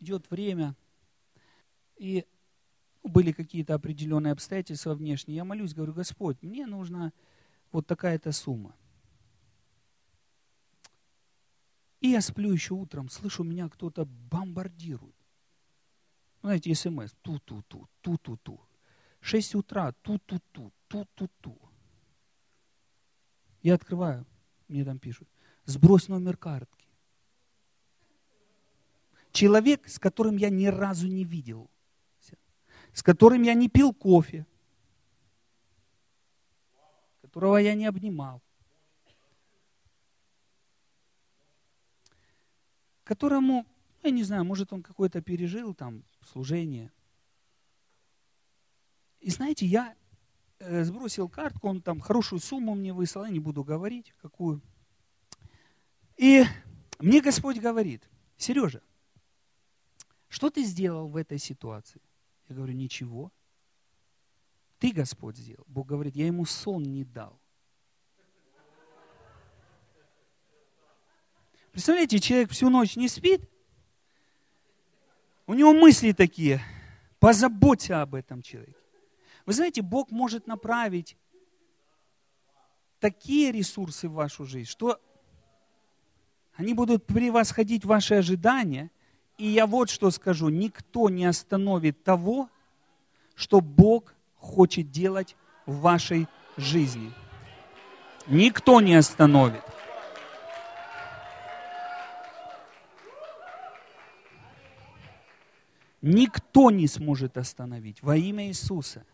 идет 0.00 0.28
время, 0.30 0.74
и 1.96 2.24
были 3.10 3.32
какие-то 3.32 3.74
определенные 3.74 4.32
обстоятельства 4.32 4.94
внешние. 4.94 5.36
Я 5.36 5.44
молюсь, 5.44 5.74
говорю, 5.74 5.92
Господь, 5.92 6.42
мне 6.42 6.66
нужна 6.66 7.12
вот 7.72 7.86
такая-то 7.86 8.32
сумма. 8.32 8.74
И 12.00 12.08
я 12.08 12.20
сплю 12.20 12.50
еще 12.50 12.74
утром, 12.74 13.08
слышу, 13.10 13.44
меня 13.44 13.68
кто-то 13.68 14.06
бомбардирует. 14.06 15.14
Знаете, 16.42 16.74
смс, 16.74 17.12
ту-ту-ту, 17.20 17.88
ту-ту-ту. 18.00 18.60
6 19.20 19.54
утра, 19.56 19.92
ту-ту-ту, 19.92 20.72
ту-ту-ту. 20.88 21.58
Я 23.62 23.74
открываю, 23.74 24.26
мне 24.68 24.84
там 24.84 24.98
пишут, 24.98 25.28
сбрось 25.66 26.08
номер 26.08 26.38
картки. 26.38 26.88
Человек, 29.32 29.86
с 29.88 29.98
которым 29.98 30.38
я 30.38 30.48
ни 30.48 30.66
разу 30.66 31.06
не 31.06 31.24
видел, 31.24 31.70
с 32.92 33.02
которым 33.02 33.42
я 33.42 33.54
не 33.54 33.68
пил 33.68 33.92
кофе, 33.92 34.46
которого 37.22 37.58
я 37.58 37.74
не 37.74 37.86
обнимал, 37.86 38.42
которому, 43.04 43.66
я 44.02 44.10
не 44.10 44.22
знаю, 44.22 44.44
может 44.44 44.72
он 44.72 44.82
какой-то 44.82 45.20
пережил 45.20 45.74
там 45.74 46.04
служение. 46.22 46.92
И 49.20 49.30
знаете, 49.30 49.66
я 49.66 49.94
э, 50.58 50.84
сбросил 50.84 51.28
картку, 51.28 51.68
он 51.68 51.82
там 51.82 52.00
хорошую 52.00 52.40
сумму 52.40 52.74
мне 52.74 52.92
выслал, 52.92 53.24
я 53.24 53.30
не 53.30 53.40
буду 53.40 53.64
говорить, 53.64 54.14
какую. 54.22 54.62
И 56.16 56.44
мне 56.98 57.20
Господь 57.20 57.58
говорит, 57.58 58.08
Сережа, 58.36 58.82
что 60.28 60.50
ты 60.50 60.64
сделал 60.64 61.08
в 61.08 61.16
этой 61.16 61.38
ситуации? 61.38 62.00
Я 62.50 62.56
говорю, 62.56 62.74
ничего. 62.74 63.32
Ты, 64.80 64.90
Господь, 64.90 65.36
сделал. 65.36 65.64
Бог 65.68 65.86
говорит, 65.86 66.16
я 66.16 66.26
ему 66.26 66.44
сон 66.44 66.82
не 66.82 67.04
дал. 67.04 67.40
Представляете, 71.70 72.18
человек 72.18 72.50
всю 72.50 72.68
ночь 72.68 72.96
не 72.96 73.08
спит, 73.08 73.48
у 75.46 75.54
него 75.54 75.72
мысли 75.72 76.10
такие, 76.10 76.60
позаботься 77.20 78.02
об 78.02 78.16
этом 78.16 78.42
человеке. 78.42 78.74
Вы 79.46 79.52
знаете, 79.52 79.82
Бог 79.82 80.10
может 80.10 80.48
направить 80.48 81.16
такие 82.98 83.52
ресурсы 83.52 84.08
в 84.08 84.14
вашу 84.14 84.44
жизнь, 84.44 84.68
что 84.68 85.00
они 86.54 86.74
будут 86.74 87.06
превосходить 87.06 87.84
ваши 87.84 88.14
ожидания. 88.14 88.90
И 89.40 89.46
я 89.46 89.66
вот 89.66 89.88
что 89.88 90.10
скажу, 90.10 90.50
никто 90.50 91.08
не 91.08 91.24
остановит 91.24 92.04
того, 92.04 92.50
что 93.34 93.62
Бог 93.62 94.14
хочет 94.36 94.90
делать 94.90 95.34
в 95.64 95.80
вашей 95.80 96.28
жизни. 96.58 97.10
Никто 98.26 98.82
не 98.82 98.94
остановит. 98.94 99.62
никто 106.02 106.70
не 106.70 106.86
сможет 106.86 107.36
остановить 107.36 108.02
во 108.02 108.16
имя 108.16 108.46
Иисуса. 108.46 109.04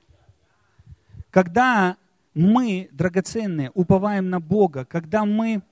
Когда 1.31 1.97
мы, 2.33 2.89
драгоценные, 2.93 3.73
уповаем 3.75 4.31
на 4.31 4.41
Бога, 4.41 4.85
когда 4.85 5.25
мы 5.25 5.63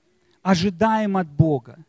ожидаем 0.41 1.15
от 1.15 1.27
Бога. 1.27 1.79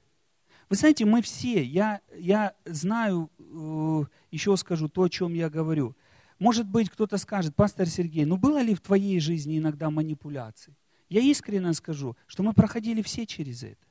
Вы 0.69 0.77
знаете, 0.77 1.05
мы 1.05 1.23
все, 1.23 1.63
я, 1.63 2.01
я 2.17 2.55
знаю, 2.65 3.31
э, 3.39 4.05
еще 4.33 4.57
скажу 4.57 4.89
то, 4.89 5.03
о 5.03 5.09
чем 5.09 5.33
я 5.33 5.49
говорю. 5.49 5.95
Может 6.41 6.67
быть, 6.67 6.91
кто-то 6.91 7.19
скажет, 7.19 7.55
пастор 7.55 7.87
Сергей, 7.87 8.25
ну 8.25 8.37
было 8.37 8.61
ли 8.61 8.75
в 8.75 8.81
твоей 8.81 9.21
жизни 9.21 9.59
иногда 9.59 9.91
манипуляции? 9.91 10.75
Я 11.09 11.21
искренне 11.21 11.73
скажу, 11.73 12.17
что 12.27 12.43
мы 12.43 12.53
проходили 12.53 13.01
все 13.01 13.27
через 13.27 13.63
это. 13.63 13.87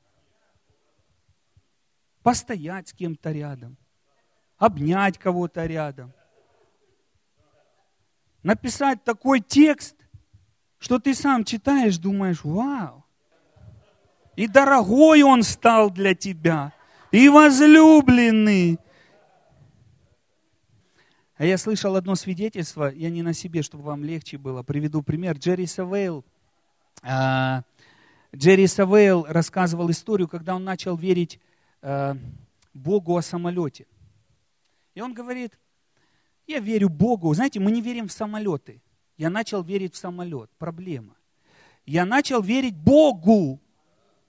Постоять 2.22 2.88
с 2.88 2.92
кем-то 2.92 3.32
рядом, 3.32 3.78
обнять 4.58 5.16
кого-то 5.16 5.64
рядом. 5.64 6.12
Написать 8.42 9.02
такой 9.02 9.40
текст, 9.40 9.96
что 10.78 10.98
ты 10.98 11.14
сам 11.14 11.44
читаешь, 11.44 11.96
думаешь, 11.96 12.44
вау. 12.44 13.05
И 14.36 14.46
дорогой 14.46 15.22
он 15.22 15.42
стал 15.42 15.90
для 15.90 16.14
тебя, 16.14 16.72
и 17.10 17.28
возлюбленный. 17.28 18.78
А 21.38 21.44
я 21.44 21.58
слышал 21.58 21.96
одно 21.96 22.14
свидетельство, 22.14 22.92
я 22.94 23.10
не 23.10 23.22
на 23.22 23.32
себе, 23.32 23.62
чтобы 23.62 23.84
вам 23.84 24.04
легче 24.04 24.38
было, 24.38 24.62
приведу 24.62 25.02
пример. 25.02 25.36
Джерри 25.36 25.66
Савейл, 25.66 26.24
а, 27.02 27.62
Джерри 28.34 28.66
Савейл 28.66 29.26
рассказывал 29.28 29.90
историю, 29.90 30.28
когда 30.28 30.54
он 30.54 30.64
начал 30.64 30.96
верить 30.96 31.40
а, 31.80 32.16
Богу 32.74 33.16
о 33.16 33.22
самолете. 33.22 33.86
И 34.94 35.00
он 35.00 35.14
говорит, 35.14 35.58
я 36.46 36.58
верю 36.60 36.88
Богу. 36.88 37.32
Знаете, 37.34 37.60
мы 37.60 37.70
не 37.70 37.80
верим 37.80 38.08
в 38.08 38.12
самолеты. 38.12 38.82
Я 39.16 39.30
начал 39.30 39.62
верить 39.62 39.94
в 39.94 39.96
самолет. 39.96 40.50
Проблема. 40.58 41.16
Я 41.84 42.04
начал 42.04 42.42
верить 42.42 42.76
Богу 42.76 43.60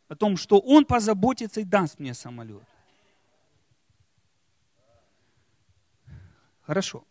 о 0.08 0.16
том, 0.16 0.38
что 0.38 0.60
Он 0.60 0.86
позаботится 0.86 1.62
и 1.62 1.66
даст 1.66 1.99
мне 1.99 2.14
самолет. 2.14 2.64
Хорошо. 6.62 7.05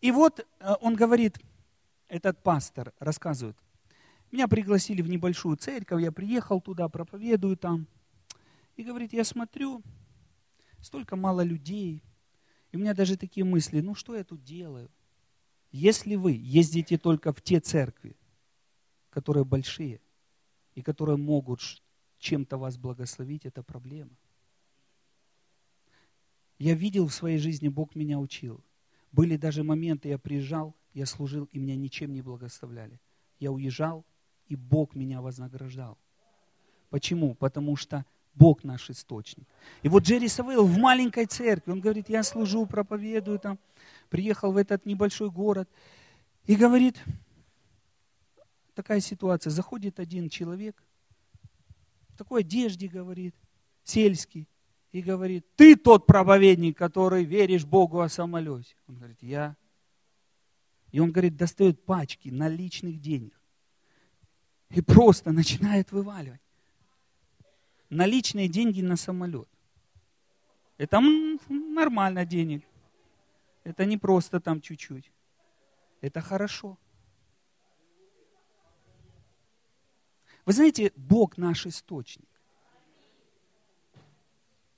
И 0.00 0.10
вот 0.10 0.40
э, 0.40 0.74
он 0.80 0.94
говорит, 0.94 1.38
этот 2.08 2.42
пастор 2.42 2.94
рассказывает, 2.98 3.56
меня 4.30 4.48
пригласили 4.48 5.02
в 5.02 5.08
небольшую 5.08 5.56
церковь, 5.56 6.02
я 6.02 6.12
приехал 6.12 6.60
туда, 6.60 6.88
проповедую 6.88 7.56
там. 7.56 7.86
И 8.76 8.84
говорит, 8.84 9.12
я 9.12 9.24
смотрю, 9.24 9.82
столько 10.80 11.16
мало 11.16 11.42
людей, 11.42 12.02
и 12.70 12.76
у 12.76 12.80
меня 12.80 12.94
даже 12.94 13.16
такие 13.16 13.44
мысли, 13.44 13.80
ну 13.80 13.94
что 13.94 14.14
я 14.14 14.24
тут 14.24 14.44
делаю? 14.44 14.90
Если 15.70 16.14
вы 16.14 16.32
ездите 16.32 16.96
только 16.96 17.32
в 17.32 17.42
те 17.42 17.60
церкви, 17.60 18.16
которые 19.10 19.44
большие, 19.44 20.00
и 20.78 20.82
которые 20.82 21.16
могут 21.16 21.60
чем-то 22.20 22.56
вас 22.56 22.78
благословить, 22.78 23.46
это 23.46 23.64
проблема. 23.64 24.12
Я 26.56 26.74
видел 26.74 27.08
в 27.08 27.12
своей 27.12 27.38
жизни, 27.38 27.66
Бог 27.66 27.96
меня 27.96 28.20
учил. 28.20 28.60
Были 29.10 29.36
даже 29.36 29.64
моменты, 29.64 30.08
я 30.08 30.18
приезжал, 30.18 30.76
я 30.94 31.04
служил, 31.04 31.48
и 31.50 31.58
меня 31.58 31.74
ничем 31.74 32.12
не 32.14 32.22
благословляли. 32.22 33.00
я 33.40 33.50
уезжал, 33.50 34.04
и 34.46 34.54
Бог 34.54 34.94
меня 34.94 35.20
вознаграждал. 35.20 35.98
Почему? 36.90 37.34
Потому 37.34 37.74
что 37.74 38.04
Бог 38.34 38.62
наш 38.62 38.88
источник. 38.88 39.48
И 39.82 39.88
вот 39.88 40.04
Джерри 40.04 40.28
Савейл 40.28 40.64
в 40.64 40.78
маленькой 40.78 41.26
церкви, 41.26 41.72
он 41.72 41.80
говорит, 41.80 42.08
я 42.08 42.22
служу, 42.22 42.66
проповедую 42.66 43.40
там, 43.40 43.58
приехал 44.10 44.52
в 44.52 44.56
этот 44.56 44.86
небольшой 44.86 45.32
город, 45.32 45.68
и 46.44 46.54
говорит, 46.54 47.02
такая 48.78 49.00
ситуация, 49.00 49.50
заходит 49.50 49.98
один 49.98 50.28
человек, 50.28 50.80
в 52.10 52.16
такой 52.16 52.42
одежде, 52.42 52.86
говорит, 52.86 53.34
сельский, 53.82 54.46
и 54.92 55.02
говорит, 55.02 55.44
ты 55.56 55.74
тот 55.74 56.06
проповедник, 56.06 56.78
который 56.78 57.24
веришь 57.24 57.64
Богу 57.64 57.98
о 57.98 58.08
самолете. 58.08 58.76
Он 58.86 58.98
говорит, 58.98 59.18
я. 59.20 59.56
И 60.92 61.00
он, 61.00 61.10
говорит, 61.10 61.36
достает 61.36 61.84
пачки 61.84 62.28
наличных 62.28 63.00
денег. 63.00 63.34
И 64.70 64.80
просто 64.80 65.32
начинает 65.32 65.90
вываливать. 65.90 66.40
Наличные 67.90 68.46
деньги 68.46 68.80
на 68.80 68.94
самолет. 68.94 69.48
Это 70.76 71.00
нормально 71.48 72.24
денег. 72.24 72.64
Это 73.64 73.84
не 73.84 73.98
просто 73.98 74.38
там 74.38 74.60
чуть-чуть. 74.60 75.10
Это 76.00 76.20
хорошо. 76.20 76.78
Вы 80.48 80.54
знаете, 80.54 80.92
Бог 80.96 81.36
наш 81.36 81.66
источник. 81.66 82.26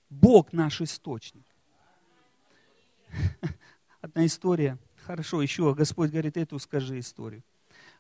Бог 0.09 0.53
наш 0.53 0.81
источник. 0.81 1.47
Одна 4.01 4.27
история. 4.27 4.79
Хорошо, 5.07 5.41
еще 5.41 5.73
Господь 5.73 6.11
говорит, 6.11 6.37
эту 6.37 6.59
скажи 6.59 6.99
историю. 6.99 7.45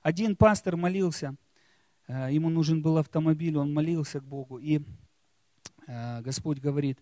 Один 0.03 0.35
пастор 0.35 0.77
молился, 0.77 1.37
э, 2.09 2.33
ему 2.33 2.49
нужен 2.49 2.83
был 2.83 2.99
автомобиль, 2.99 3.57
он 3.57 3.73
молился 3.73 4.19
к 4.19 4.25
Богу, 4.25 4.59
и 4.59 4.81
э, 5.87 6.23
Господь 6.23 6.59
говорит, 6.59 6.99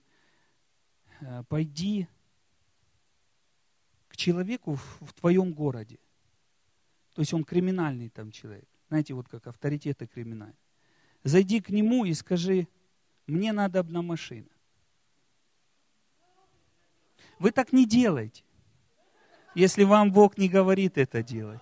«Э, 1.23 1.45
пойди 1.49 2.07
к 4.09 4.19
человеку 4.19 4.75
в 5.01 5.15
твоем 5.15 5.55
городе. 5.55 5.99
То 7.15 7.23
есть 7.23 7.33
он 7.33 7.43
криминальный 7.43 8.11
там 8.11 8.31
человек. 8.31 8.68
Знаете, 8.89 9.15
вот 9.15 9.29
как 9.29 9.47
авторитеты 9.47 10.07
криминальные. 10.07 10.57
Зайди 11.25 11.61
к 11.61 11.71
нему 11.71 12.05
и 12.05 12.15
скажи, 12.15 12.69
мне 13.27 13.53
надо 13.53 13.81
одна 13.81 14.03
машина. 14.03 14.49
Вы 17.39 17.53
так 17.53 17.73
не 17.73 17.87
делайте, 17.87 18.43
если 19.55 19.85
вам 19.85 20.11
Бог 20.13 20.39
не 20.39 20.49
говорит 20.49 20.99
это 20.99 21.23
делать. 21.23 21.61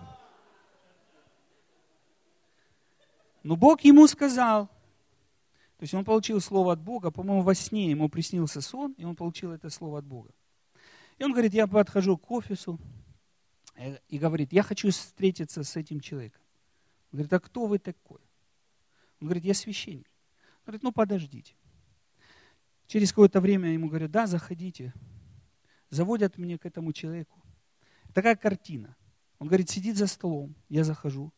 Но 3.43 3.55
Бог 3.55 3.81
ему 3.81 4.07
сказал, 4.07 4.67
то 4.67 5.83
есть 5.83 5.93
он 5.93 6.03
получил 6.03 6.41
слово 6.41 6.73
от 6.73 6.81
Бога, 6.81 7.11
по-моему, 7.11 7.43
во 7.43 7.53
сне 7.53 7.91
ему 7.91 8.09
приснился 8.09 8.61
сон, 8.61 8.93
и 8.93 9.05
он 9.05 9.15
получил 9.15 9.51
это 9.51 9.69
слово 9.69 9.99
от 9.99 10.05
Бога. 10.05 10.31
И 11.17 11.23
он 11.23 11.31
говорит, 11.31 11.53
я 11.53 11.67
подхожу 11.67 12.17
к 12.17 12.29
офису 12.31 12.79
э, 13.75 13.97
и 14.07 14.17
говорит, 14.17 14.51
я 14.51 14.63
хочу 14.63 14.89
встретиться 14.89 15.63
с 15.63 15.75
этим 15.75 15.99
человеком. 15.99 16.41
Он 17.11 17.17
говорит, 17.17 17.33
а 17.33 17.39
кто 17.39 17.65
вы 17.65 17.79
такой? 17.79 18.19
Он 19.19 19.27
говорит, 19.27 19.45
я 19.45 19.53
священник. 19.53 20.07
Он 20.59 20.65
говорит, 20.65 20.83
ну 20.83 20.91
подождите. 20.91 21.55
Через 22.87 23.09
какое-то 23.09 23.41
время 23.41 23.71
ему 23.71 23.87
говорят, 23.87 24.11
да, 24.11 24.27
заходите 24.27 24.93
заводят 25.89 26.37
меня 26.37 26.57
к 26.57 26.65
этому 26.65 26.93
человеку. 26.93 27.41
Такая 28.13 28.35
картина. 28.35 28.95
Он 29.39 29.47
говорит, 29.47 29.69
сидит 29.69 29.97
за 29.97 30.07
столом, 30.07 30.55
я 30.69 30.83
захожу. 30.83 31.31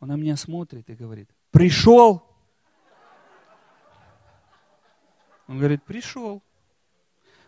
Он 0.00 0.08
на 0.08 0.16
меня 0.16 0.36
смотрит 0.36 0.88
и 0.90 0.94
говорит, 0.94 1.30
пришел. 1.50 2.26
Он 5.46 5.58
говорит, 5.58 5.82
пришел. 5.82 6.42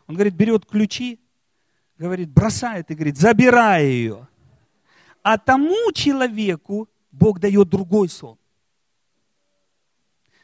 Он 0.07 0.15
говорит, 0.15 0.35
берет 0.35 0.65
ключи, 0.67 1.21
говорит, 1.99 2.31
бросает 2.31 2.91
и 2.91 2.95
говорит, 2.95 3.17
забирай 3.17 3.87
ее. 3.87 4.29
А 5.23 5.39
тому 5.39 5.93
человеку 5.93 6.89
Бог 7.19 7.41
дает 7.41 7.69
другой 7.71 8.09
сон. 8.09 8.39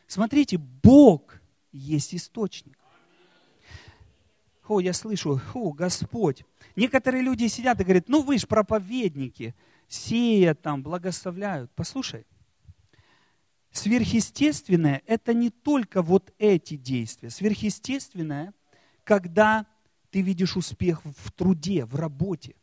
Смотрите, 0.07 0.59
Бог 0.59 1.41
есть 1.71 2.15
источник. 2.15 2.79
О, 4.67 4.81
я 4.81 4.93
слышу, 4.93 5.41
о, 5.55 5.73
Господь. 5.73 6.45
Некоторые 6.77 7.23
люди 7.23 7.47
сидят 7.49 7.81
и 7.81 7.85
говорят, 7.85 8.09
ну 8.09 8.23
вы 8.23 8.39
же 8.39 8.47
проповедники, 8.47 9.55
сеят 9.87 10.63
там, 10.63 10.83
благословляют. 10.83 11.71
Послушай, 11.75 12.25
сверхъестественное– 13.71 15.03
это 15.07 15.35
не 15.35 15.51
только 15.51 16.01
вот 16.01 16.33
эти 16.39 16.77
действия. 16.77 17.29
Сверхъестественное, 17.29 18.55
когда 19.05 19.67
ты 20.11 20.23
видишь 20.23 20.57
успех 20.57 21.05
в 21.05 21.33
труде, 21.33 21.85
в 21.85 21.97
работе, 21.97 22.55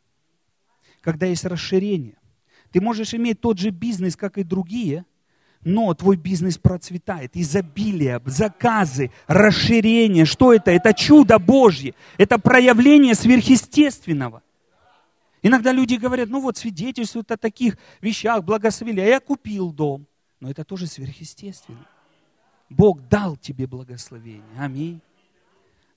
когда 1.02 1.28
есть 1.28 1.46
расширение. 1.46 2.19
Ты 2.72 2.82
можешь 2.82 3.14
иметь 3.14 3.42
тот 3.42 3.58
же 3.58 3.70
бизнес, 3.70 4.16
как 4.16 4.38
и 4.38 4.44
другие– 4.44 5.06
но 5.64 5.94
твой 5.94 6.16
бизнес 6.16 6.58
процветает. 6.58 7.36
Изобилие, 7.36 8.22
заказы, 8.26 9.12
расширение. 9.28 10.26
Что 10.26 10.54
это? 10.54 10.72
Это 10.72 10.94
чудо 10.94 11.38
Божье. 11.38 11.96
Это 12.18 12.40
проявление 12.40 13.14
сверхъестественного. 13.14 14.42
Иногда 15.42 15.72
люди 15.72 15.96
говорят, 15.96 16.30
ну 16.30 16.42
вот 16.42 16.58
свидетельствуют 16.58 17.32
о 17.32 17.38
таких 17.38 17.78
вещах, 18.02 18.44
благословили, 18.44 19.00
а 19.00 19.06
я 19.06 19.20
купил 19.20 19.72
дом. 19.72 20.06
Но 20.40 20.50
это 20.50 20.64
тоже 20.64 20.88
сверхъестественно. 20.88 21.86
Бог 22.70 23.08
дал 23.08 23.36
тебе 23.36 23.66
благословение. 23.68 24.44
Аминь. 24.58 25.02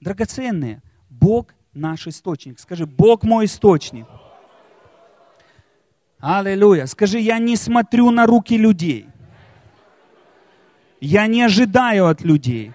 Драгоценные, 0.00 0.82
Бог 1.10 1.54
наш 1.72 2.06
источник. 2.06 2.58
Скажи, 2.58 2.86
Бог 2.86 3.24
мой 3.24 3.44
источник. 3.44 4.06
Аллилуйя. 6.22 6.86
Скажи, 6.86 7.18
я 7.18 7.40
не 7.40 7.56
смотрю 7.56 8.12
на 8.12 8.26
руки 8.26 8.56
людей. 8.56 9.08
Я 11.00 11.26
не 11.26 11.42
ожидаю 11.42 12.06
от 12.06 12.22
людей. 12.22 12.70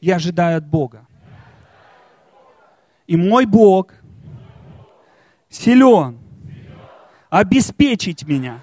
Я 0.00 0.16
ожидаю 0.16 0.58
от 0.58 0.66
Бога. 0.66 1.06
И 3.06 3.16
мой 3.16 3.46
Бог 3.46 3.94
силен 5.48 6.18
обеспечить 7.30 8.26
меня 8.26 8.60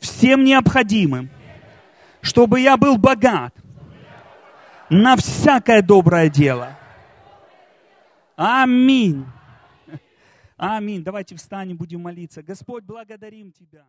всем 0.00 0.42
необходимым, 0.42 1.30
чтобы 2.22 2.58
я 2.58 2.76
был 2.76 2.98
богат 2.98 3.54
на 4.90 5.14
всякое 5.14 5.80
доброе 5.80 6.28
дело. 6.28 6.76
Аминь. 8.34 9.26
Аминь. 10.64 11.02
Давайте 11.02 11.34
встанем, 11.34 11.76
будем 11.76 12.02
молиться. 12.02 12.40
Господь, 12.40 12.84
благодарим 12.84 13.50
Тебя. 13.50 13.84